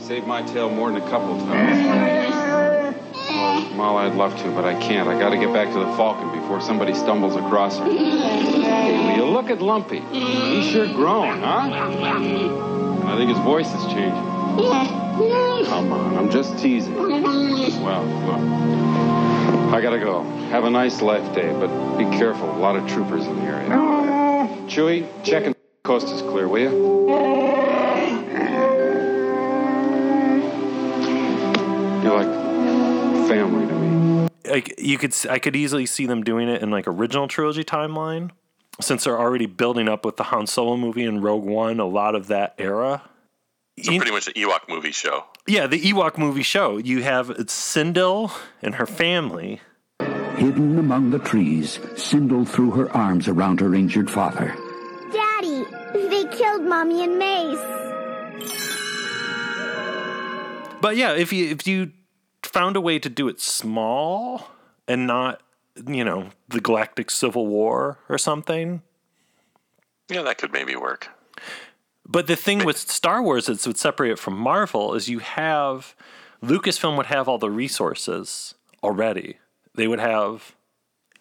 Saved 0.00 0.26
my 0.26 0.42
tail 0.42 0.68
more 0.68 0.90
than 0.90 1.00
a 1.00 1.08
couple 1.08 1.38
times. 1.38 2.41
Molly, 3.74 4.06
I'd 4.06 4.14
love 4.14 4.36
to, 4.42 4.50
but 4.50 4.64
I 4.64 4.74
can't. 4.80 5.08
I 5.08 5.18
gotta 5.18 5.36
get 5.36 5.52
back 5.52 5.68
to 5.72 5.78
the 5.78 5.96
Falcon 5.96 6.30
before 6.38 6.60
somebody 6.60 6.94
stumbles 6.94 7.36
across 7.36 7.78
her. 7.78 7.84
Hey, 7.84 8.98
will 8.98 9.16
you 9.16 9.24
look 9.32 9.50
at 9.50 9.60
Lumpy? 9.62 10.00
He's 10.00 10.66
sure 10.70 10.86
grown, 10.86 11.40
huh? 11.40 11.70
And 11.72 13.08
I 13.08 13.16
think 13.16 13.30
his 13.30 13.38
voice 13.38 13.72
is 13.72 13.84
changing. 13.86 14.12
Come 15.66 15.92
on, 15.92 16.16
I'm 16.16 16.30
just 16.30 16.58
teasing. 16.58 16.94
Well, 16.94 18.04
look. 18.04 18.40
I 19.72 19.80
gotta 19.80 19.98
go. 19.98 20.22
Have 20.50 20.64
a 20.64 20.70
nice 20.70 21.00
life 21.00 21.34
day, 21.34 21.52
but 21.52 21.96
be 21.96 22.04
careful. 22.16 22.50
A 22.50 22.58
lot 22.58 22.76
of 22.76 22.86
troopers 22.86 23.26
in 23.26 23.36
the 23.36 23.42
area. 23.42 23.68
Chewie, 24.66 25.06
check 25.24 25.46
and 25.46 25.54
coast 25.82 26.08
is 26.08 26.20
clear, 26.22 26.46
will 26.48 26.60
you? 26.60 27.61
Family 33.28 33.66
to 33.66 33.74
me. 33.74 34.28
like 34.50 34.74
you 34.78 34.98
could 34.98 35.14
I 35.30 35.38
could 35.38 35.56
easily 35.56 35.86
see 35.86 36.06
them 36.06 36.22
doing 36.22 36.48
it 36.48 36.62
in 36.62 36.70
like 36.70 36.86
original 36.86 37.28
trilogy 37.28 37.64
timeline 37.64 38.30
since 38.80 39.04
they're 39.04 39.18
already 39.18 39.46
building 39.46 39.88
up 39.88 40.04
with 40.04 40.16
the 40.16 40.24
Han 40.24 40.46
Solo 40.46 40.76
movie 40.76 41.04
and 41.04 41.22
Rogue 41.22 41.44
One 41.44 41.80
a 41.80 41.86
lot 41.86 42.14
of 42.14 42.26
that 42.28 42.54
era. 42.58 43.02
So 43.80 43.96
pretty 43.96 44.10
much 44.10 44.26
an 44.28 44.34
Ewok 44.34 44.68
movie 44.68 44.92
show. 44.92 45.24
Yeah, 45.46 45.66
the 45.66 45.80
Ewok 45.80 46.18
movie 46.18 46.42
show. 46.42 46.76
You 46.76 47.02
have 47.02 47.28
Cindel 47.28 48.30
and 48.60 48.74
her 48.74 48.86
family. 48.86 49.60
Hidden 50.36 50.78
among 50.78 51.10
the 51.10 51.18
trees, 51.18 51.78
Cindel 51.94 52.46
threw 52.46 52.70
her 52.72 52.90
arms 52.94 53.28
around 53.28 53.60
her 53.60 53.74
injured 53.74 54.10
father. 54.10 54.54
Daddy, 55.12 55.64
they 55.94 56.24
killed 56.36 56.62
Mommy 56.64 57.04
and 57.04 57.18
Mace. 57.18 57.58
But 60.80 60.96
yeah, 60.96 61.14
if 61.14 61.32
you 61.32 61.46
if 61.50 61.66
you 61.66 61.92
found 62.42 62.76
a 62.76 62.80
way 62.80 62.98
to 62.98 63.08
do 63.08 63.28
it 63.28 63.40
small 63.40 64.48
and 64.88 65.06
not, 65.06 65.42
you 65.86 66.04
know, 66.04 66.30
the 66.48 66.60
Galactic 66.60 67.10
Civil 67.10 67.46
War 67.46 67.98
or 68.08 68.18
something. 68.18 68.82
Yeah, 70.08 70.22
that 70.22 70.38
could 70.38 70.52
maybe 70.52 70.76
work. 70.76 71.08
But 72.06 72.26
the 72.26 72.36
thing 72.36 72.64
with 72.64 72.76
Star 72.76 73.22
Wars 73.22 73.46
that 73.46 73.66
would 73.66 73.78
separate 73.78 74.10
it 74.12 74.18
from 74.18 74.36
Marvel 74.36 74.94
is 74.94 75.08
you 75.08 75.20
have 75.20 75.94
Lucasfilm 76.42 76.96
would 76.96 77.06
have 77.06 77.28
all 77.28 77.38
the 77.38 77.50
resources 77.50 78.54
already. 78.82 79.38
They 79.74 79.86
would 79.86 80.00
have 80.00 80.56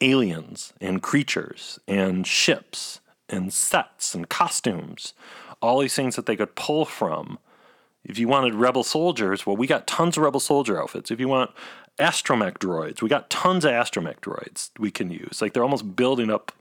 aliens 0.02 0.74
and 0.82 1.02
creatures 1.02 1.80
and 1.88 2.26
ships 2.26 3.00
and 3.30 3.54
sets 3.54 4.16
and 4.16 4.28
costumes, 4.28 5.14
all 5.62 5.80
these 5.80 5.94
things 5.94 6.16
that 6.16 6.26
they 6.26 6.36
could 6.36 6.56
pull 6.56 6.86
from. 6.86 7.38
If 8.04 8.18
you 8.18 8.28
wanted 8.28 8.56
rebel 8.56 8.84
soldiers, 8.84 9.46
well, 9.46 9.56
we 9.56 9.68
got 9.68 9.88
tons 9.88 10.18
of 10.18 10.24
rebel 10.24 10.40
soldier 10.40 10.82
outfits. 10.82 11.12
If 11.12 11.20
you 11.20 11.28
want 11.28 11.52
astromech 12.00 12.58
droids, 12.58 13.02
we 13.02 13.10
got 13.10 13.30
tons 13.30 13.64
of 13.64 13.72
astromech 13.72 14.20
droids 14.20 14.72
we 14.80 14.92
can 14.92 15.12
use. 15.12 15.42
Like 15.42 15.54
they're 15.54 15.64
almost 15.64 15.96
building 15.96 16.32
up 16.32 16.52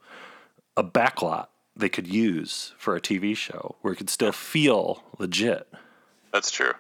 a 0.77 0.85
backlot 0.85 1.47
they 1.75 1.89
could 1.89 2.07
use 2.07 2.75
for 2.79 2.95
a 2.95 3.01
TV 3.01 3.37
show 3.37 3.77
where 3.81 3.93
it 3.93 3.97
could 3.97 4.11
still 4.11 4.33
feel 4.33 5.03
legit. 5.19 5.67
That's 6.33 6.51
true. 6.51 6.73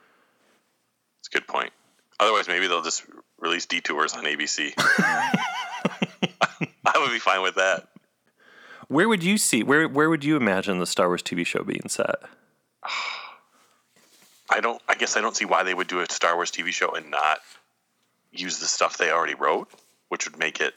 It's 1.20 1.28
a 1.28 1.32
good 1.32 1.48
point. 1.48 1.72
Otherwise, 2.18 2.48
maybe 2.48 2.66
they'll 2.66 2.82
just 2.82 3.04
release 3.38 3.66
detours 3.66 4.12
on 4.12 4.24
ABC. 4.24 4.74
I 6.86 6.98
would 6.98 7.11
be 7.11 7.18
fine 7.18 7.42
with 7.42 7.54
that. 7.54 7.88
Where 8.88 9.08
would 9.08 9.22
you 9.22 9.38
see 9.38 9.62
where 9.62 9.88
where 9.88 10.11
would 10.11 10.24
you 10.24 10.36
imagine 10.36 10.80
the 10.80 10.86
Star 10.86 11.08
Wars 11.08 11.22
TV 11.22 11.46
show 11.46 11.62
being 11.62 11.88
set? 11.88 12.16
I 14.51 14.61
don't. 14.61 14.82
I 14.88 14.94
guess 14.94 15.16
I 15.16 15.20
don't 15.20 15.36
see 15.36 15.44
why 15.44 15.62
they 15.62 15.74
would 15.74 15.86
do 15.86 16.01
a 16.01 16.11
Star 16.11 16.34
Wars 16.34 16.51
TV 16.51 16.68
show 16.68 16.90
and 16.90 17.11
not 17.11 17.40
use 18.32 18.59
the 18.59 18.66
stuff 18.66 18.98
they 18.98 19.11
already 19.11 19.34
wrote, 19.34 19.68
which 20.09 20.28
would 20.28 20.38
make 20.38 20.61
it 20.61 20.74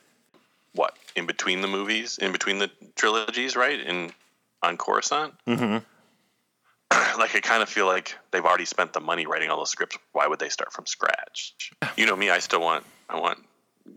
what 0.76 0.96
in 1.16 1.26
between 1.26 1.62
the 1.62 1.68
movies, 1.68 2.18
in 2.18 2.32
between 2.32 2.60
the 2.60 2.70
trilogies, 2.96 3.56
right? 3.56 3.80
In 3.80 4.12
on 4.62 4.78
Coruscant. 4.78 5.34
Mm-hmm. 5.48 5.78
like 7.20 7.36
I 7.36 7.40
kind 7.42 7.64
of 7.64 7.70
feel 7.70 7.86
like 7.86 8.16
they've 8.32 8.46
already 8.46 8.66
spent 8.66 8.94
the 8.94 9.02
money 9.02 9.26
writing 9.26 9.50
all 9.50 9.60
the 9.60 9.66
scripts. 9.66 9.98
Why 10.12 10.28
would 10.28 10.40
they 10.40 10.50
start 10.50 10.72
from 10.72 10.86
scratch? 10.86 11.56
You 11.98 12.06
know 12.06 12.16
me. 12.16 12.30
I 12.30 12.40
still 12.40 12.62
want. 12.62 12.86
I 13.10 13.20
want 13.20 13.40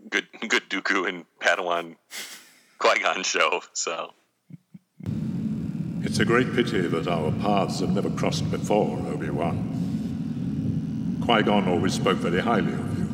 good 0.09 0.27
good 0.47 0.69
Dooku 0.69 1.07
and 1.07 1.25
Padawan 1.39 1.95
Qui 2.77 2.99
Gon 2.99 3.23
show. 3.23 3.61
So 3.73 4.13
It's 6.17 6.23
a 6.23 6.25
great 6.25 6.51
pity 6.55 6.81
that 6.81 7.07
our 7.07 7.31
paths 7.31 7.79
have 7.81 7.91
never 7.91 8.09
crossed 8.09 8.49
before, 8.49 8.97
Obi 9.05 9.29
Wan. 9.29 11.19
Qui 11.23 11.43
Gon 11.43 11.67
always 11.67 11.93
spoke 11.93 12.17
very 12.17 12.39
highly 12.39 12.73
of 12.73 12.97
you. 12.97 13.05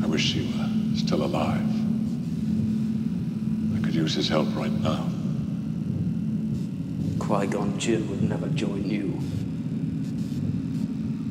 I 0.00 0.06
wish 0.06 0.34
he 0.34 0.46
were 0.56 0.96
still 0.96 1.24
alive. 1.24 1.66
I 3.76 3.80
could 3.84 3.96
use 3.96 4.14
his 4.14 4.28
help 4.28 4.54
right 4.54 4.70
now. 4.70 5.08
Qui 7.18 7.48
Gon 7.48 7.76
Jinn 7.76 8.08
would 8.08 8.22
never 8.22 8.46
join 8.50 8.88
you. 8.88 9.18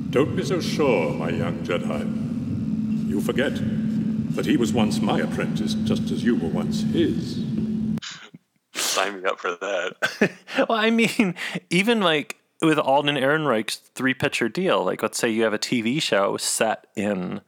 Don't 0.09 0.35
be 0.35 0.43
so 0.43 0.59
sure, 0.59 1.13
my 1.13 1.29
young 1.29 1.59
Jedi. 1.59 3.07
You 3.07 3.21
forget 3.21 3.53
that 4.35 4.45
he 4.45 4.57
was 4.57 4.73
once 4.73 4.99
my 4.99 5.21
apprentice, 5.21 5.75
just 5.75 6.11
as 6.11 6.25
you 6.25 6.35
were 6.35 6.49
once 6.49 6.81
his. 6.81 7.56
Sign 8.97 9.21
me 9.21 9.29
up 9.29 9.39
for 9.39 9.51
that. 9.51 10.31
well, 10.69 10.77
I 10.77 10.89
mean, 10.89 11.35
even 11.69 12.01
like 12.01 12.37
with 12.61 12.79
Alden 12.79 13.15
Ehrenreich's 13.15 13.77
three 13.95 14.13
picture 14.13 14.49
deal, 14.49 14.83
like 14.83 15.01
let's 15.01 15.17
say 15.17 15.29
you 15.29 15.43
have 15.43 15.53
a 15.53 15.59
TV 15.59 16.01
show 16.01 16.37
set 16.37 16.87
in 16.95 17.41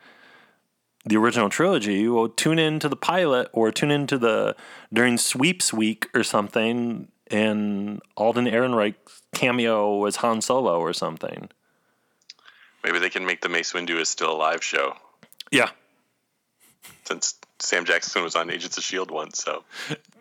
the 1.05 1.17
original 1.17 1.49
trilogy, 1.49 2.07
well, 2.07 2.27
tune 2.27 2.59
into 2.59 2.87
the 2.89 2.95
pilot 2.95 3.49
or 3.53 3.71
tune 3.71 3.91
into 3.91 4.17
the 4.17 4.55
during 4.93 5.17
sweeps 5.17 5.73
week 5.73 6.07
or 6.13 6.23
something, 6.23 7.07
and 7.27 8.01
Alden 8.17 8.45
Ehrenreich 8.45 8.95
cameo 9.33 10.05
as 10.05 10.17
Han 10.17 10.41
Solo 10.41 10.79
or 10.79 10.93
something. 10.93 11.49
maybe 12.83 12.99
they 12.99 13.09
can 13.09 13.25
make 13.25 13.41
the 13.41 13.49
Mace 13.49 13.73
Windu 13.73 13.99
is 13.99 14.09
still 14.09 14.31
alive 14.31 14.63
show 14.63 14.95
Yeah, 15.51 15.69
since 17.05 17.35
Sam 17.59 17.85
Jackson 17.85 18.23
was 18.23 18.35
on 18.35 18.49
Agents 18.49 18.77
of 18.77 18.83
Shield 18.83 19.11
once. 19.11 19.43
So 19.43 19.63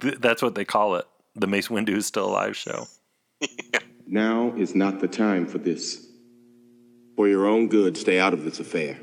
th- 0.00 0.18
that's 0.18 0.42
what 0.42 0.54
they 0.54 0.64
call 0.64 0.96
it. 0.96 1.06
The 1.38 1.46
Mace 1.46 1.68
Windu 1.68 1.96
is 1.96 2.06
still 2.06 2.26
alive 2.26 2.56
show. 2.56 2.86
Now 4.10 4.54
is 4.56 4.74
not 4.74 5.00
the 5.00 5.06
time 5.06 5.46
for 5.46 5.58
this. 5.58 6.06
For 7.14 7.28
your 7.28 7.46
own 7.46 7.68
good, 7.68 7.94
stay 7.94 8.18
out 8.18 8.32
of 8.32 8.42
this 8.42 8.58
affair. 8.58 8.98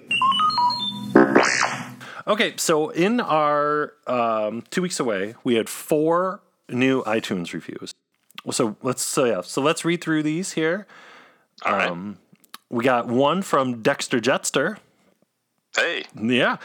Okay, 2.27 2.55
so 2.57 2.89
in 2.89 3.19
our 3.19 3.93
um, 4.07 4.63
two 4.71 4.81
weeks 4.81 4.99
away, 4.99 5.35
we 5.43 5.55
had 5.55 5.69
four 5.69 6.41
new 6.69 7.03
iTunes 7.03 7.53
reviews. 7.53 7.93
So 8.49 8.77
let's 8.81 9.03
so 9.03 9.25
yeah, 9.25 9.41
so 9.41 9.61
let's 9.61 9.85
read 9.85 10.01
through 10.01 10.23
these 10.23 10.53
here. 10.53 10.87
Um, 11.63 12.17
we 12.71 12.83
got 12.83 13.05
one 13.05 13.43
from 13.43 13.83
Dexter 13.83 14.19
Jetster. 14.19 14.77
Hey, 15.75 16.05
Yeah. 16.19 16.57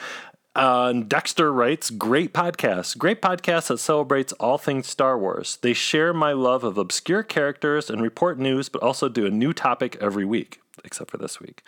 Uh, 0.55 0.93
Dexter 0.93 1.53
writes, 1.53 1.91
Great 1.91 2.33
podcast. 2.33 2.99
Great 2.99 3.23
podcast 3.23 3.69
that 3.69 3.79
celebrates 3.79 4.33
all 4.35 4.59
things 4.59 4.87
Star 4.89 5.17
Wars. 5.19 5.59
They 5.63 5.73
share 5.73 6.13
my 6.13 6.33
love 6.33 6.65
of 6.65 6.77
obscure 6.77 7.23
characters 7.23 7.89
and 7.89 8.03
report 8.03 8.39
news, 8.39 8.69
but 8.69 8.83
also 8.83 9.09
do 9.09 9.27
a 9.27 9.31
new 9.31 9.53
topic 9.53 9.97
every 10.01 10.25
week, 10.25 10.61
except 10.85 11.11
for 11.11 11.19
this 11.19 11.41
week. 11.41 11.63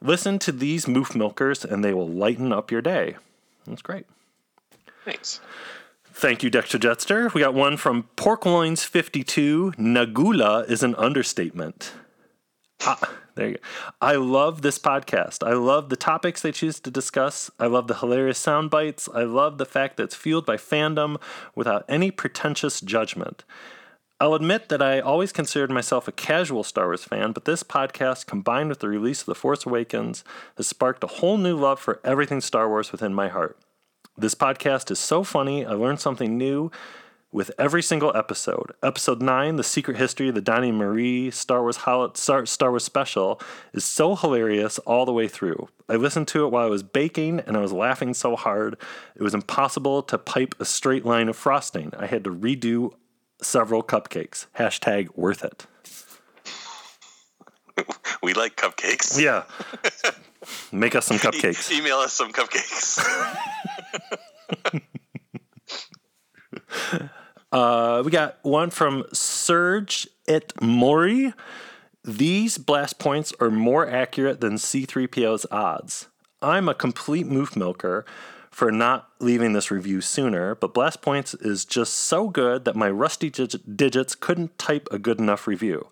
Listen 0.00 0.38
to 0.40 0.52
these 0.52 0.86
moof 0.86 1.14
milkers, 1.14 1.64
and 1.64 1.84
they 1.84 1.92
will 1.92 2.08
lighten 2.08 2.52
up 2.52 2.70
your 2.70 2.80
day. 2.82 3.16
That's 3.66 3.82
great. 3.82 4.06
thanks. 5.04 5.40
Thank 6.14 6.42
you, 6.42 6.50
Dexter 6.50 6.78
Jetster. 6.78 7.32
We 7.32 7.40
got 7.40 7.54
one 7.54 7.76
from 7.76 8.04
Porkloins52. 8.16 9.76
Nagula 9.76 10.68
is 10.70 10.82
an 10.82 10.94
understatement. 10.96 11.92
There 13.34 13.48
you 13.48 13.54
go. 13.54 13.60
I 14.00 14.16
love 14.16 14.62
this 14.62 14.78
podcast. 14.78 15.46
I 15.46 15.54
love 15.54 15.88
the 15.88 15.96
topics 15.96 16.42
they 16.42 16.52
choose 16.52 16.80
to 16.80 16.90
discuss. 16.90 17.50
I 17.58 17.66
love 17.66 17.86
the 17.86 17.96
hilarious 17.96 18.38
sound 18.38 18.70
bites. 18.70 19.08
I 19.14 19.22
love 19.22 19.58
the 19.58 19.64
fact 19.64 19.96
that 19.96 20.04
it's 20.04 20.14
fueled 20.14 20.44
by 20.44 20.56
fandom 20.56 21.20
without 21.54 21.84
any 21.88 22.10
pretentious 22.10 22.80
judgment. 22.80 23.44
I'll 24.20 24.34
admit 24.34 24.68
that 24.68 24.82
I 24.82 25.00
always 25.00 25.32
considered 25.32 25.70
myself 25.70 26.06
a 26.06 26.12
casual 26.12 26.62
Star 26.62 26.86
Wars 26.86 27.04
fan, 27.04 27.32
but 27.32 27.44
this 27.44 27.64
podcast, 27.64 28.26
combined 28.26 28.68
with 28.68 28.78
the 28.78 28.88
release 28.88 29.20
of 29.20 29.26
The 29.26 29.34
Force 29.34 29.66
Awakens, 29.66 30.22
has 30.56 30.68
sparked 30.68 31.02
a 31.02 31.08
whole 31.08 31.38
new 31.38 31.56
love 31.56 31.80
for 31.80 32.00
everything 32.04 32.40
Star 32.40 32.68
Wars 32.68 32.92
within 32.92 33.14
my 33.14 33.28
heart. 33.28 33.58
This 34.16 34.34
podcast 34.34 34.90
is 34.90 34.98
so 34.98 35.24
funny. 35.24 35.64
I 35.64 35.72
learned 35.72 35.98
something 35.98 36.36
new 36.38 36.70
with 37.32 37.50
every 37.58 37.82
single 37.82 38.14
episode. 38.14 38.72
Episode 38.82 39.22
9, 39.22 39.56
The 39.56 39.64
Secret 39.64 39.96
History 39.96 40.28
of 40.28 40.34
the 40.34 40.40
Donny 40.42 40.70
Marie 40.70 41.30
Star 41.30 41.62
Wars, 41.62 41.78
Hol- 41.78 42.14
Star, 42.14 42.44
Star 42.46 42.70
Wars 42.70 42.84
Special, 42.84 43.40
is 43.72 43.84
so 43.84 44.14
hilarious 44.14 44.78
all 44.80 45.06
the 45.06 45.12
way 45.12 45.26
through. 45.26 45.68
I 45.88 45.96
listened 45.96 46.28
to 46.28 46.44
it 46.44 46.50
while 46.52 46.66
I 46.66 46.70
was 46.70 46.82
baking 46.82 47.40
and 47.40 47.56
I 47.56 47.60
was 47.60 47.72
laughing 47.72 48.14
so 48.14 48.36
hard 48.36 48.76
it 49.16 49.22
was 49.22 49.34
impossible 49.34 50.02
to 50.04 50.18
pipe 50.18 50.54
a 50.60 50.64
straight 50.64 51.04
line 51.06 51.28
of 51.28 51.36
frosting. 51.36 51.92
I 51.98 52.06
had 52.06 52.22
to 52.24 52.30
redo 52.30 52.92
several 53.40 53.82
cupcakes. 53.82 54.46
Hashtag 54.58 55.08
worth 55.16 55.42
it. 55.44 55.66
We 58.22 58.34
like 58.34 58.54
cupcakes. 58.54 59.20
Yeah. 59.20 59.44
Make 60.70 60.94
us 60.94 61.06
some 61.06 61.16
cupcakes. 61.16 61.72
E- 61.72 61.78
email 61.78 61.96
us 61.96 62.12
some 62.12 62.30
cupcakes. 62.30 63.00
Uh, 67.52 68.02
we 68.04 68.10
got 68.10 68.38
one 68.42 68.70
from 68.70 69.04
Serge 69.12 70.08
et 70.26 70.52
Mori. 70.60 71.34
These 72.02 72.58
blast 72.58 72.98
points 72.98 73.32
are 73.40 73.50
more 73.50 73.86
accurate 73.86 74.40
than 74.40 74.54
C3PO's 74.54 75.46
odds. 75.50 76.08
I'm 76.40 76.68
a 76.68 76.74
complete 76.74 77.26
moof 77.26 77.54
milker 77.54 78.04
for 78.50 78.72
not 78.72 79.08
leaving 79.20 79.52
this 79.52 79.70
review 79.70 80.00
sooner, 80.00 80.54
but 80.54 80.74
Blast 80.74 81.00
Points 81.00 81.32
is 81.34 81.64
just 81.64 81.94
so 81.94 82.28
good 82.28 82.66
that 82.66 82.76
my 82.76 82.90
rusty 82.90 83.30
dig- 83.30 83.76
digits 83.76 84.14
couldn't 84.14 84.58
type 84.58 84.88
a 84.90 84.98
good 84.98 85.18
enough 85.18 85.46
review. 85.46 85.88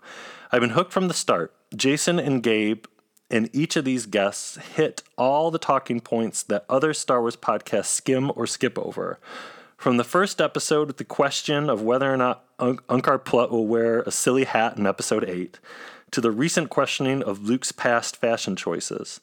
I've 0.52 0.60
been 0.60 0.70
hooked 0.70 0.92
from 0.92 1.08
the 1.08 1.14
start. 1.14 1.54
Jason 1.74 2.18
and 2.18 2.42
Gabe 2.42 2.84
and 3.30 3.48
each 3.54 3.76
of 3.76 3.84
these 3.84 4.06
guests 4.06 4.56
hit 4.56 5.02
all 5.16 5.50
the 5.50 5.58
talking 5.58 6.00
points 6.00 6.42
that 6.42 6.66
other 6.68 6.92
Star 6.92 7.20
Wars 7.20 7.36
podcasts 7.36 7.86
skim 7.86 8.30
or 8.34 8.46
skip 8.46 8.78
over. 8.78 9.18
From 9.80 9.96
the 9.96 10.04
first 10.04 10.42
episode 10.42 10.88
with 10.88 10.98
the 10.98 11.04
question 11.04 11.70
of 11.70 11.80
whether 11.80 12.12
or 12.12 12.16
not 12.18 12.44
Un- 12.58 12.80
Unkar 12.90 13.24
Plutt 13.24 13.50
will 13.50 13.66
wear 13.66 14.02
a 14.02 14.10
silly 14.10 14.44
hat 14.44 14.76
in 14.76 14.86
episode 14.86 15.24
8, 15.24 15.58
to 16.10 16.20
the 16.20 16.30
recent 16.30 16.68
questioning 16.68 17.22
of 17.22 17.44
Luke's 17.44 17.72
past 17.72 18.18
fashion 18.18 18.56
choices. 18.56 19.20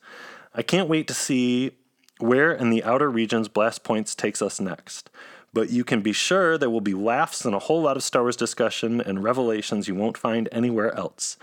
I 0.56 0.64
can't 0.64 0.90
wait 0.90 1.08
to 1.10 1.14
see 1.14 1.74
where 2.18 2.52
in 2.52 2.72
the 2.72 2.84
outer 2.84 3.08
regions 3.08 3.48
Blast 3.48 3.84
Points 3.84 4.16
takes 4.16 4.42
us 4.42 4.60
next. 4.60 5.12
But 5.54 5.70
you 5.70 5.84
can 5.84 6.02
be 6.02 6.12
sure 6.12 6.58
there 6.58 6.72
will 6.72 6.82
be 6.82 6.96
laughs 6.96 7.46
and 7.46 7.54
a 7.54 7.60
whole 7.60 7.84
lot 7.84 7.96
of 7.96 8.02
Star 8.02 8.24
Wars 8.24 8.36
discussion 8.36 9.00
and 9.00 9.24
revelations 9.24 9.88
you 9.88 9.94
won't 9.94 10.18
find 10.18 10.50
anywhere 10.52 10.92
else. 10.96 11.38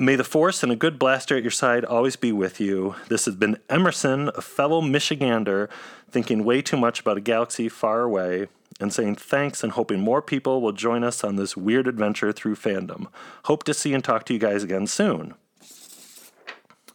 May 0.00 0.16
the 0.16 0.24
Force 0.24 0.62
and 0.62 0.72
a 0.72 0.76
good 0.76 0.98
blaster 0.98 1.36
at 1.36 1.42
your 1.42 1.50
side 1.50 1.84
always 1.84 2.16
be 2.16 2.32
with 2.32 2.58
you. 2.58 2.94
This 3.08 3.26
has 3.26 3.34
been 3.34 3.58
Emerson, 3.68 4.30
a 4.34 4.40
fellow 4.40 4.80
Michigander, 4.80 5.68
thinking 6.10 6.42
way 6.42 6.62
too 6.62 6.78
much 6.78 7.00
about 7.00 7.18
a 7.18 7.20
galaxy 7.20 7.68
far 7.68 8.00
away, 8.00 8.46
and 8.80 8.94
saying 8.94 9.16
thanks 9.16 9.62
and 9.62 9.72
hoping 9.72 10.00
more 10.00 10.22
people 10.22 10.62
will 10.62 10.72
join 10.72 11.04
us 11.04 11.22
on 11.22 11.36
this 11.36 11.54
weird 11.54 11.86
adventure 11.86 12.32
through 12.32 12.54
fandom. 12.56 13.08
Hope 13.44 13.62
to 13.64 13.74
see 13.74 13.92
and 13.92 14.02
talk 14.02 14.24
to 14.24 14.32
you 14.32 14.38
guys 14.38 14.62
again 14.62 14.86
soon. 14.86 15.34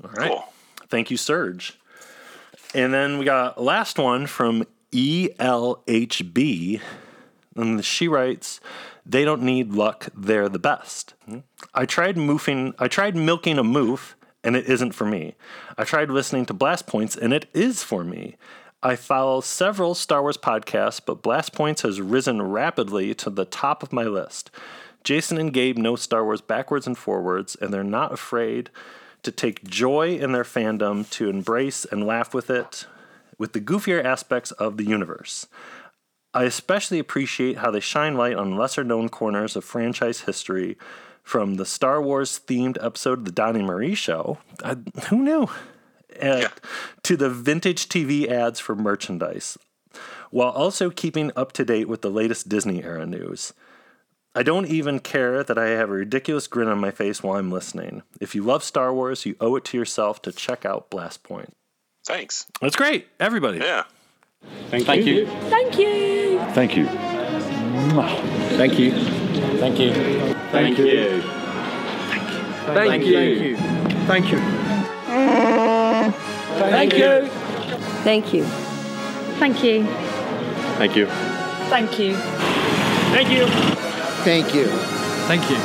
All 0.04 0.10
right. 0.10 0.40
Thank 0.88 1.12
you, 1.12 1.18
Serge. 1.18 1.78
And 2.74 2.92
then 2.92 3.20
we 3.20 3.26
got 3.26 3.62
last 3.62 4.00
one 4.00 4.26
from 4.26 4.66
ELHB. 4.92 6.82
And 7.56 7.86
she 7.86 8.08
writes, 8.08 8.60
they 9.06 9.24
don't 9.24 9.44
need 9.44 9.74
luck, 9.74 10.10
they're 10.16 10.50
the 10.50 10.60
best. 10.60 11.14
Hmm. 11.26 11.40
I 11.74 11.86
tried 11.86 12.16
moofing 12.16 12.74
I 12.80 12.88
tried 12.88 13.16
milking 13.16 13.60
a 13.60 13.64
moof 13.64 14.14
and 14.44 14.56
it 14.56 14.66
isn't 14.66 14.94
for 14.94 15.06
me. 15.06 15.36
I 15.78 15.84
tried 15.84 16.10
listening 16.10 16.46
to 16.48 16.54
Blast 16.54 16.88
Points 16.88 17.16
and 17.16 17.34
it 17.34 17.48
is 17.54 17.84
for 17.84 18.04
me. 18.04 18.38
I 18.84 18.96
follow 18.96 19.42
several 19.42 19.96
Star 19.96 20.22
Wars 20.22 20.38
podcasts, 20.38 21.02
but 21.04 21.24
Blast 21.24 21.54
Points 21.54 21.82
has 21.82 22.00
risen 22.00 22.42
rapidly 22.42 23.16
to 23.16 23.32
the 23.32 23.46
top 23.46 23.82
of 23.82 23.92
my 23.92 24.04
list. 24.04 24.52
Jason 25.04 25.40
and 25.40 25.52
Gabe 25.52 25.78
know 25.78 25.96
Star 25.96 26.24
Wars 26.24 26.42
backwards 26.42 26.86
and 26.86 26.98
forwards, 26.98 27.56
and 27.56 27.74
they're 27.74 27.84
not 27.84 28.14
afraid 28.14 28.70
to 29.24 29.32
take 29.32 29.64
joy 29.64 30.18
in 30.18 30.34
their 30.34 30.44
fandom, 30.44 31.10
to 31.12 31.30
embrace 31.30 31.86
and 31.86 32.06
laugh 32.06 32.34
with 32.34 32.52
it, 32.52 32.86
with 33.40 33.54
the 33.54 33.62
goofier 33.62 34.04
aspects 34.04 34.52
of 34.52 34.78
the 34.78 34.86
universe. 34.86 35.48
I 36.36 36.44
especially 36.44 37.00
appreciate 37.00 37.58
how 37.60 37.72
they 37.72 37.80
shine 37.80 38.16
light 38.16 38.36
on 38.36 38.58
lesser 38.58 38.84
known 38.84 39.08
corners 39.10 39.56
of 39.56 39.64
franchise 39.64 40.22
history, 40.22 40.78
from 41.24 41.56
the 41.56 41.66
Star 41.66 42.02
Wars 42.02 42.40
themed 42.46 42.78
episode 42.86 43.20
of 43.20 43.26
The 43.26 43.32
Donny 43.32 43.64
Marie 43.64 43.96
Show. 43.96 44.38
I, 44.64 44.78
who 45.10 45.24
knew? 45.24 45.50
Uh, 46.22 46.50
To 47.04 47.18
the 47.18 47.30
vintage 47.30 47.90
TV 47.90 48.28
ads 48.28 48.60
for 48.60 48.76
merchandise, 48.76 49.58
while 50.30 50.52
also 50.52 50.90
keeping 50.90 51.32
up 51.36 51.52
to 51.54 51.66
date 51.66 51.88
with 51.88 52.02
the 52.02 52.12
latest 52.12 52.48
Disney 52.48 52.84
era 52.84 53.06
news. 53.06 53.54
I 54.36 54.44
don't 54.44 54.68
even 54.68 55.00
care 55.00 55.44
that 55.44 55.58
I 55.58 55.68
have 55.70 55.90
a 55.90 55.94
ridiculous 55.94 56.48
grin 56.48 56.68
on 56.68 56.80
my 56.80 56.92
face 56.92 57.24
while 57.24 57.40
I'm 57.40 57.52
listening. 57.52 58.04
If 58.20 58.36
you 58.36 58.44
love 58.44 58.64
Star 58.64 58.94
Wars, 58.94 59.26
you 59.26 59.36
owe 59.40 59.56
it 59.56 59.64
to 59.66 59.78
yourself 59.78 60.22
to 60.24 60.32
check 60.32 60.66
out 60.66 60.90
Blast 60.90 61.24
Point. 61.24 61.56
Thanks. 62.06 62.46
That's 62.62 62.76
great, 62.76 63.08
everybody. 63.20 63.60
Yeah. 63.60 63.86
Thank, 64.70 64.86
Thank 64.86 65.06
you. 65.06 65.26
Thank 65.50 65.80
you. 65.80 66.15
Thank 66.56 66.78
you. 66.78 66.86
Thank 68.56 68.80
you. 68.80 68.92
Thank 69.60 69.78
you. 69.78 69.92
Thank 70.52 70.78
you. 70.78 71.22
Thank 72.74 73.06
you. 73.06 73.58
Thank 74.08 74.32
you. 74.32 74.38
Thank 76.66 76.94
you. 76.94 77.28
Thank 78.06 78.34
you. 78.34 78.46
Thank 79.36 79.64
you. 79.64 79.86
Thank 80.78 80.96
you. 80.96 81.08
Thank 81.68 82.00
you. 82.00 82.16
Thank 82.16 83.30
you. 83.32 83.48
Thank 84.24 84.54
you. 84.56 84.66
Thank 85.28 85.50
you. 85.50 85.58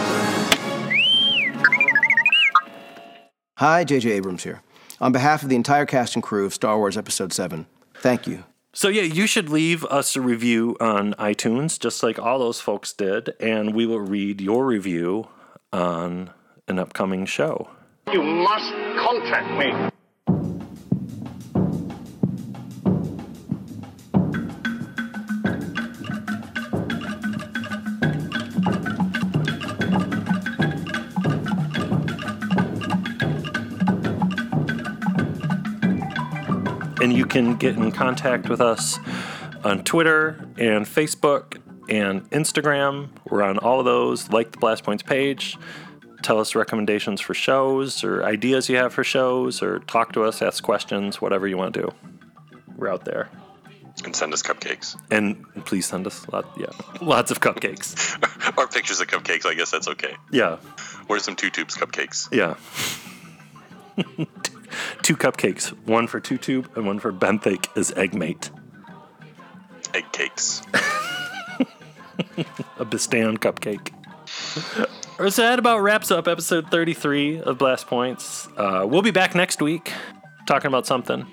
Hi, 3.58 3.84
J.J. 3.84 4.10
Abrams 4.10 4.42
here. 4.42 4.62
On 5.00 5.12
behalf 5.12 5.44
of 5.44 5.48
the 5.50 5.54
entire 5.54 5.86
cast 5.86 6.16
and 6.16 6.22
crew 6.22 6.46
of 6.46 6.52
Star 6.52 6.78
Wars 6.78 6.96
Episode 6.96 7.32
7, 7.32 7.66
thank 7.94 8.26
you. 8.26 8.42
So 8.72 8.88
yeah, 8.88 9.02
you 9.02 9.26
should 9.26 9.48
leave 9.48 9.84
us 9.86 10.14
a 10.14 10.20
review 10.20 10.76
on 10.80 11.14
iTunes, 11.14 11.78
just 11.78 12.04
like 12.04 12.20
all 12.20 12.38
those 12.38 12.60
folks 12.60 12.92
did, 12.92 13.34
and 13.40 13.74
we 13.74 13.84
will 13.84 14.00
read 14.00 14.40
your 14.40 14.64
review 14.64 15.26
on 15.72 16.30
an 16.68 16.78
upcoming 16.78 17.26
show. 17.26 17.68
You 18.12 18.22
must 18.22 18.72
contact 18.96 19.50
me. 19.58 19.99
And 37.10 37.18
you 37.18 37.26
can 37.26 37.56
get 37.56 37.74
in 37.74 37.90
contact 37.90 38.48
with 38.48 38.60
us 38.60 39.00
on 39.64 39.82
Twitter 39.82 40.48
and 40.56 40.86
Facebook 40.86 41.60
and 41.88 42.22
Instagram. 42.30 43.08
We're 43.28 43.42
on 43.42 43.58
all 43.58 43.80
of 43.80 43.84
those. 43.84 44.30
Like 44.30 44.52
the 44.52 44.58
Blast 44.58 44.84
Points 44.84 45.02
page. 45.02 45.58
Tell 46.22 46.38
us 46.38 46.54
recommendations 46.54 47.20
for 47.20 47.34
shows 47.34 48.04
or 48.04 48.22
ideas 48.22 48.68
you 48.68 48.76
have 48.76 48.94
for 48.94 49.02
shows, 49.02 49.60
or 49.60 49.80
talk 49.80 50.12
to 50.12 50.22
us, 50.22 50.40
ask 50.40 50.62
questions, 50.62 51.20
whatever 51.20 51.48
you 51.48 51.56
want 51.56 51.74
to 51.74 51.80
do. 51.80 51.90
We're 52.76 52.92
out 52.92 53.04
there. 53.04 53.28
And 54.04 54.14
send 54.14 54.32
us 54.32 54.40
cupcakes. 54.44 54.96
And 55.10 55.44
please 55.64 55.86
send 55.86 56.06
us 56.06 56.28
lot, 56.28 56.46
yeah, 56.56 56.66
lots 57.00 57.32
of 57.32 57.40
cupcakes. 57.40 58.54
or 58.56 58.68
pictures 58.68 59.00
of 59.00 59.08
cupcakes. 59.08 59.46
I 59.46 59.54
guess 59.54 59.72
that's 59.72 59.88
okay. 59.88 60.14
Yeah, 60.30 60.58
Where's 61.08 61.24
some 61.24 61.34
two 61.34 61.50
tubes 61.50 61.76
cupcakes? 61.76 62.28
yeah. 62.32 62.54
Two 65.02 65.16
cupcakes, 65.16 65.68
one 65.86 66.06
for 66.06 66.20
Two 66.20 66.38
Tube 66.38 66.70
and 66.76 66.86
one 66.86 66.98
for 66.98 67.12
Benthic 67.12 67.76
is 67.76 67.92
Eggmate. 67.92 68.50
Egg 69.94 70.04
cakes. 70.12 70.62
a 72.78 72.84
Bistan 72.84 73.38
cupcake. 73.38 73.92
So 75.28 75.42
that 75.42 75.58
about 75.58 75.80
wraps 75.82 76.10
up 76.10 76.26
episode 76.26 76.70
33 76.70 77.42
of 77.42 77.58
Blast 77.58 77.86
Points. 77.86 78.48
Uh, 78.56 78.86
we'll 78.88 79.02
be 79.02 79.10
back 79.10 79.34
next 79.34 79.60
week 79.60 79.92
talking 80.46 80.68
about 80.68 80.86
something. 80.86 81.26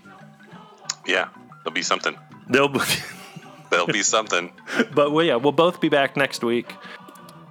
Yeah, 1.05 1.29
there'll 1.63 1.73
be 1.73 1.81
something. 1.83 2.17
There'll 2.49 2.67
be, 2.67 2.81
There'll 3.71 3.87
be 3.87 4.03
something. 4.03 4.51
but 4.93 5.13
well, 5.13 5.23
yeah, 5.23 5.35
we'll 5.35 5.53
both 5.53 5.79
be 5.79 5.87
back 5.87 6.17
next 6.17 6.43
week. 6.43 6.73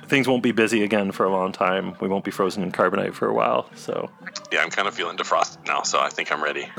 Things 0.08 0.28
won't 0.28 0.42
be 0.42 0.52
busy 0.52 0.82
again 0.84 1.10
for 1.12 1.24
a 1.24 1.30
long 1.30 1.52
time. 1.52 1.96
We 2.00 2.08
won't 2.08 2.24
be 2.24 2.30
frozen 2.30 2.62
in 2.62 2.70
carbonite 2.72 3.14
for 3.14 3.26
a 3.28 3.34
while. 3.34 3.68
So 3.74 4.08
Yeah, 4.52 4.60
I'm 4.62 4.70
kind 4.70 4.86
of 4.86 4.94
feeling 4.94 5.16
defrosted 5.16 5.66
now, 5.66 5.82
so 5.82 5.98
I 6.00 6.08
think 6.10 6.30
I'm 6.32 6.42
ready. 6.42 6.68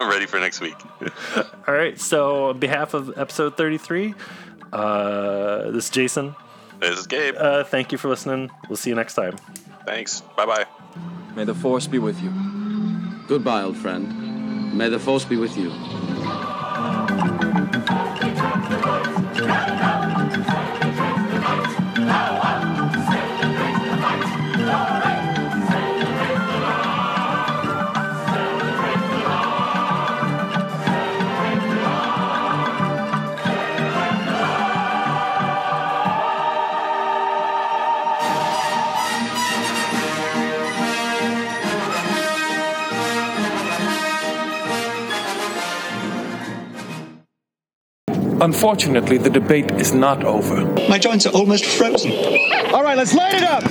I'm 0.00 0.10
ready 0.10 0.26
for 0.26 0.38
next 0.38 0.60
week. 0.60 0.76
All 1.66 1.74
right. 1.74 1.98
So, 1.98 2.50
on 2.50 2.58
behalf 2.58 2.92
of 2.94 3.16
episode 3.16 3.56
33, 3.56 4.14
uh, 4.72 5.70
this 5.70 5.84
is 5.86 5.90
Jason. 5.90 6.34
This 6.80 6.98
is 6.98 7.06
Gabe. 7.06 7.36
Uh, 7.38 7.64
thank 7.64 7.90
you 7.92 7.96
for 7.98 8.08
listening. 8.08 8.50
We'll 8.68 8.76
see 8.76 8.90
you 8.90 8.96
next 8.96 9.14
time. 9.14 9.36
Thanks. 9.86 10.20
Bye 10.36 10.44
bye. 10.46 10.66
May 11.34 11.44
the 11.44 11.54
force 11.54 11.86
be 11.86 11.98
with 11.98 12.20
you. 12.22 12.30
Goodbye, 13.28 13.62
old 13.62 13.78
friend. 13.78 14.76
May 14.76 14.88
the 14.90 14.98
force 14.98 15.24
be 15.24 15.36
with 15.36 15.56
you. 15.56 15.70
Unfortunately, 48.44 49.16
the 49.16 49.30
debate 49.30 49.70
is 49.80 49.94
not 49.94 50.22
over. 50.22 50.66
My 50.86 50.98
joints 50.98 51.24
are 51.24 51.32
almost 51.32 51.64
frozen. 51.64 52.12
All 52.74 52.82
right, 52.82 52.94
let's 52.94 53.14
light 53.14 53.32
it 53.32 53.42
up. 53.42 53.64